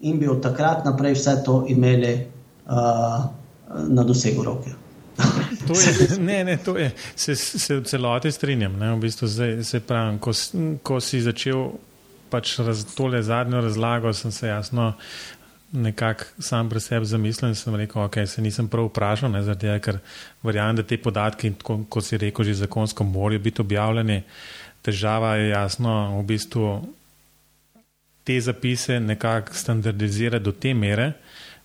in 0.00 0.18
bi 0.18 0.28
od 0.28 0.42
takrat 0.42 0.84
naprej 0.84 1.16
vse 1.16 1.40
to 1.44 1.64
imeli 1.68 2.14
uh, 2.16 3.24
na 3.88 4.04
dosegu 4.04 4.44
roke. 4.44 4.70
Je, 5.66 6.18
ne, 6.20 6.44
ne, 6.44 6.58
to 6.60 6.76
je, 6.78 6.90
se, 7.16 7.34
se 7.36 7.76
v 7.76 7.84
celoti 7.88 8.30
strinjam. 8.32 8.76
V 8.76 9.00
bistvu 9.00 9.26
zdaj, 9.26 9.64
se 9.64 9.80
pravim, 9.80 10.18
ko, 10.18 10.30
ko 10.82 11.00
si 11.00 11.20
začel 11.24 11.70
pač 12.30 12.58
raz, 12.60 12.84
tole 12.94 13.22
zadnjo 13.22 13.60
razlago, 13.64 14.12
sem 14.12 14.32
se 14.32 14.48
jasno 14.48 14.92
nekako 15.72 16.24
sam 16.38 16.68
pri 16.68 16.80
sebi 16.80 17.06
zamislil 17.06 17.50
in 17.50 17.54
sem 17.54 17.74
rekel, 17.74 18.02
ok, 18.02 18.18
se 18.26 18.42
nisem 18.42 18.68
prav 18.68 18.88
vprašal, 18.90 19.30
ne, 19.30 19.42
zaradi 19.42 19.66
tega, 19.66 19.78
ker 19.82 19.98
verjamem, 20.42 20.76
da 20.76 20.82
te 20.82 20.98
podatki, 20.98 21.52
kot 21.62 21.88
ko 21.90 22.00
si 22.00 22.18
rekel, 22.18 22.44
že 22.44 22.60
zakonsko 22.62 23.04
morajo 23.04 23.42
biti 23.42 23.62
objavljeni. 23.62 24.22
Težava 24.86 25.34
je 25.36 25.48
jasno 25.50 26.20
v 26.20 26.24
bistvu 26.26 26.70
te 28.26 28.40
zapise 28.40 29.00
nekako 29.00 29.54
standardizirati 29.54 30.44
do 30.44 30.52
te 30.52 30.74
mere, 30.74 31.12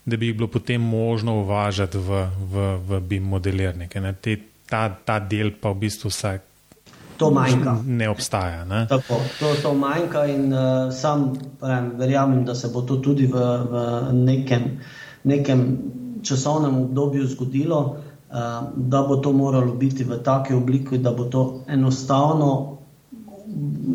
da 0.05 0.17
bi 0.17 0.27
jih 0.29 0.37
bilo 0.37 0.47
potem 0.47 0.81
možno 0.81 1.39
uvažati 1.41 1.97
v, 1.97 2.25
v, 2.53 2.67
v 2.87 2.99
BIM 2.99 3.23
modelirnike. 3.23 4.01
Te, 4.21 4.37
ta, 4.69 4.87
ta 5.05 5.19
del 5.19 5.53
pa 5.61 5.69
v 5.69 5.85
bistvu 5.85 6.09
vsak. 6.09 6.50
To 7.21 7.29
manjka. 7.31 7.75
Ne 7.85 8.09
obstaja. 8.09 8.65
Ne? 8.65 8.85
Tako, 8.89 9.19
to, 9.39 9.53
to 9.61 9.73
manjka, 9.77 10.25
in 10.25 10.53
uh, 10.53 10.89
sam 10.93 11.31
pravim, 11.59 11.91
verjamem, 11.99 12.45
da 12.45 12.55
se 12.55 12.71
bo 12.73 12.81
to 12.81 12.97
tudi 12.97 13.27
v, 13.29 13.37
v 13.71 14.13
nekem, 14.13 14.79
nekem 15.23 15.65
časovnem 16.25 16.81
obdobju 16.81 17.27
zgodilo, 17.27 17.79
uh, 17.79 18.35
da 18.75 19.03
bo 19.07 19.21
to 19.21 19.33
moralo 19.33 19.73
biti 19.77 20.03
v 20.03 20.17
taki 20.25 20.57
obliki, 20.57 20.97
da 20.97 21.13
bo 21.13 21.29
to 21.29 21.63
enostavno 21.67 22.77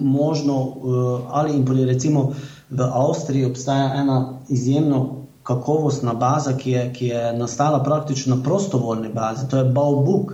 možno. 0.00 0.54
Uh, 0.62 1.20
ali 1.30 1.64
recimo 1.86 2.32
v 2.70 2.82
Avstriji 2.82 3.44
obstaja 3.44 3.94
ena 3.94 4.38
izjemno 4.48 5.26
kakovostna 5.42 6.14
baza, 6.14 6.56
ki 6.58 6.70
je, 6.70 6.92
ki 6.92 7.06
je 7.06 7.32
nastala 7.38 7.82
praktično 7.82 8.36
na 8.36 8.42
prostovoljni 8.42 9.08
bazi, 9.14 9.48
to 9.48 9.58
je 9.58 9.64
Baubook, 9.64 10.32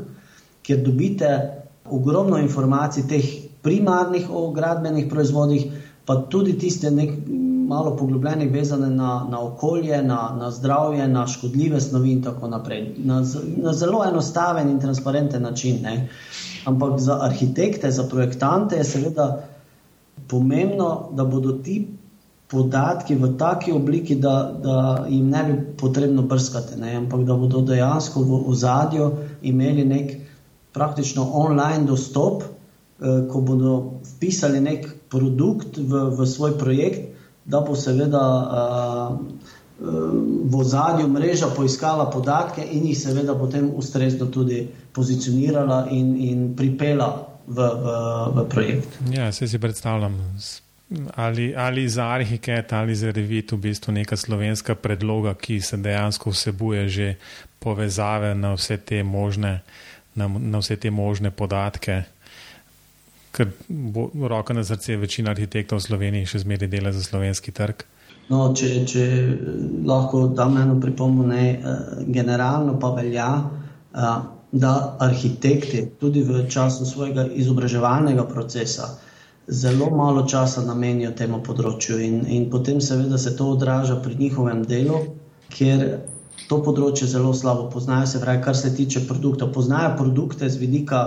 kjer 0.63 0.85
dobite 0.85 1.62
ogromno 1.91 2.39
informacij 2.39 3.07
teh 3.09 3.25
primarnih 3.63 4.31
o 4.31 4.51
gradbenih 4.51 5.07
proizvodih, 5.11 5.67
pa 6.05 6.17
tudi 6.31 6.59
tiste 6.59 6.91
nek, 6.91 7.15
malo 7.69 7.97
poglobljene, 7.97 8.49
vezane 8.51 8.91
na, 8.91 9.27
na 9.31 9.41
okolje, 9.41 10.03
na, 10.03 10.35
na 10.39 10.51
zdravje, 10.51 11.09
na 11.09 11.27
škodljive 11.27 11.81
snovi 11.81 12.13
in 12.13 12.23
tako 12.23 12.49
naprej. 12.49 12.95
Na, 13.05 13.23
na 13.57 13.73
zelo 13.73 14.05
enostaven 14.05 14.69
in 14.69 14.81
transparenten 14.81 15.43
način. 15.43 15.79
Ne. 15.83 16.09
Ampak 16.65 16.99
za 17.01 17.19
arhitekte, 17.23 17.91
za 17.91 18.05
projektante 18.09 18.77
je 18.77 18.85
seveda 18.85 19.49
pomembno, 20.29 21.09
da 21.13 21.25
bodo 21.25 21.53
ti 21.53 21.87
podatki 22.53 23.15
v 23.15 23.33
taki 23.39 23.73
obliki, 23.73 24.15
da, 24.21 24.53
da 24.63 25.07
jim 25.09 25.31
ne 25.31 25.45
bi 25.45 25.55
potrebno 25.81 26.23
brskati, 26.23 26.77
ne? 26.81 26.97
ampak 26.97 27.25
da 27.25 27.35
bodo 27.35 27.61
dejansko 27.61 28.21
v 28.23 28.43
ozadju 28.53 29.11
imeli 29.43 29.85
nek 29.85 30.13
praktično 30.73 31.31
online 31.33 31.85
dostop, 31.87 32.43
eh, 32.43 33.29
ko 33.33 33.41
bodo 33.41 34.01
vpisali 34.17 34.61
nek 34.61 34.87
produkt 35.09 35.77
v, 35.77 36.09
v 36.19 36.27
svoj 36.27 36.59
projekt, 36.59 37.09
da 37.45 37.61
bo 37.61 37.77
seveda 37.77 38.25
eh, 38.43 39.53
v 39.83 40.57
ozadju 40.57 41.09
mreža 41.09 41.49
poiskala 41.57 42.07
podatke 42.11 42.63
in 42.63 42.87
jih 42.87 42.99
seveda 42.99 43.35
potem 43.35 43.71
ustrezno 43.75 44.27
tudi 44.31 44.69
pozicionirala 44.93 45.89
in, 45.91 46.15
in 46.17 46.53
pripela 46.57 47.09
v, 47.47 47.57
v, 47.57 47.87
v 48.37 48.49
projekt. 48.49 48.99
Ja, 49.11 49.33
se 49.33 49.49
si 49.49 49.59
predstavljam 49.59 50.21
ali, 51.15 51.55
ali 51.57 51.89
za 51.89 52.07
Arhiket 52.07 52.73
ali 52.73 52.95
za 52.95 53.11
Revit 53.11 53.53
v 53.53 53.57
bistvu 53.57 53.93
neka 53.93 54.17
slovenska 54.17 54.75
predloga, 54.75 55.35
ki 55.35 55.61
se 55.61 55.77
dejansko 55.77 56.31
vsebuje 56.31 56.89
že 56.89 57.15
povezave 57.59 58.35
na 58.35 58.55
vse 58.55 58.77
te 58.77 59.03
možne, 59.03 59.63
na, 60.15 60.29
na 60.29 60.61
vse 60.63 60.77
te 60.77 60.91
možne 60.91 61.31
podatke. 61.31 62.03
Ker 63.33 63.49
bo 63.69 64.11
roka 64.29 64.55
na 64.55 64.65
srce, 64.65 64.97
večina 65.01 65.33
arhitektov 65.33 65.81
v 65.81 65.87
Sloveniji 65.87 66.29
še 66.35 66.43
zmeraj 66.45 66.69
dela 66.69 66.93
za 66.93 67.03
slovenski 67.05 67.55
trg. 67.57 67.87
No, 68.31 68.53
če, 68.57 68.85
če 68.89 69.07
lahko 69.89 70.27
dam 70.37 70.57
eno 70.61 70.77
pripombo, 70.81 71.25
ne, 71.27 71.47
eh, 71.53 71.81
generalno 72.07 72.79
pa 72.81 72.93
velja, 72.97 73.31
eh, 73.41 74.13
da 74.53 74.73
arhitekti 75.01 75.87
tudi 76.01 76.23
v 76.29 76.45
času 76.49 76.85
svojega 76.85 77.25
izobraževalnega 77.41 78.27
procesa 78.29 78.93
zelo 79.47 79.91
malo 79.91 80.27
časa 80.29 80.63
namenijo 80.65 81.11
temu 81.17 81.41
področju, 81.43 81.99
in, 81.99 82.21
in 82.29 82.49
potem 82.51 82.81
seveda 82.81 83.19
se 83.19 83.35
to 83.37 83.51
odraža 83.57 83.99
pri 84.05 84.17
njihovem 84.21 84.63
delu, 84.69 85.01
ker 85.53 85.83
to 86.49 86.59
področje 86.63 87.09
zelo 87.09 87.33
slabo 87.35 87.69
poznajo. 87.73 88.07
Se 88.07 88.21
pravi, 88.21 88.43
kar 88.45 88.57
se 88.57 88.73
tiče 88.75 89.07
produktov, 89.09 89.53
poznajo 89.55 89.97
produkte 89.99 90.49
z 90.49 90.61
vidika 90.61 91.03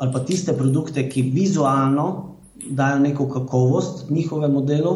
ali 0.00 0.12
pa 0.12 0.20
tiste 0.24 0.54
produkte, 0.56 1.02
ki 1.12 1.22
vizualno 1.34 2.04
dajo 2.70 2.98
neko 2.98 3.26
kakovost 3.28 4.08
njihovemu 4.10 4.62
delu. 4.64 4.94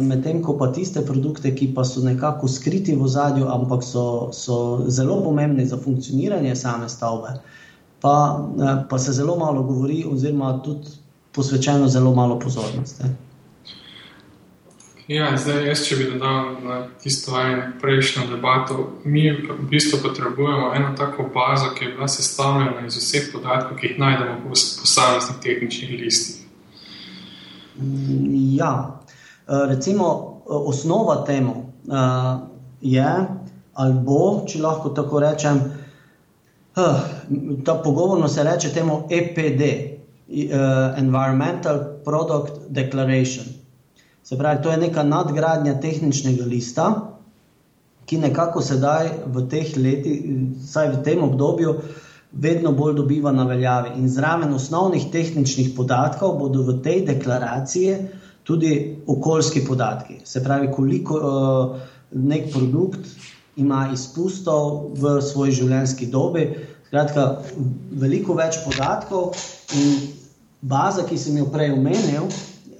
Medtem 0.00 0.40
ko 0.44 0.54
pa 0.60 0.70
tiste 0.72 1.02
produkte, 1.04 1.52
ki 1.56 1.70
pa 1.74 1.84
so 1.84 2.00
nekako 2.04 2.48
skriti 2.48 2.96
v 2.96 3.08
zadju, 3.08 3.46
ampak 3.48 3.84
so, 3.84 4.28
so 4.32 4.84
zelo 4.88 5.20
pomembni 5.24 5.64
za 5.68 5.76
funkcioniranje 5.80 6.56
same 6.56 6.88
stavbe, 6.88 7.38
pa, 8.00 8.16
pa 8.90 8.98
se 8.98 9.12
zelo 9.16 9.36
malo 9.36 9.62
govori, 9.62 10.02
oziroma 10.04 10.58
tudi 10.64 10.92
posvečeno 11.32 11.88
zelo 11.88 12.14
malo 12.14 12.38
pozornosti. 12.38 13.04
Ja, 15.08 15.30
zdaj, 15.40 15.62
jaz, 15.64 15.86
če 15.88 15.96
bi 15.96 16.06
dodal 16.10 16.58
na 16.60 16.74
tisto 17.00 17.32
prejšnjo 17.80 18.26
debato, 18.28 18.74
mi 19.08 19.22
v 19.32 19.54
bistvu 19.70 20.02
potrebujemo 20.02 20.66
eno 20.76 20.90
tako 20.98 21.24
bazo, 21.32 21.70
ki 21.72 21.84
je 21.84 21.92
bila 21.94 22.08
sestavljena 22.12 22.84
iz 22.84 22.98
vseh 23.00 23.30
podatkov, 23.32 23.78
ki 23.80 23.86
jih 23.86 24.02
najdemo 24.02 24.34
v 24.42 24.52
posameznih 24.52 25.38
tehničnih 25.40 25.94
listih. 26.02 26.44
Ja, 28.58 29.00
recimo 29.48 30.10
osnova 30.44 31.22
temu 31.24 31.54
je, 32.84 33.12
ali 33.72 34.00
bo, 34.04 34.22
če 34.44 34.60
lahko 34.60 34.92
tako 34.92 35.22
rečem, 35.24 35.62
ta 37.64 37.78
pogovorno 37.84 38.28
se 38.28 38.44
reče 38.44 38.74
temu 38.76 39.06
EPD, 39.08 39.70
Environmental 41.00 41.80
Product 42.04 42.68
Declaration. 42.68 43.57
Se 44.28 44.36
pravi, 44.36 44.62
to 44.62 44.70
je 44.70 44.76
neka 44.76 45.02
nadgradnja 45.08 45.78
tehničnega 45.80 46.44
lista, 46.44 46.86
ki 48.04 48.18
nekako 48.20 48.60
sedaj 48.60 49.06
v 49.32 49.44
teh 49.48 49.70
letih, 49.80 50.18
vsaj 50.66 50.90
v 50.92 50.98
tem 51.06 51.22
obdobju, 51.24 51.72
vedno 52.32 52.74
bolj 52.76 52.98
dobiva 52.98 53.32
na 53.32 53.46
veljavi. 53.48 53.94
In 53.96 54.10
zraven 54.12 54.52
osnovnih 54.52 55.06
tehničnih 55.12 55.70
podatkov 55.76 56.36
bodo 56.42 56.66
v 56.66 56.74
tej 56.84 57.06
deklaraciji 57.08 57.94
tudi 58.44 58.72
okoljski 59.06 59.64
podatki. 59.64 60.18
Se 60.24 60.44
pravi, 60.44 60.68
koliko 60.76 61.16
uh, 61.16 61.80
nek 62.12 62.52
produkt 62.52 63.08
ima 63.56 63.86
izpustov 63.96 64.92
v 65.00 65.22
svoji 65.24 65.56
življenjski 65.62 66.10
dobi. 66.12 66.44
Skratka, 66.90 67.26
veliko 68.04 68.36
več 68.36 68.60
podatkov 68.60 69.32
in 69.72 69.96
baza, 70.60 71.08
ki 71.08 71.16
sem 71.16 71.40
jo 71.40 71.48
prej 71.52 71.72
omenil, 71.72 72.28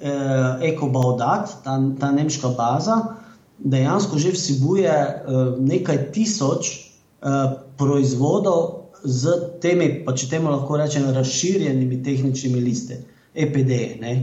eh, 0.01 0.68
EcoBaudat, 0.72 1.62
ta, 1.64 1.78
ta 2.01 2.11
nemška 2.12 2.49
baza, 2.49 3.18
dejansko 3.59 4.18
že 4.18 4.34
vsebuje 4.34 4.90
eh, 4.90 5.20
nekaj 5.59 6.12
tisoč 6.12 6.70
eh, 6.70 7.57
proizvodov 7.76 8.90
z 9.05 9.30
temi, 9.62 10.03
pa 10.05 10.14
če 10.14 10.30
temu 10.30 10.51
lahko 10.51 10.78
rečem, 10.78 11.07
razširjenimi 11.14 12.03
tehničnimi 12.03 12.61
liste, 12.61 13.03
EPD. 13.34 14.01
Ne? 14.03 14.14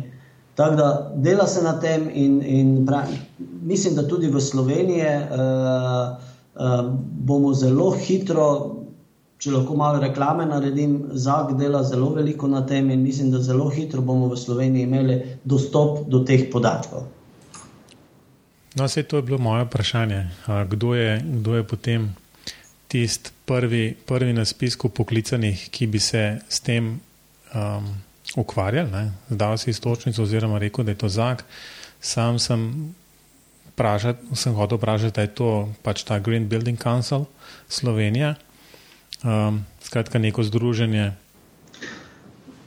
Tako 0.56 0.76
da 0.76 1.12
dela 1.16 1.48
se 1.48 1.64
na 1.64 1.80
tem, 1.80 2.10
in, 2.14 2.42
in 2.44 2.86
pravi, 2.88 3.20
mislim, 3.64 3.96
da 3.96 4.08
tudi 4.08 4.28
v 4.32 4.42
Sloveniji 4.42 5.04
uh, 5.04 6.16
uh, 6.56 6.92
bomo 7.28 7.54
zelo 7.54 7.92
hitro 7.92 8.75
če 9.40 9.52
lahko 9.52 9.76
malo 9.78 10.00
reklame 10.02 10.46
naredim, 10.48 10.96
ZAG 11.14 11.56
dela 11.60 11.84
zelo 11.84 12.10
veliko 12.16 12.48
na 12.48 12.64
tem 12.66 12.90
in 12.90 13.04
mislim, 13.04 13.32
da 13.32 13.42
zelo 13.44 13.68
hitro 13.70 14.02
bomo 14.02 14.30
v 14.32 14.40
Sloveniji 14.40 14.88
imeli 14.88 15.20
dostop 15.44 16.06
do 16.10 16.24
teh 16.26 16.48
podatkov. 16.52 17.06
No, 18.76 18.88
vse 18.88 19.04
to 19.04 19.20
je 19.20 19.24
bilo 19.24 19.38
moje 19.40 19.64
vprašanje. 19.64 20.22
Kdo 20.68 20.96
je, 20.96 21.22
kdo 21.24 21.56
je 21.56 21.64
potem 21.64 22.16
tisti 22.88 23.32
prvi, 23.46 23.96
prvi 24.06 24.34
na 24.34 24.46
spisku 24.46 24.90
poklicanih, 24.90 25.70
ki 25.72 25.88
bi 25.88 26.00
se 26.00 26.40
s 26.50 26.60
tem 26.60 27.00
um, 27.56 27.88
ukvarjali? 28.36 29.12
Zdaj 29.30 29.58
si 29.58 29.70
istočnico, 29.72 30.24
oziroma 30.24 30.60
rekel, 30.60 30.84
da 30.84 30.92
je 30.92 30.98
to 30.98 31.10
zak. 31.10 31.46
Sam 32.02 32.40
sem, 32.40 32.92
pražat, 33.76 34.20
sem 34.34 34.54
hotel 34.54 34.78
vprašati, 34.78 35.16
da 35.16 35.22
je 35.24 35.32
to 35.36 35.52
pač 35.84 36.04
ta 36.04 36.20
Green 36.20 36.50
Building 36.50 36.80
Council 36.80 37.26
Slovenija, 37.70 38.36
um, 39.26 39.66
skratka 39.82 40.20
neko 40.20 40.44
združenje. 40.44 41.12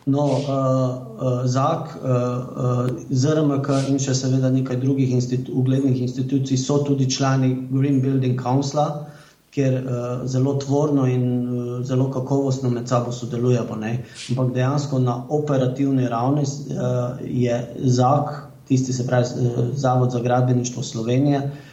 No, 0.09 0.25
uh, 0.25 0.41
uh, 0.41 1.45
ZAK, 1.45 1.99
uh, 2.01 2.01
uh, 2.01 2.91
ZRMK 3.11 3.69
in 3.93 3.99
še 4.01 4.15
seveda 4.17 4.49
nekaj 4.51 4.81
drugih 4.81 5.13
institu 5.13 5.53
uglednih 5.61 6.01
institucij 6.07 6.57
so 6.57 6.79
tudi 6.87 7.11
člani 7.13 7.51
Green 7.69 8.01
Building 8.01 8.41
Councila, 8.41 9.05
kjer 9.53 9.77
uh, 9.83 10.25
zelo 10.25 10.57
tvorno 10.65 11.05
in 11.05 11.25
uh, 11.29 11.69
zelo 11.85 12.09
kakovostno 12.15 12.73
med 12.73 12.89
sabo 12.89 13.13
sodelujemo. 13.13 13.77
Ampak 13.77 14.55
dejansko 14.57 14.99
na 15.05 15.21
operativni 15.29 16.09
ravni 16.09 16.49
uh, 16.49 17.21
je 17.21 17.61
ZAK, 17.85 18.33
tisti 18.69 18.93
se 18.93 19.07
pravi 19.07 19.29
uh, 19.29 19.65
Zavod 19.77 20.17
za 20.17 20.25
gradbeništvo 20.25 20.83
Slovenije, 20.83 21.45
uh, 21.45 21.68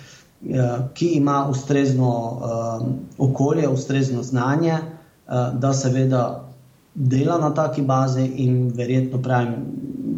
ki 0.93 1.07
ima 1.07 1.47
ustrezno 1.49 2.09
uh, 2.09 2.87
okolje, 3.17 3.67
ustrezno 3.67 4.23
znanje, 4.23 4.73
uh, 4.73 5.59
da 5.59 5.73
seveda 5.73 6.49
dela 6.93 7.37
na 7.37 7.53
taki 7.53 7.81
bazi 7.81 8.25
in 8.25 8.71
verjetno 8.75 9.21
pravim, 9.21 9.55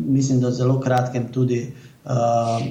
mislim, 0.07 0.41
da 0.41 0.51
zelo 0.51 0.79
kratkem 0.79 1.31
tudi 1.33 1.73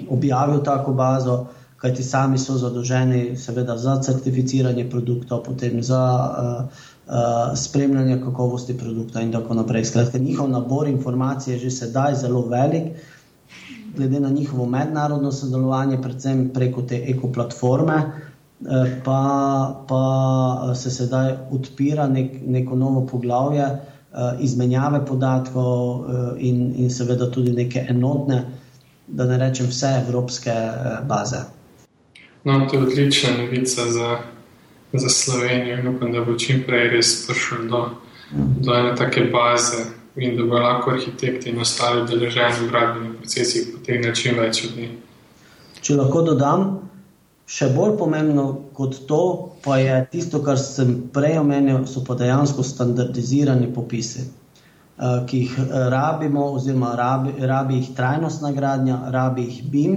objavil 0.09 0.63
tako 0.65 0.93
bazo, 0.93 1.47
kajti 1.77 2.03
sami 2.03 2.39
so 2.39 2.57
zadolženi 2.57 3.37
seveda 3.37 3.77
za 3.79 3.99
certificiranje 4.03 4.91
produktov, 4.91 5.43
potem 5.43 5.83
za 5.83 6.03
uh, 6.03 6.65
uh, 7.07 7.53
spremljanje 7.55 8.21
kakovosti 8.25 8.79
produkta 8.79 9.21
in 9.21 9.33
tako 9.33 9.55
naprej. 9.55 9.85
Skratka, 9.85 10.19
njihov 10.19 10.49
nabor 10.51 10.89
informacij 10.89 11.55
je 11.55 11.59
že 11.59 11.71
sedaj 11.71 12.15
zelo 12.15 12.47
velik. 12.49 12.97
Glede 13.97 14.21
na 14.21 14.31
njihovo 14.31 14.67
mednarodno 14.67 15.33
sodelovanje, 15.33 15.99
predvsem 16.03 16.49
preko 16.55 16.83
te 16.83 16.99
ekoplatforme, 17.09 18.03
pa, 19.05 19.21
pa 19.89 20.75
se 20.75 20.91
sedaj 20.91 21.33
odpira 21.51 22.09
nek, 22.09 22.41
neko 22.47 22.77
novo 22.77 23.07
poglavje, 23.07 23.71
Eh, 24.17 24.37
izmenjave 24.41 25.07
podatkov 25.07 26.05
eh, 26.09 26.49
in, 26.49 26.73
in 26.77 26.91
seveda 26.91 27.27
tudi 27.31 27.53
neke 27.53 27.83
enotne, 27.89 28.39
da 29.07 29.27
ne 29.29 29.37
rečem 29.39 29.67
vse 29.69 29.91
evropske 30.07 30.51
eh, 30.51 30.95
baze. 31.05 31.43
No, 32.45 32.67
to 32.71 32.77
je 32.77 32.83
odlična 32.83 33.31
novica 33.39 33.91
za, 33.93 34.17
za 34.93 35.09
Slovenijo 35.09 35.79
in 35.79 35.89
upam, 35.89 36.13
da 36.13 36.25
bo 36.25 36.39
čim 36.39 36.63
prej 36.67 36.89
res 36.95 37.27
prišel 37.27 37.69
do, 37.69 37.83
do 38.33 38.75
ene 38.75 38.95
take 38.97 39.29
baze 39.33 39.85
in 40.17 40.37
da 40.37 40.45
bo 40.45 40.59
lahko 40.61 40.91
arhitekti 40.97 41.51
in 41.51 41.61
ostali 41.61 42.07
deleženi 42.09 42.65
v 42.65 42.71
gradbenih 42.71 43.17
procesih 43.21 43.69
potegnili 43.75 44.17
čim 44.17 44.39
več 44.41 44.65
od 44.65 44.77
njih. 44.81 44.93
Če 45.81 45.97
lahko 46.01 46.23
dodam, 46.27 46.67
Še 47.47 47.69
bolj 47.71 47.93
pomembno 47.95 48.45
kot 48.75 48.97
to, 49.07 49.21
pa 49.63 49.77
je 49.79 50.01
tisto, 50.11 50.41
kar 50.43 50.59
sem 50.59 50.97
prej 51.15 51.37
omenil, 51.39 51.85
so 51.87 52.03
pa 52.03 52.17
dejansko 52.19 52.65
standardizirani 52.67 53.69
popisi, 53.75 54.25
eh, 54.27 55.21
ki 55.31 55.43
jih 55.45 55.53
eh, 55.63 55.77
rabimo, 55.95 56.49
oziroma 56.59 56.97
rabi, 56.99 57.37
rabi 57.47 57.79
jih 57.79 57.93
trajnostna 57.95 58.51
gradnja, 58.57 58.99
rabi 59.15 59.47
jih 59.47 59.63
BIM. 59.71 59.95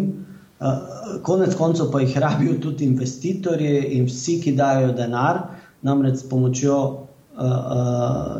Eh, 0.61 1.17
konec 1.25 1.57
koncev 1.57 1.89
pa 1.89 2.03
jih 2.05 2.19
rabijo 2.21 2.59
tudi 2.61 2.85
investitorji 2.85 3.97
in 3.97 4.05
vsi, 4.05 4.37
ki 4.45 4.53
dajo 4.53 4.93
denar, 4.93 5.41
namreč 5.81 6.21
s 6.21 6.29
pomočjo 6.29 6.77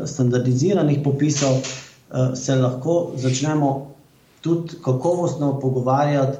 standardiziranih 0.06 1.00
popisov 1.04 1.56
se 2.34 2.56
lahko 2.56 3.12
začnemo 3.16 3.70
tudi 4.40 4.76
kakovostno 4.84 5.60
pogovarjati 5.60 6.38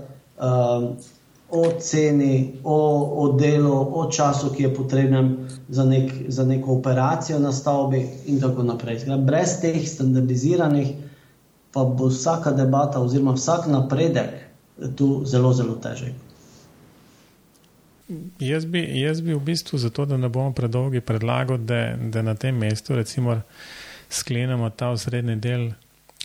o 1.51 1.65
ceni, 1.81 2.61
o, 2.65 2.77
o 3.17 3.33
delu, 3.33 3.75
o 3.93 4.11
času, 4.11 4.53
ki 4.55 4.63
je 4.63 4.75
potreben 4.75 5.37
za, 5.69 5.85
nek, 5.85 6.13
za 6.29 6.45
neko 6.45 6.73
operacijo 6.73 7.39
na 7.39 7.53
stavbi, 7.53 8.07
in 8.27 8.41
tako 8.41 8.63
naprej. 8.63 9.03
Brez 9.19 9.59
teh 9.61 9.83
standardiziranih, 9.89 10.93
pa 11.73 11.85
bo 11.85 12.07
vsaka 12.07 12.51
debata, 12.55 13.01
oziroma 13.01 13.35
vsak 13.35 13.67
napredek 13.67 14.31
tu 14.97 15.23
zelo, 15.27 15.53
zelo 15.53 15.75
težek. 15.83 16.30
Jaz 18.43 18.65
bi, 18.67 18.83
jaz 19.01 19.21
bi 19.23 19.35
v 19.35 19.41
bistvu 19.45 19.79
zato, 19.79 20.05
da 20.07 20.17
ne 20.17 20.29
bomo 20.29 20.53
predolgi, 20.53 21.01
predlagal, 21.01 21.59
da, 21.59 21.95
da 21.97 22.23
na 22.23 22.35
tem 22.35 22.57
mestu 22.59 22.97
recimo 22.99 23.41
sklenemo 24.11 24.71
ta 24.71 24.91
osrednji 24.91 25.37
del. 25.37 25.71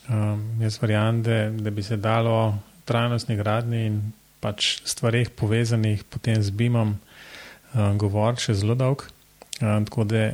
Um, 0.10 0.42
jaz 0.62 0.78
verjamem, 0.82 1.22
da, 1.26 1.50
da 1.50 1.72
bi 1.72 1.84
se 1.84 1.98
dalo 1.98 2.56
trajnostni 2.86 3.36
gradni 3.36 3.86
in 3.90 4.02
pač 4.42 4.80
stvarih 4.86 5.32
povezanih 5.34 6.04
potem 6.10 6.42
z 6.42 6.54
BIM-om 6.54 6.94
uh, 6.94 7.94
govoriti 7.98 8.48
še 8.48 8.60
zelo 8.62 8.76
dolg. 8.78 9.08
Uh, 9.62 9.82
tako 9.86 10.06
da 10.10 10.28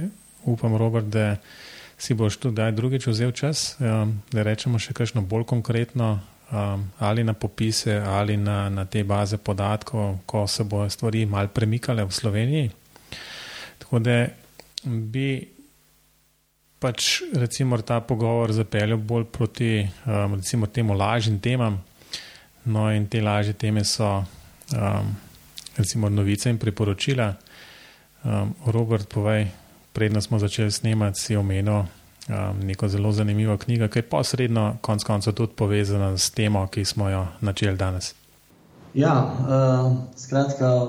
upam, 0.44 0.76
Robert, 0.76 1.08
da 1.12 1.38
si 2.02 2.16
boš 2.18 2.40
tudi 2.42 2.68
drugič 2.76 3.08
vzel 3.08 3.32
čas, 3.32 3.76
um, 3.80 4.18
da 4.32 4.44
rečemo 4.44 4.80
še 4.80 4.96
kakšno 4.98 5.24
bolj 5.24 5.48
konkretno 5.52 6.18
um, 6.52 6.90
ali 7.00 7.24
na 7.24 7.34
popise 7.34 7.98
ali 7.98 8.38
na, 8.38 8.70
na 8.70 8.86
te 8.86 9.04
baze 9.04 9.38
podatkov, 9.38 10.20
ko 10.26 10.48
se 10.48 10.64
bo 10.64 10.90
stvari 10.90 11.26
mal 11.26 11.48
premikale 11.48 12.06
v 12.06 12.12
Sloveniji. 12.12 12.72
Tako 13.78 14.00
da 14.00 14.28
bi 14.86 15.48
pač 16.80 17.22
recimo 17.34 17.78
ta 17.82 18.00
pogovor 18.02 18.52
zapeljal 18.52 18.98
bolj 18.98 19.26
proti 19.32 19.80
um, 19.82 20.36
recimo 20.36 20.68
temu 20.68 20.94
lažnim 20.94 21.40
temam, 21.40 21.82
No, 22.64 22.92
in 22.94 23.08
te 23.10 23.22
lažje 23.22 23.54
teme 23.54 23.84
so, 23.84 24.22
um, 24.78 25.16
recimo, 25.78 26.10
novice 26.10 26.50
in 26.50 26.58
priporočila. 26.58 27.34
Um, 28.24 28.54
Robert, 28.66 29.10
povej, 29.10 29.48
predno 29.94 30.22
smo 30.22 30.40
začeli 30.40 30.72
snemati, 30.72 31.20
si 31.20 31.36
omenil 31.36 31.82
um, 32.32 32.60
neko 32.68 32.88
zelo 32.88 33.12
zanimivo 33.12 33.58
knjigo, 33.58 33.88
ki 33.88 34.00
je 34.00 34.10
posredno, 34.10 34.78
konec 34.82 35.04
koncev, 35.04 35.34
tudi 35.34 35.54
povezana 35.56 36.18
s 36.18 36.32
temo, 36.32 36.68
ki 36.68 36.86
smo 36.86 37.10
jo 37.10 37.28
načeli 37.42 37.78
danes. 37.78 38.14
Ja, 38.94 39.14
uh, 39.24 39.92
skratka, 40.16 40.88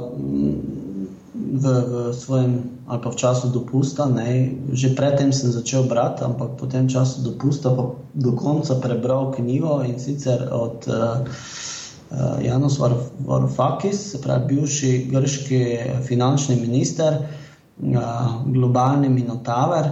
v, 1.35 1.65
v 1.65 2.15
svojem 2.15 2.63
ali 2.87 3.01
pa 3.01 3.09
v 3.11 3.17
času 3.17 3.49
dopusta, 3.49 4.05
ne, 4.11 4.53
že 4.73 4.93
predtem 4.93 5.33
sem 5.33 5.49
začel 5.49 5.89
brati, 5.89 6.25
ampak 6.25 6.61
po 6.61 6.67
tem 6.67 6.91
času 6.91 7.25
dopusta 7.25 7.73
pa 7.73 7.95
do 8.15 8.33
konca 8.37 8.77
prebral 8.83 9.33
knjigo 9.33 9.83
in 9.87 9.99
sicer 9.99 10.49
od. 10.51 10.85
Uh, 10.89 11.25
uh, 12.13 12.37
Janos 12.45 12.79
Varoufakis, 13.25 14.13
se 14.13 14.21
pravi 14.21 14.55
bivši 14.55 15.09
grški 15.09 15.61
finančni 16.05 16.57
minister, 16.61 17.17
uh, 17.23 18.45
globalni 18.47 19.09
minotaver, 19.09 19.89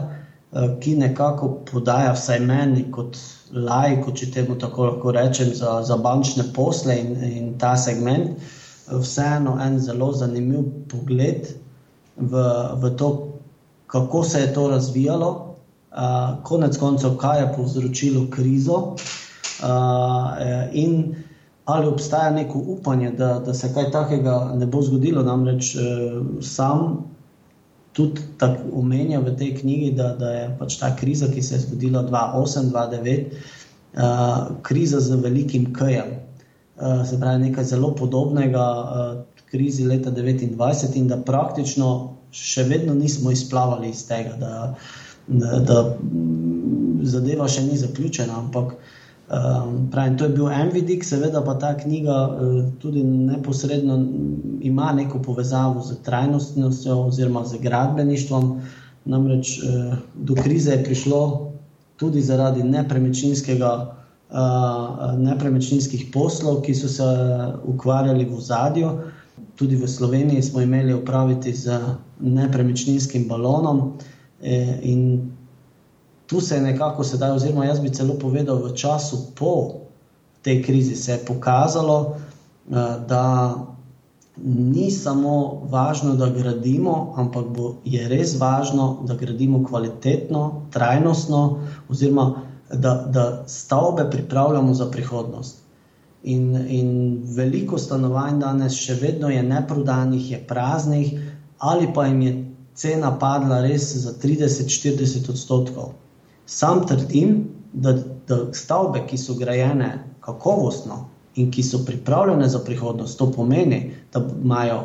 ki 0.81 0.97
nekako 0.99 1.49
podaja 1.71 2.13
vsaj 2.13 2.41
meni 2.43 2.85
kot 2.91 3.19
lajko, 3.55 4.13
če 4.13 4.31
temu 4.35 4.57
tako 4.59 4.89
lahko 4.89 5.13
rečem, 5.15 5.53
za, 5.55 5.81
za 5.87 5.97
bančne 5.97 6.49
posle 6.55 6.97
in, 6.99 7.13
in 7.23 7.53
ta 7.59 7.77
segment, 7.79 8.35
vseeno 8.91 9.57
en 9.63 9.79
zelo 9.79 10.11
zanimiv 10.13 10.67
pogled 10.91 11.47
v, 12.17 12.43
v 12.83 12.93
to, 12.99 13.11
kako 13.87 14.25
se 14.27 14.41
je 14.41 14.53
to 14.55 14.69
razvijalo, 14.71 15.31
uh, 15.95 16.43
konec 16.43 16.79
koncev, 16.79 17.17
kaj 17.19 17.41
je 17.41 17.53
povzročilo 17.57 18.27
krizo. 18.31 18.83
Uh, 19.61 20.35
in 20.73 21.15
ali 21.71 21.87
obstaja 21.87 22.31
neko 22.31 22.59
upanje, 22.59 23.11
da, 23.11 23.39
da 23.39 23.55
se 23.55 23.75
kaj 23.75 23.91
takega 23.91 24.53
ne 24.55 24.67
bo 24.67 24.83
zgodilo. 24.83 25.23
Namreč 25.23 25.75
eh, 25.77 25.81
sam 26.43 27.10
tudi 27.93 28.23
tako 28.39 28.81
omenja 28.81 29.21
v 29.21 29.35
tej 29.37 29.55
knjigi, 29.61 29.91
da, 29.99 30.15
da 30.17 30.31
je 30.31 30.45
pač 30.59 30.79
ta 30.79 30.93
kriza, 30.97 31.29
ki 31.33 31.43
se 31.43 31.55
je 31.55 31.65
zgodila 31.67 32.05
2008-2009, 32.07 33.27
eh, 33.95 34.55
kriza 34.63 35.01
z 35.01 35.19
velikim 35.23 35.73
kajem. 35.75 36.15
Eh, 36.81 37.05
se 37.05 37.21
pravi, 37.21 37.51
nekaj 37.51 37.65
zelo 37.65 37.95
podobnega 37.95 38.67
eh, 38.67 39.43
krizi 39.51 39.85
leta 39.85 40.11
2029, 40.11 40.97
in 40.97 41.09
da 41.11 41.19
praktično 41.19 42.17
še 42.31 42.65
vedno 42.71 42.95
nismo 42.95 43.31
izplavali 43.35 43.91
iz 43.91 44.07
tega, 44.07 44.37
da, 44.39 44.75
da, 45.27 45.59
da 45.59 45.81
zadeva 47.03 47.49
še 47.49 47.67
ni 47.67 47.77
zaključena, 47.77 48.39
ampak. 48.39 48.79
Um, 49.31 49.89
pravim, 49.91 50.17
to 50.19 50.25
je 50.27 50.35
bil 50.35 50.49
en 50.51 50.73
vidik, 50.75 51.05
seveda 51.07 51.43
pa 51.47 51.55
ta 51.55 51.77
knjiga 51.79 52.17
uh, 52.27 52.65
tudi 52.83 53.05
neposredno 53.05 53.99
ima 54.61 54.93
neko 54.93 55.23
povezavo 55.23 55.83
z 55.83 56.01
trajnostnostjo 56.03 56.99
oziroma 57.07 57.45
z 57.47 57.61
gradbeništvom. 57.63 58.61
Namreč 59.05 59.59
uh, 59.63 59.95
do 60.15 60.35
krize 60.35 60.73
je 60.73 60.85
prišlo 60.85 61.53
tudi 61.97 62.21
zaradi 62.21 62.63
nepremičninskega. 62.63 63.97
Uh, 64.31 65.19
nepremičninskih 65.19 66.05
poslov, 66.15 66.61
ki 66.63 66.75
so 66.75 66.89
se 66.89 67.07
ukvarjali 67.67 68.29
v 68.31 68.37
zadju, 68.39 68.91
Tudi 69.57 69.77
v 69.77 69.89
Sloveniji 69.89 70.43
smo 70.43 70.61
imeli 70.61 70.95
upraviti 70.95 71.53
z 71.53 71.75
nepremičninskim 72.21 73.27
balonom, 73.29 73.99
in 74.83 75.33
tu 76.31 76.41
se 76.41 76.55
je 76.55 76.63
nekako 76.63 77.05
sedaj, 77.05 77.31
oziroma 77.31 77.65
jaz 77.65 77.81
bi 77.83 77.91
celo 77.91 78.15
povedal, 78.15 78.63
v 78.63 78.75
času 78.79 79.17
po 79.35 79.83
tej 80.43 80.63
krizi 80.63 80.95
se 80.97 81.13
je 81.13 81.25
pokazalo, 81.27 82.15
eh, 82.71 82.75
da 83.09 83.55
ni 84.45 84.91
samo 84.91 85.63
važno, 85.71 86.15
da 86.15 86.29
gradimo, 86.31 87.15
ampak 87.17 87.49
bo, 87.57 87.73
je 87.85 88.09
res 88.09 88.37
važno, 88.39 89.03
da 89.07 89.15
gradimo 89.15 89.65
kvalitetno, 89.67 90.63
trajnostno, 90.71 91.41
oziroma 91.89 92.43
da, 92.73 92.95
da 93.11 93.45
stavbe 93.47 94.07
pripravljamo 94.11 94.75
za 94.75 94.87
prihodnost. 94.91 95.59
In, 96.23 96.57
in 96.69 96.93
veliko 97.37 97.79
stanovanj 97.79 98.39
danes 98.39 98.79
še 98.79 98.95
vedno 99.03 99.33
je 99.35 99.43
neprodanih, 99.43 100.31
je 100.31 100.39
praznih, 100.47 101.11
ali 101.59 101.91
pa 101.95 102.07
jim 102.07 102.23
je 102.23 102.35
cena 102.75 103.19
padla 103.19 103.61
res 103.67 103.91
za 104.05 104.15
30-40 104.23 105.31
odstotkov. 105.31 105.91
Sam 106.51 106.83
trdim, 106.87 107.45
da, 107.73 107.93
da 108.27 108.41
stavbe, 108.53 109.05
ki 109.07 109.19
so 109.19 109.37
grajene 109.39 109.91
kakovostno, 110.21 111.05
in 111.39 111.51
ki 111.51 111.63
so 111.63 111.85
pripravljene 111.87 112.49
za 112.49 112.59
prihodnost, 112.67 113.19
to 113.19 113.31
pomeni, 113.33 113.95
da 114.13 114.23
imajo 114.43 114.81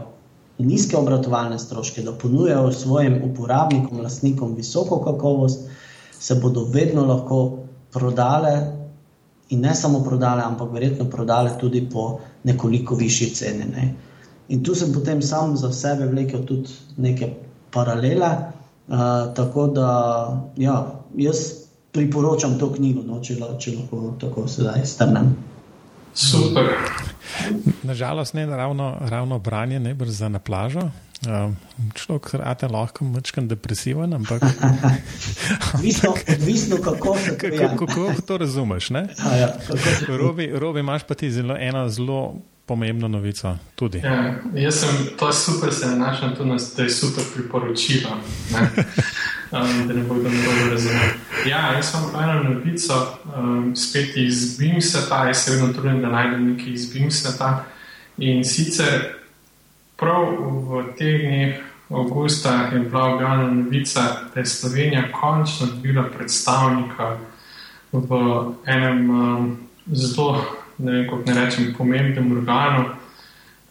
nizke 0.57 0.97
obratovalne 0.97 1.59
stroške, 1.59 2.03
da 2.05 2.13
ponujajo 2.13 2.71
svojim 2.71 3.17
uporabnikom, 3.31 4.01
lastnikom 4.01 4.53
visoko 4.55 5.01
kakovost, 5.03 5.65
se 6.19 6.35
bodo 6.35 6.67
vedno 6.73 7.05
lahko 7.05 7.39
prodale. 7.91 8.53
In 9.49 9.61
ne 9.61 9.75
samo 9.75 10.03
prodale, 10.03 10.41
ampak 10.45 10.71
verjetno 10.73 11.09
prodale 11.09 11.51
tudi 11.59 11.87
po 11.89 12.19
nekoliko 12.43 12.95
višji 12.95 13.29
ceni. 13.29 13.65
Ne. 13.73 13.93
In 14.49 14.63
tu 14.63 14.75
sem 14.75 14.93
potem 14.93 15.21
sam 15.21 15.57
za 15.57 15.71
sebe 15.73 16.07
vlekel 16.09 16.45
tudi 16.45 16.69
neke 16.97 17.33
paralele. 17.73 18.29
Uh, 18.87 19.33
tako 19.35 19.67
da, 19.67 19.89
ja, 20.57 21.01
jaz 21.17 21.37
priporočam 21.91 22.59
to 22.59 22.73
knjigo, 22.73 23.01
no, 23.07 23.21
če, 23.23 23.39
če 23.59 23.71
lahko 23.79 24.13
tako 24.21 24.47
sedaj 24.51 24.85
strnem. 24.85 25.31
Super. 26.15 26.69
Nažalost, 27.83 28.33
ne 28.33 28.45
ravno, 28.45 28.97
ravno 29.09 29.39
branje, 29.39 29.79
ne 29.79 29.93
brž 29.93 30.09
za 30.09 30.29
na 30.29 30.39
plažo. 30.39 30.89
Um, 31.25 31.55
človek 31.95 32.33
je 32.61 32.67
lahko 32.67 33.05
malo 33.05 33.47
depresiven, 33.47 34.13
ampak. 34.13 34.43
odvisno, 35.73 36.13
odvisno, 36.33 36.77
kako 36.77 37.15
razumeš. 37.15 37.79
Kako 37.79 38.21
to 38.27 38.37
razumeš? 38.37 38.89
Ja, 38.91 39.55
robi, 40.07 40.51
robi, 40.53 40.79
imaš 40.79 41.03
pa 41.03 41.13
ti 41.13 41.31
zelo, 41.31 41.55
eno 41.59 41.89
zelo 41.89 42.35
pomembno 42.65 43.07
novico. 43.07 43.57
Ja, 44.03 44.35
jaz 44.53 44.75
sem 44.75 45.17
to 45.19 45.33
super, 45.33 45.73
se 45.73 45.87
nanašam 45.87 46.35
tudi 46.35 46.49
na 46.49 46.57
to, 46.57 46.65
da 46.77 46.83
je 46.83 46.89
super 46.89 47.23
priporočilo. 47.35 48.09
um, 49.51 49.87
da 49.87 49.93
ne 49.93 50.03
bodo 50.03 50.23
dobro 50.23 50.71
razumeli. 50.71 51.13
Ja, 51.49 51.73
jaz 51.73 51.91
pa 52.13 52.23
eno 52.23 52.43
novico, 52.43 53.17
um, 53.37 53.75
spet 53.75 54.17
iz 54.17 54.57
BIM 54.59 54.81
sveta, 54.81 55.27
jaz 55.27 55.37
se 55.37 55.51
vedno 55.51 55.73
trudim, 55.73 56.01
da 56.01 56.09
najdem 56.09 56.51
nekaj 56.51 56.73
iz 56.73 56.93
BIM 56.93 57.11
sveta. 57.11 57.65
In 58.17 58.43
sicer 58.43 59.15
prav 59.95 60.25
v 60.69 60.83
teh 60.97 61.21
dneh, 61.21 61.55
avgusta, 61.89 62.69
je 62.73 62.79
bila 62.79 63.03
objavljena 63.13 63.53
novica, 63.53 64.01
da 64.33 64.39
je 64.39 64.45
Slovenija 64.45 65.11
končno 65.11 65.67
dobila 65.67 66.03
predstavnika 66.17 67.17
v 67.91 68.09
enem 68.65 69.09
um, 69.09 69.57
zelo, 69.91 70.41
ne 70.77 70.91
vem, 70.91 71.09
kako 71.09 71.23
ne 71.25 71.45
rečem, 71.45 71.73
pomembnem 71.77 72.31
organu. 72.37 72.85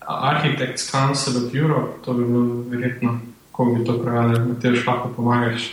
Architects 0.06 0.90
Council 0.90 1.46
of 1.46 1.54
Europe, 1.54 2.04
to 2.04 2.12
bi 2.12 2.24
bilo 2.24 2.64
verjetno 2.68 3.20
kako 3.56 3.74
bi 3.74 3.84
to 3.84 4.02
pravili, 4.02 4.38
da 4.38 4.60
ti 4.60 4.68
lahko 4.86 5.12
pomagaš. 5.16 5.70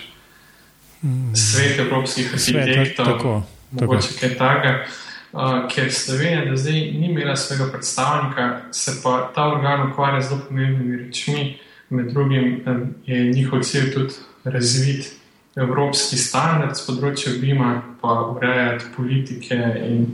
Mm. 1.02 1.36
Svet 1.36 1.80
evropskih 1.80 2.34
arhitektov, 2.34 3.42
mogoče 3.72 4.08
kaj 4.20 4.38
takega. 4.38 4.86
Uh, 5.34 5.40
ker 5.72 5.94
Slovenija 5.94 6.46
do 6.46 6.58
zdaj 6.58 6.74
ni 6.74 7.08
imela 7.10 7.36
svojega 7.36 7.72
predstavnika, 7.72 8.62
se 8.72 8.92
pa 9.04 9.32
ta 9.36 9.48
organ 9.48 9.92
ukvarja 9.92 10.22
z 10.22 10.28
zelo 10.28 10.42
pomembnimi 10.48 10.98
rečmi. 10.98 11.58
Med 11.90 12.12
drugim 12.12 12.64
je 13.06 13.32
njihov 13.34 13.62
cilj 13.62 13.94
tudi 13.94 14.14
razviti 14.44 15.10
evropski 15.56 16.18
standard 16.18 16.78
z 16.80 16.86
področja 16.88 17.34
BIM-a, 17.42 17.72
pa 18.02 18.14
urejati 18.32 18.92
politike 18.96 19.58
in, 19.84 20.06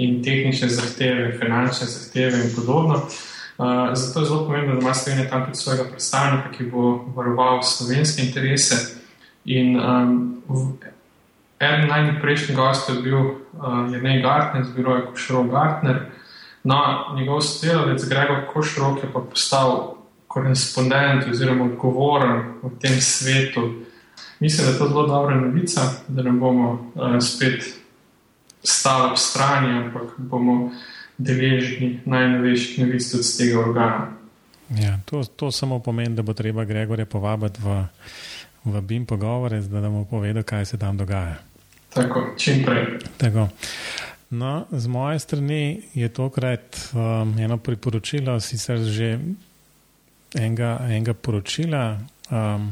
in 0.00 0.20
tehnične 0.24 0.70
zahteve, 0.72 1.34
finančne 1.40 1.88
zahteve 1.90 2.40
in 2.46 2.54
podobno. 2.56 3.02
Uh, 3.58 3.90
zato 3.98 4.22
je 4.22 4.26
zelo 4.30 4.44
pomembno, 4.46 4.78
da 4.78 4.86
ima 4.86 4.94
Slovenija 4.94 5.28
tam 5.30 5.44
tudi 5.44 5.58
svojega 5.58 5.84
predstavnika, 5.90 6.52
ki 6.54 6.70
bo 6.70 6.92
varoval 7.16 7.60
slovenske 7.66 8.22
interese. 8.22 8.78
In 9.44 9.76
um, 9.76 10.78
eden 11.58 11.88
najprejšnjih 11.90 12.56
gostov 12.56 12.96
je 12.96 13.02
bil 13.02 13.18
uh, 13.18 13.90
Jrnej 13.92 14.22
Gartner, 14.22 14.64
z 14.64 14.76
biroja 14.76 15.08
Košrov 15.10 15.50
Gartner. 15.52 16.00
No, 16.64 16.78
njegov 17.16 17.42
sodelavec 17.44 18.04
Gregor 18.08 18.46
Košrov 18.52 19.02
je 19.02 19.12
pa 19.12 19.20
postal 19.20 19.98
korespondent 20.28 21.28
oziroma 21.30 21.64
odgovoren 21.64 22.60
v 22.62 22.72
tem 22.80 23.00
svetu. 23.00 23.84
Mislim, 24.40 24.66
da 24.66 24.72
je 24.72 24.78
to 24.78 24.88
zelo 24.88 25.06
dobra 25.06 25.34
novica, 25.40 25.80
da 26.08 26.22
ne 26.22 26.32
bomo 26.32 26.92
uh, 26.94 27.18
spet 27.20 27.64
stali 28.62 29.10
ob 29.10 29.16
strani, 29.16 29.78
ampak 29.78 30.14
bomo 30.18 30.70
deležni 31.18 32.00
najnovejših 32.04 32.78
novic 32.78 33.14
od 33.14 33.36
tega 33.38 33.60
organa. 33.60 34.06
Ja, 34.70 34.98
to, 35.04 35.24
to 35.24 35.52
samo 35.52 35.78
pomeni, 35.78 36.14
da 36.14 36.22
bo 36.22 36.32
treba 36.32 36.64
Gregorja 36.64 37.06
povabiti 37.06 37.60
v, 37.62 37.84
v 38.64 38.80
BIM 38.80 39.06
pogovore, 39.06 39.60
da 39.60 39.80
bomo 39.80 40.04
povedali, 40.04 40.44
kaj 40.44 40.64
se 40.64 40.78
tam 40.78 40.96
dogaja. 40.96 41.38
Tako, 41.94 42.34
čim 42.36 42.64
prej. 42.64 42.98
Tako. 43.16 43.48
No, 44.30 44.66
z 44.70 44.86
moje 44.86 45.18
strani 45.18 45.82
je 45.94 46.08
tokrat 46.08 46.76
um, 46.92 47.38
eno 47.38 47.56
priporočilo, 47.56 48.40
sicer 48.40 48.78
že 48.78 49.18
enega, 50.36 50.78
enega 50.84 51.14
poročila, 51.14 51.96
um, 52.30 52.68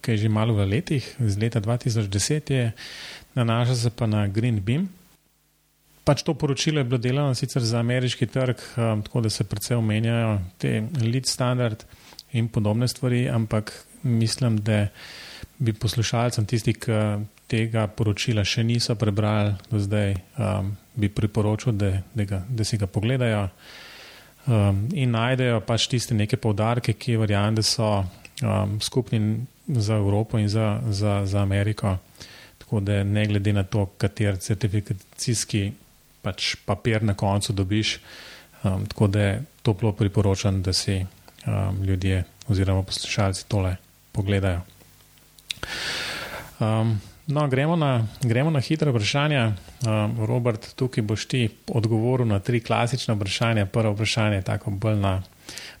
ki 0.00 0.16
je 0.16 0.24
že 0.24 0.28
malo 0.28 0.54
v 0.54 0.66
letih, 0.66 1.04
iz 1.20 1.38
leta 1.38 1.60
2010, 1.60 2.50
je, 2.50 2.72
nanaša 3.34 3.74
se 3.74 3.90
pa 3.90 4.06
na 4.06 4.26
Green 4.28 4.60
Beam. 4.60 4.88
Pač 6.04 6.22
to 6.22 6.34
poročilo 6.34 6.80
je 6.80 6.84
bilo 6.84 6.98
delano 6.98 7.34
sicer 7.34 7.62
za 7.62 7.78
ameriški 7.78 8.26
trg, 8.26 8.56
um, 8.76 9.02
tako 9.02 9.20
da 9.20 9.30
se 9.30 9.44
predvsem 9.44 9.78
omenjajo 9.78 10.38
te 10.58 10.82
lead 11.02 11.26
standard 11.26 11.84
in 12.32 12.48
podobne 12.48 12.88
stvari, 12.88 13.28
ampak 13.28 13.72
mislim, 14.02 14.56
da 14.58 14.86
bi 15.58 15.72
poslušalcem 15.72 16.46
tisti, 16.46 16.74
ki 16.74 16.96
tega 17.50 17.86
poročila 17.86 18.44
še 18.46 18.64
niso 18.64 18.94
prebrali 18.94 19.54
do 19.70 19.80
zdaj, 19.82 20.14
um, 20.38 20.72
bi 20.94 21.10
priporočil, 21.12 21.74
da, 21.76 21.92
da, 22.14 22.24
ga, 22.24 22.42
da 22.48 22.64
si 22.64 22.78
ga 22.78 22.86
pogledajo 22.86 23.48
um, 24.46 24.84
in 24.94 25.14
najdejo 25.14 25.60
pač 25.66 25.88
tiste 25.90 26.14
neke 26.14 26.38
povdarke, 26.40 26.94
ki 26.94 27.18
verjamem, 27.20 27.58
da 27.58 27.66
so 27.66 27.90
um, 28.00 28.78
skupni 28.82 29.20
za 29.76 29.94
Evropo 29.94 30.38
in 30.38 30.48
za, 30.48 30.80
za, 30.88 31.26
za 31.26 31.42
Ameriko. 31.42 31.96
Tako 32.58 32.80
da 32.80 33.04
ne 33.04 33.26
glede 33.26 33.52
na 33.52 33.62
to, 33.62 33.86
kater 33.86 34.38
certifikacijski 34.38 35.72
pač 36.22 36.54
papir 36.64 37.02
na 37.02 37.14
koncu 37.14 37.52
dobiš. 37.52 37.98
Um, 38.62 38.86
tako 38.86 39.06
da 39.06 39.20
je 39.20 39.42
toplo 39.62 39.92
priporočam, 39.92 40.62
da 40.62 40.72
si 40.72 41.06
um, 41.46 41.82
ljudje 41.84 42.24
oziroma 42.48 42.82
poslušalci 42.82 43.48
tole 43.48 43.76
pogledajo. 44.12 44.60
Um, 46.60 47.00
no, 47.26 47.48
gremo, 47.48 47.76
na, 47.76 48.06
gremo 48.22 48.50
na 48.50 48.60
hitre 48.60 48.90
vprašanja. 48.90 49.52
Um, 49.86 50.26
Robert, 50.26 50.74
tukaj 50.76 51.02
boš 51.02 51.24
ti 51.26 51.48
odgovoril 51.68 52.26
na 52.26 52.38
tri 52.38 52.60
klasične 52.60 53.14
vprašanja. 53.14 53.66
Prvo 53.66 53.94
vprašanje 53.94 54.36
je 54.36 54.42
tako 54.42 54.70
bolj, 54.70 54.98
na, 55.00 55.22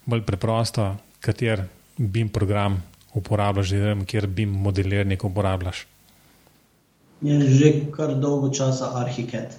bolj 0.06 0.22
preprosto, 0.22 0.96
kater 1.20 1.66
BIM 1.96 2.28
program 2.28 2.82
uporabljaš, 3.14 3.72
oziroma 3.72 4.04
kjer 4.04 4.26
BIM 4.26 4.50
modelirnik 4.50 5.24
uporabljaš. 5.24 5.86
Je 7.20 7.40
že 7.40 7.72
kar 7.92 8.14
dolgo 8.14 8.48
časa 8.54 8.92
arhitekt. 9.02 9.56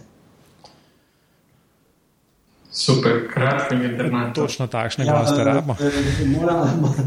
Super, 2.71 3.27
kratko 3.33 3.75
in 3.75 3.81
jedrnato. 3.81 4.41
Točno 4.41 4.67
takšne 4.67 5.05
ja, 5.05 5.19
goste 5.19 5.43
rabimo. 5.43 5.75
Moramo. 6.39 6.93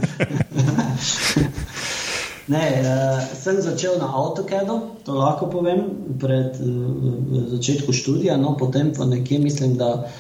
Ne, 2.45 2.61
uh, 2.61 3.25
sem 3.25 3.57
začel 3.57 3.97
na 3.97 4.05
AutoCAD-u, 4.05 5.01
to 5.01 5.17
lahko 5.17 5.49
povem, 5.49 5.81
pred 6.21 6.53
uh, 6.61 7.57
začetkom 7.57 7.97
študija, 7.97 8.37
no, 8.37 8.53
potem 8.61 8.93
pa 8.93 9.09
nekje 9.09 9.39
mislim, 9.41 9.79
da 9.81 10.13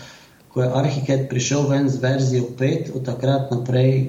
ko 0.48 0.64
je 0.64 0.70
ArchiCAD 0.72 1.28
prišel 1.28 1.68
ven 1.68 1.92
z 1.92 2.00
verzijo 2.00 2.48
5, 2.56 2.96
od 2.96 3.04
takrat 3.04 3.52
naprej 3.52 4.08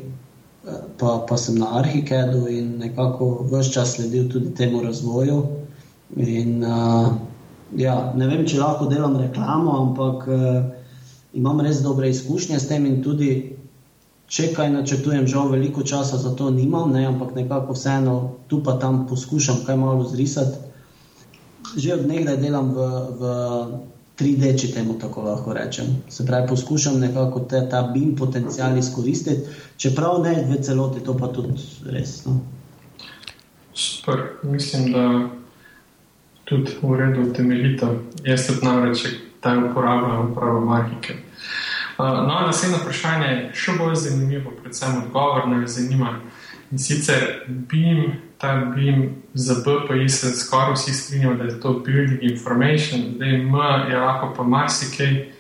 pa, 0.98 1.26
pa 1.30 1.38
sem 1.38 1.58
na 1.60 1.78
ArchiCAD-u 1.80 2.48
in 2.50 2.78
nekako 2.78 3.46
vse 3.52 3.72
čas 3.72 3.96
sledil 3.96 4.30
tudi 4.32 4.54
temu 4.56 4.82
razvoju. 4.84 5.44
In, 6.16 6.64
uh, 6.64 7.14
ja, 7.78 8.14
ne 8.16 8.28
vem, 8.28 8.46
če 8.46 8.60
lahko 8.60 8.90
delam 8.90 9.18
reklamo, 9.20 9.78
ampak 9.82 10.28
uh, 10.28 10.40
imam 11.34 11.62
res 11.62 11.82
dobre 11.84 12.10
izkušnje 12.10 12.60
s 12.60 12.70
tem 12.70 12.86
in 12.86 13.02
tudi 13.04 13.56
če 14.28 14.52
kaj 14.56 14.72
načrtujem, 14.74 15.28
žal 15.30 15.52
veliko 15.54 15.84
časa 15.86 16.18
za 16.18 16.34
to 16.36 16.50
nimam, 16.50 16.92
ne, 16.94 17.06
ampak 17.06 17.36
nekako 17.36 17.76
vseeno 17.78 18.16
tu 18.50 18.62
pa 18.66 18.78
tam 18.82 19.06
poskušam 19.10 19.66
kaj 19.68 19.78
malo 19.78 20.08
zrisati. 20.10 20.58
Že 21.76 21.94
od 21.94 22.08
nekdaj 22.08 22.38
delam 22.42 22.72
v, 22.74 22.88
v 23.20 23.22
3D, 24.20 24.52
če 24.60 24.72
temu 24.74 24.96
tako 25.00 25.26
lahko 25.26 25.54
rečem. 25.54 25.90
Se 26.10 26.26
pravi, 26.26 26.48
poskušam 26.48 27.00
nekako 27.00 27.40
te, 27.52 27.62
ta 27.70 27.82
BIM 27.94 28.16
potencial 28.16 28.78
izkoristiti, 28.78 29.56
čeprav 29.78 30.22
ne 30.24 30.36
v 30.50 30.62
celoti, 30.64 31.04
to 31.04 31.18
pa 31.18 31.28
tudi 31.36 31.56
res. 31.92 32.22
No. 32.26 32.40
Super, 33.76 34.24
mislim, 34.44 34.92
da 34.94 35.06
tudi 36.46 36.78
v 36.82 36.96
redu 37.00 37.34
temeljito. 37.34 37.92
Jaz 38.24 38.48
tudi 38.48 38.66
namreč 38.66 39.08
taj 39.44 39.58
uporabljam 39.70 40.32
upravo 40.32 40.60
magike. 40.66 41.16
No, 41.98 42.40
naslednje 42.46 42.78
vprašanje 42.82 43.28
je 43.28 43.42
še 43.56 43.76
bolj 43.80 43.96
zanimivo, 43.96 44.52
predvsem 44.62 44.98
odgovor 45.04 45.48
me 45.48 45.68
zanima. 45.68 46.18
In 46.72 46.80
sicer 46.80 47.46
BIM, 47.48 48.16
ta 48.46 48.72
BIM 48.76 49.16
za 49.34 49.54
BPI 49.54 50.10
se 50.10 50.32
skoraj 50.32 50.74
vsi 50.74 50.94
strinjajo, 50.94 51.36
da 51.36 51.44
je 51.44 51.60
to 51.60 51.82
Building 51.86 52.24
Information, 52.24 53.02
zdaj 53.16 53.30
M 53.30 53.54
je 53.90 53.98
lahko 53.98 54.34
pa 54.38 54.44
marsikaj, 54.44 55.32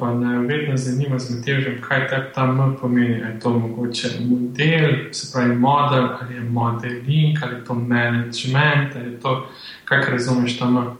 pa 0.00 0.14
me 0.14 0.38
vedno 0.38 0.76
zanima 0.76 1.18
z 1.18 1.36
metežem, 1.36 1.80
kaj 1.88 2.08
te 2.08 2.32
ta 2.34 2.44
M 2.44 2.76
pomeni. 2.80 3.14
Je 3.14 3.40
to 3.40 3.50
mogoče 3.50 4.08
model, 4.20 5.12
se 5.12 5.32
pravi 5.32 5.54
model, 5.54 6.08
ali 6.20 6.34
je 6.34 6.40
modeling, 6.40 7.38
ali 7.42 7.54
je 7.54 7.64
to 7.64 7.74
management, 7.74 8.96
ali 8.96 9.12
je 9.12 9.20
to, 9.20 9.46
kaj 9.84 10.10
razumeš 10.10 10.58
ta 10.58 10.64
M. 10.64 10.96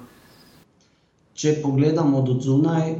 Če 1.35 1.55
pogledamo 1.63 2.19
od 2.19 2.43
zunaj, 2.43 2.95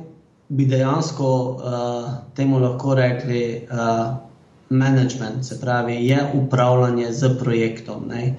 bi 0.49 0.67
dejansko 0.67 1.27
uh, 1.27 2.13
temu 2.35 2.59
lahko 2.59 2.95
rekli 2.95 3.67
uh, 3.71 4.28
management, 4.71 5.45
se 5.45 5.61
pravi, 5.61 6.07
je 6.07 6.19
upravljanje 6.35 7.13
z 7.13 7.39
projektom. 7.39 8.09
Ne? 8.09 8.37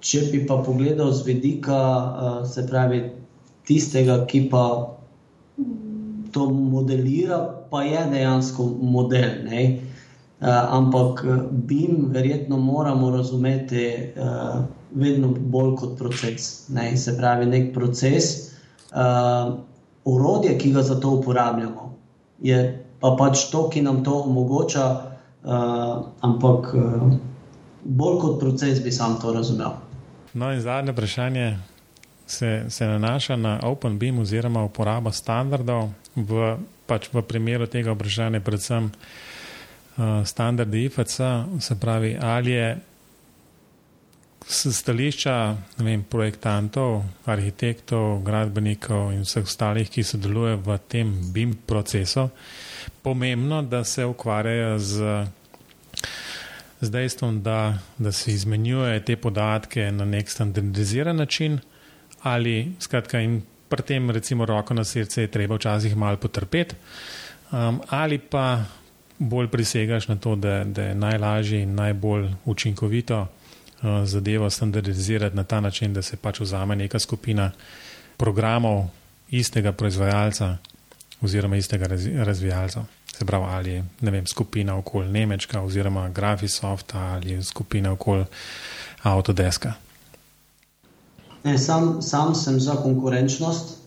Če 0.00 0.20
bi 0.32 0.44
pa 0.46 0.56
pogledal 0.64 1.12
z 1.12 1.26
vidika, 1.26 1.76
uh, 1.76 2.48
se 2.48 2.64
pravi, 2.66 3.02
tistega, 3.68 4.24
ki 4.26 4.48
pa 4.50 4.64
to 6.32 6.48
modelira, 6.50 7.42
pa 7.70 7.82
je 7.84 8.06
dejansko 8.12 8.66
model. 8.80 9.44
Ne? 9.44 9.64
Uh, 10.40 10.48
ampak 10.48 11.24
BIM 11.50 12.08
verjetno 12.14 12.56
moramo 12.56 13.10
razumeti 13.10 13.86
uh, 14.16 14.62
vedno 14.96 15.28
bolj 15.28 15.74
kot 15.76 15.98
proces. 15.98 16.68
Ne? 16.72 16.94
Se 16.96 17.16
pravi, 17.16 17.46
nek 17.46 17.74
proces. 17.74 18.50
Uh, 18.90 19.60
orodje, 20.04 20.56
ki 20.58 20.72
ga 20.72 20.82
za 20.82 20.96
to 21.00 21.10
uporabljamo, 21.20 21.94
je 22.40 22.86
pa 23.00 23.14
pač 23.16 23.50
to, 23.52 23.68
ki 23.68 23.82
nam 23.82 24.04
to 24.04 24.22
omogoča, 24.24 25.09
uh, 25.44 26.06
ampak 26.20 26.74
uh, 26.74 27.12
bolj 27.84 28.18
kot 28.20 28.40
proces 28.40 28.82
bi 28.82 28.92
sam 28.92 29.18
to 29.20 29.32
razumel. 29.32 29.78
No, 30.32 30.52
in 30.52 30.60
zadnje 30.60 30.92
vprašanje 30.92 31.58
se, 32.26 32.64
se 32.68 32.86
nanaša 32.86 33.36
na 33.36 33.58
OpenBeam 33.62 34.18
oziroma 34.18 34.62
uporabo 34.64 35.12
standardov 35.12 35.90
v, 36.16 36.56
pač 36.86 37.10
v 37.12 37.22
primeru 37.22 37.66
tega 37.66 37.92
vprašanja, 37.92 38.40
predvsem 38.40 38.90
uh, 38.90 40.22
standardi 40.24 40.84
IFC, 40.84 41.20
se 41.60 41.80
pravi, 41.80 42.16
ali 42.20 42.50
je 42.50 42.78
stališča 44.46 45.56
vem, 45.78 46.02
projektantov, 46.02 47.04
arhitektov, 47.24 48.22
gradbenikov 48.24 49.12
in 49.12 49.24
vseh 49.24 49.44
ostalih, 49.44 49.90
ki 49.90 50.04
sodelujejo 50.04 50.62
v 50.64 50.78
tem 50.88 51.12
BIM 51.32 51.54
procesu, 51.66 52.28
pomembno, 53.02 53.62
da 53.62 53.84
se 53.84 54.04
ukvarjajo 54.04 54.78
z, 54.78 55.12
z 56.80 56.90
dejstvom, 56.90 57.42
da, 57.42 57.78
da 57.98 58.12
se 58.12 58.32
izmenjujejo 58.32 59.00
te 59.00 59.16
podatke 59.16 59.90
na 59.92 60.04
nek 60.04 60.30
standardiziran 60.30 61.16
način, 61.16 61.60
ali 62.22 62.72
skratka, 62.80 63.20
in 63.20 63.42
pri 63.68 63.82
tem, 63.86 64.10
recimo, 64.10 64.44
roko 64.44 64.74
na 64.74 64.84
srce, 64.84 65.22
je 65.22 65.30
treba 65.30 65.54
včasih 65.54 65.96
malo 65.96 66.16
potrpeti, 66.16 66.74
um, 67.52 67.80
ali 67.88 68.18
pa 68.18 68.64
bolj 69.18 69.48
prisegaš 69.48 70.08
na 70.08 70.16
to, 70.16 70.34
da, 70.36 70.64
da 70.64 70.82
je 70.82 70.94
najlažje 70.94 71.62
in 71.62 71.74
najbolj 71.74 72.30
učinkovito. 72.44 73.26
Eh, 73.82 74.06
zadevo 74.06 74.50
standardizirati 74.50 75.36
na 75.36 75.44
ta 75.44 75.60
način, 75.60 75.94
da 75.94 76.02
se 76.02 76.16
pač 76.16 76.40
vzame 76.40 76.76
neka 76.76 76.98
skupina 76.98 77.50
programov 78.16 78.84
istega 79.30 79.72
proizvajalca 79.72 80.56
oziroma 81.22 81.56
istega 81.56 81.86
razvijalca. 82.24 82.84
Se 83.16 83.24
pravi, 83.24 83.44
ali 83.48 83.70
je 83.70 83.84
vem, 84.00 84.26
skupina 84.26 84.76
okoli 84.76 85.08
Nemčka 85.08 85.60
oziroma 85.60 86.08
Graphisoft 86.08 86.94
ali 86.94 87.42
skupina 87.42 87.92
okoli 87.92 88.24
Autodeska. 89.02 89.72
Ne, 91.44 91.58
sam, 91.58 92.02
sam 92.02 92.34
sem 92.34 92.60
za 92.60 92.76
konkurenčnost. 92.76 93.78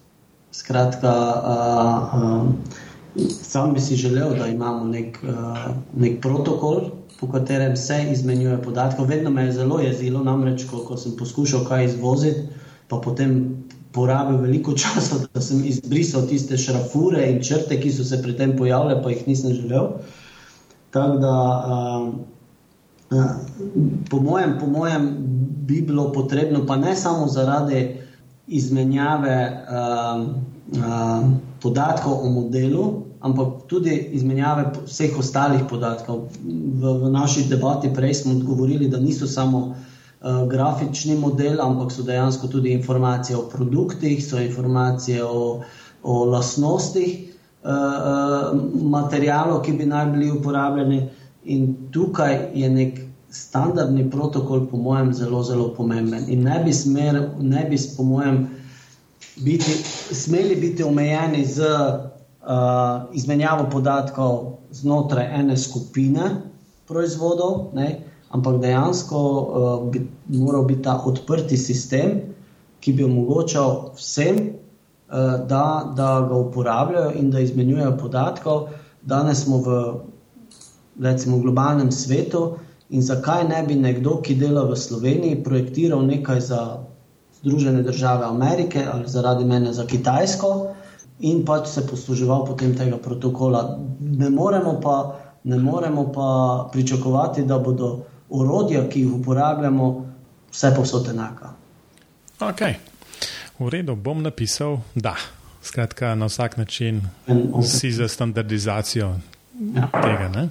Skratka, 0.51 1.13
uh, 1.45 2.21
uh, 2.21 3.27
sam 3.41 3.73
bi 3.73 3.81
si 3.81 3.95
želel, 3.95 4.37
da 4.37 4.47
imamo 4.47 4.85
nek, 4.85 5.19
uh, 5.23 5.57
nek 5.97 6.21
protokol, 6.21 6.89
po 7.23 7.31
katerem 7.31 7.75
se 7.77 7.95
izmenjuje 8.11 8.61
podatke. 8.61 9.03
Vedno 9.07 9.29
me 9.29 9.45
je 9.45 9.51
zelo 9.51 9.79
jezilo, 9.79 10.23
namreč, 10.23 10.65
ko, 10.67 10.81
ko 10.83 10.97
sem 10.99 11.15
poskušal 11.15 11.63
kaj 11.63 11.85
izvoziti, 11.85 12.41
pa 12.91 12.99
potem 12.99 13.63
porabil 13.95 14.41
veliko 14.41 14.73
časa, 14.81 15.21
da 15.33 15.41
sem 15.41 15.63
izbrisal 15.65 16.27
tiste 16.27 16.59
šrafure 16.59 17.23
in 17.31 17.39
črte, 17.43 17.79
ki 17.79 17.93
so 17.95 18.03
se 18.03 18.19
pri 18.21 18.35
tem 18.35 18.57
pojavile, 18.59 18.99
pa 19.03 19.13
jih 19.13 19.23
nisem 19.27 19.55
želel. 19.55 19.87
Tako 20.91 21.17
da, 21.23 21.37
uh, 21.71 22.09
uh, 23.15 23.31
po, 24.09 24.19
mojem, 24.19 24.57
po 24.59 24.67
mojem, 24.67 25.07
bi 25.63 25.81
bilo 25.81 26.11
potrebno, 26.11 26.65
pa 26.67 26.75
ne 26.75 26.95
samo 26.95 27.27
zaradi 27.31 28.01
izmenjave 28.47 29.37
uh, 29.63 30.25
uh, 30.75 31.31
podatkov 31.61 32.27
o 32.27 32.29
modelu, 32.29 32.91
ampak 33.23 33.63
tudi 33.71 33.93
izmenjave 34.11 34.65
vseh 34.83 35.15
ostalih 35.19 35.63
podatkov. 35.69 36.27
V, 36.43 36.93
v 37.03 37.11
naši 37.11 37.45
debati 37.47 37.93
prej 37.93 38.13
smo 38.13 38.35
odgovorili, 38.35 38.89
da 38.91 38.99
niso 38.99 39.27
samo 39.27 39.61
uh, 39.67 40.43
grafični 40.49 41.15
model, 41.15 41.61
ampak 41.63 41.91
so 41.91 42.03
dejansko 42.03 42.47
tudi 42.51 42.75
informacije 42.75 43.37
o 43.37 43.47
produktih, 43.49 44.19
so 44.25 44.41
informacije 44.41 45.23
o, 45.23 45.63
o 46.03 46.25
lasnostih 46.25 47.15
uh, 47.63 47.71
uh, 47.71 48.59
materijalov, 48.91 49.61
ki 49.63 49.77
bi 49.79 49.87
naj 49.87 50.11
bili 50.11 50.31
uporabljeni. 50.31 51.01
In 51.43 51.75
tukaj 51.91 52.51
je 52.55 52.69
nek 52.69 52.99
standardni 53.33 54.03
protokol, 54.11 54.67
po 54.67 54.77
mojem, 54.77 55.13
zelo, 55.13 55.43
zelo 55.43 55.71
pomemben. 55.73 56.27
In 56.27 56.43
ne 56.43 56.59
bi, 56.65 56.73
smer, 56.73 57.29
ne 57.39 57.63
bi 57.69 57.79
po 57.97 58.03
mojem, 58.03 58.49
biti, 59.35 59.71
smeli 60.11 60.55
biti 60.55 60.83
omejeni 60.83 61.45
z 61.45 61.71
uh, 62.43 63.09
izmenjavo 63.13 63.67
podatkov 63.71 64.57
znotraj 64.71 65.29
ene 65.39 65.57
skupine 65.57 66.29
proizvodov, 66.87 67.73
ne, 67.73 67.99
ampak 68.29 68.59
dejansko 68.61 69.19
uh, 69.19 69.91
bi 69.91 70.03
moral 70.27 70.63
biti 70.63 70.83
ta 70.83 70.97
odprti 71.05 71.57
sistem, 71.57 72.21
ki 72.79 72.93
bi 72.93 73.03
omogočal 73.03 73.93
vsem, 73.95 74.39
uh, 75.09 75.45
da, 75.47 75.91
da 75.95 76.09
ga 76.29 76.35
uporabljajo 76.35 77.13
in 77.19 77.31
da 77.31 77.39
izmenjujejo 77.39 77.97
podatkov. 77.97 78.67
Danes 79.01 79.43
smo 79.43 79.57
v 79.63 79.77
recimo, 80.99 81.39
globalnem 81.39 81.91
svetu. 81.91 82.57
In 82.89 83.01
zakaj 83.01 83.47
ne 83.47 83.63
bi 83.67 83.75
nekdo, 83.75 84.19
ki 84.21 84.35
dela 84.37 84.65
v 84.69 84.77
Sloveniji, 84.77 85.43
projektiral 85.43 86.05
nekaj 86.05 86.39
za 86.39 86.61
Združene 87.41 87.81
države 87.83 88.25
Amerike 88.25 88.85
ali 88.93 89.07
zaradi 89.07 89.45
mene 89.45 89.73
za 89.73 89.85
Kitajsko, 89.87 90.67
in 91.23 91.43
pač 91.45 91.71
se 91.71 91.85
posluževal 91.87 92.45
potem 92.45 92.75
tega 92.75 92.97
protokola. 92.99 93.79
Ne 93.99 94.29
moremo 94.29 94.79
pa, 94.83 94.95
ne 95.43 95.57
moremo 95.57 96.11
pa 96.11 96.29
pričakovati, 96.71 97.45
da 97.47 97.59
bodo 97.59 98.05
orodja, 98.29 98.83
ki 98.89 99.05
jih 99.05 99.13
uporabljamo, 99.19 99.89
vse 100.51 100.73
posod 100.75 101.07
enaka. 101.09 101.53
Ok, 102.43 102.61
v 103.59 103.69
redu, 103.69 103.95
bom 103.95 104.23
napisal, 104.23 104.81
da. 104.95 105.15
Skratka, 105.63 106.11
na 106.15 106.27
vsak 106.27 106.57
način 106.57 107.01
si 107.63 107.91
za 107.91 108.07
standardizacijo 108.07 109.15
ja. 109.75 109.87
tega. 110.03 110.47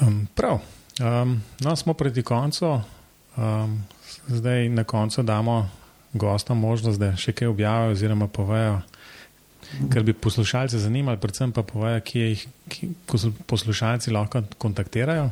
Um, 0.00 0.26
prav, 0.34 0.58
um, 1.00 1.40
no, 1.60 1.76
smo 1.76 1.94
proti 1.94 2.22
koncu. 2.22 2.80
Um, 3.36 3.84
zdaj 4.28 4.68
na 4.68 4.84
koncu 4.84 5.22
damo 5.22 5.68
gostom 6.12 6.60
možnost, 6.60 7.00
da 7.00 7.16
še 7.16 7.32
kaj 7.32 7.48
objavijo 7.48 7.92
oziroma 7.92 8.28
povejo 8.28 8.80
Ker 9.92 10.02
bi 10.02 10.12
poslušalce 10.12 10.78
zanimali, 10.78 11.18
predvsem 11.20 11.52
pa 11.52 11.62
povedo, 11.62 12.00
kje 12.04 12.28
jih 12.28 12.46
ki 12.68 12.88
poslušalci 13.46 14.10
lahko 14.10 14.42
kontaktirajo. 14.58 15.30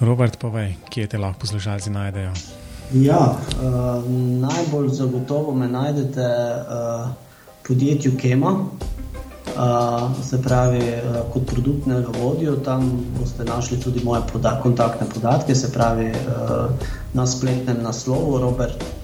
Robert, 0.00 0.38
povej, 0.38 0.74
kje 0.90 1.06
te 1.06 1.18
lahko 1.18 1.44
poslušalci 1.46 1.90
najdejo. 1.90 2.32
Ja, 2.94 3.20
uh, 3.32 4.04
najbolj 4.40 4.88
zagotovo 4.88 5.54
me 5.54 5.68
najdete 5.68 6.26
v 6.26 6.74
uh, 6.74 7.14
podjetju 7.66 8.18
Kema. 8.20 8.56
se 10.22 10.42
pravi, 10.42 10.80
kot 11.32 11.44
produktnega 11.46 12.10
vodjo, 12.18 12.56
tam 12.56 12.88
boste 13.18 13.44
našli 13.44 13.78
tudi 13.80 14.00
moje 14.04 14.22
poda 14.32 14.58
kontaktne 14.62 15.06
podatke, 15.14 15.54
se 15.54 15.72
pravi, 15.72 16.10
na 17.14 17.26
spletnem 17.26 17.82
naslovu 17.82 18.38
robert.smodis 18.38 19.03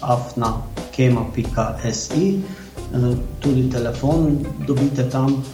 afna 0.00 0.52
kema.si 0.96 2.42
tudi 3.40 3.70
telefon 3.70 4.38
dobite 4.66 5.10
tam, 5.10 5.44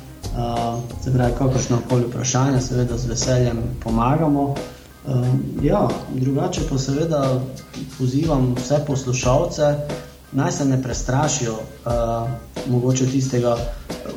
se 1.04 1.12
pravi, 1.12 1.32
kakršno 1.38 1.78
koli 1.88 2.04
vprašanje, 2.04 2.60
seveda 2.60 2.98
z 2.98 3.06
veseljem 3.06 3.58
pomagamo. 3.82 4.54
Ja, 5.62 5.88
drugače 6.14 6.60
pa 6.70 6.78
seveda 6.78 7.40
pozivam 7.98 8.54
vse 8.54 8.78
poslušalce, 8.86 9.74
naj 10.32 10.52
se 10.52 10.64
ne 10.64 10.82
prestrašijo 10.82 11.54
mogoče 12.66 13.06
tistega 13.06 13.56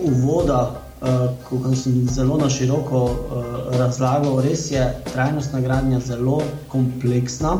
uvoda, 0.01 0.82
uh, 1.03 1.29
ko 1.43 1.75
sem 1.75 2.07
zelo 2.09 2.37
na 2.37 2.49
široko 2.49 3.03
uh, 3.03 3.47
razlagal. 3.77 4.39
Res 4.41 4.71
je 4.71 4.83
trajnostna 5.11 5.61
gradnja 5.61 5.99
zelo 5.99 6.41
kompleksna, 6.71 7.57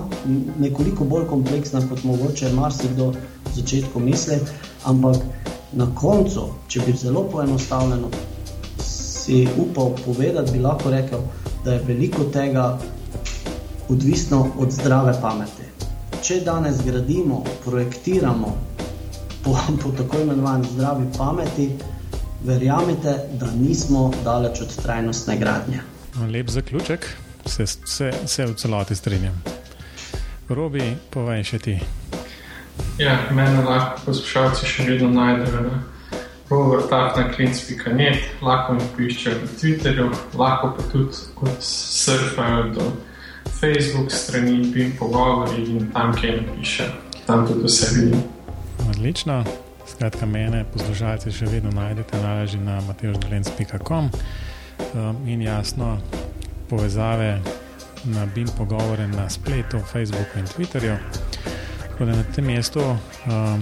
nekoliko 0.59 1.05
bolj 1.05 1.27
kompleksna, 1.29 1.83
kot 1.89 2.03
mogoče 2.03 2.53
marsikdo 2.55 3.11
v 3.49 3.55
začetku 3.55 3.99
misli, 3.99 4.39
ampak 4.89 5.21
na 5.73 5.87
koncu, 5.95 6.47
če 6.67 6.85
bi 6.85 6.95
zelo 6.97 7.27
poenostavljeno 7.31 8.09
si 8.83 9.47
upal 9.57 9.93
povedati, 10.05 10.51
bi 10.51 10.63
lahko 10.63 10.91
rekel, 10.91 11.21
da 11.65 11.73
je 11.73 11.83
veliko 11.87 12.23
tega 12.33 12.79
odvisno 13.89 14.47
od 14.59 14.71
zdrave 14.71 15.13
pameti 15.21 15.63
če 16.23 16.39
danes 16.45 16.79
gradimo, 16.85 17.41
projektiramo 17.65 18.51
po, 19.43 19.55
po 19.83 19.89
tako 19.97 20.21
imenovani 20.23 20.69
zdravi 20.71 21.07
pameti, 21.17 21.65
verjamete, 22.43 23.17
da 23.39 23.51
nismo 23.51 24.11
daleč 24.23 24.61
od 24.61 24.75
trajnostne 24.83 25.37
gradnje. 25.37 25.79
Lep 26.33 26.49
zaključek, 26.49 27.07
se, 27.45 27.65
se, 27.67 28.13
se 28.25 28.45
v 28.45 28.53
celoti 28.53 28.95
strinjam. 28.95 29.43
Robi, 30.49 30.95
povej 31.09 31.43
še 31.43 31.59
ti. 31.59 31.79
Ja, 32.99 33.17
mene 33.31 33.63
lahko 33.63 34.05
poslušalci 34.05 34.67
še 34.69 34.85
vedno 34.89 35.09
najdejo 35.13 35.63
na 35.65 35.79
rovrtah.net, 36.49 38.29
lahko 38.41 38.77
mi 38.77 38.85
piščejo 38.97 39.39
na 39.39 39.49
Twitterju, 39.57 40.11
lahko 40.37 40.73
pa 40.77 40.85
tudi 40.91 41.23
surfajo 41.63 42.69
do 42.75 42.91
Facebook 43.59 44.11
strani 44.11 44.61
in 44.75 44.95
pogovori 44.99 45.63
in 45.63 45.91
tam, 45.95 46.13
kjer 46.13 46.43
piše, 46.53 46.91
tam 47.25 47.47
tudi 47.47 47.65
vse 47.65 47.93
vidim. 47.95 48.23
Odlično. 48.89 49.43
Skratka, 49.93 50.25
mene, 50.25 50.63
poslušalci, 50.73 51.29
še 51.29 51.45
vedno 51.51 51.69
najdete 51.69 52.17
nalaži 52.17 52.57
na 52.57 52.79
mateoždolenc.com 52.87 54.07
um, 54.09 55.19
in 55.29 55.41
jasno 55.45 55.99
povezave 56.69 57.35
na 58.09 58.25
BIM 58.25 58.49
pogovore 58.57 59.05
na 59.07 59.27
spletu, 59.29 59.83
Facebooku 59.91 60.39
in 60.41 60.49
Twitterju. 60.49 60.95
Tako 61.83 62.07
da 62.09 62.15
na 62.17 62.23
tem 62.33 62.49
mestu 62.49 62.81
um, 62.81 63.61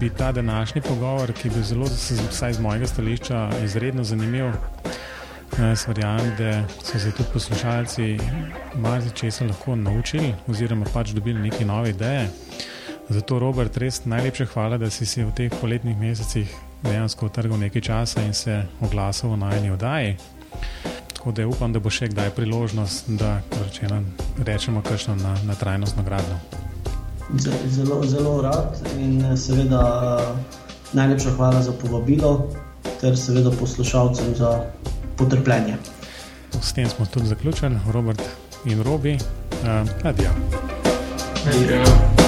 bi 0.00 0.10
ta 0.10 0.34
današnji 0.36 0.82
pogovor, 0.84 1.32
ki 1.32 1.48
bi 1.54 1.64
zelo, 1.64 1.88
vsaj 2.28 2.58
z 2.58 2.60
mojega 2.60 2.92
stališča, 2.92 3.48
izredno 3.64 4.04
zanimiv, 4.04 4.52
Jaz 5.58 5.84
verjamem, 5.88 6.30
da 6.38 6.62
so 6.80 6.98
se 6.98 7.10
tudi 7.12 7.28
poslušalci 7.32 8.18
marsikaj 8.74 9.48
lahko 9.48 9.76
naučili, 9.76 10.34
oziroma 10.48 10.86
pač 10.94 11.10
dobili 11.12 11.40
neke 11.40 11.64
nove 11.64 11.90
ideje. 11.90 12.28
Zato, 13.08 13.38
Robert, 13.38 13.76
res 13.76 14.04
najlepša 14.04 14.46
hvala, 14.54 14.78
da 14.78 14.90
si 14.90 15.06
se 15.06 15.24
v 15.24 15.32
teh 15.34 15.50
poletnih 15.60 15.98
mesecih 15.98 16.48
dejansko 16.82 17.26
utrgal 17.26 17.58
nekaj 17.58 17.82
časa 17.82 18.22
in 18.22 18.34
se 18.34 18.62
oglasil 18.80 19.30
v 19.30 19.36
najni 19.36 19.70
oddaji. 19.70 20.16
Tako 21.12 21.32
da 21.32 21.46
upam, 21.46 21.72
da 21.72 21.80
bo 21.80 21.90
še 21.90 22.08
kdaj 22.10 22.30
priložnost, 22.36 23.10
da 23.18 23.40
rečeno, 23.64 24.02
rečemo 24.38 24.82
kakšno 24.82 25.16
na, 25.16 25.34
na 25.46 25.54
trajnostno 25.54 26.02
gradno. 26.02 26.38
Zelo, 27.70 28.02
zelo 28.04 28.40
rad 28.42 28.78
in 28.98 29.22
seveda 29.36 29.82
najlepša 30.92 31.36
hvala 31.38 31.62
za 31.62 31.72
povabilo, 31.72 32.50
ter 33.00 33.16
seveda 33.18 33.50
poslušalcem 33.50 34.34
za 34.36 34.64
potrpljenje. 35.16 35.78
S 36.60 36.72
tem 36.72 36.88
smo 36.88 37.06
tudi 37.06 37.26
zaključili, 37.26 37.78
Robert 37.90 38.22
in 38.64 38.82
Robi. 38.82 39.14
Uh, 39.62 39.88
adijo. 40.04 40.30
Adijo. 41.46 42.21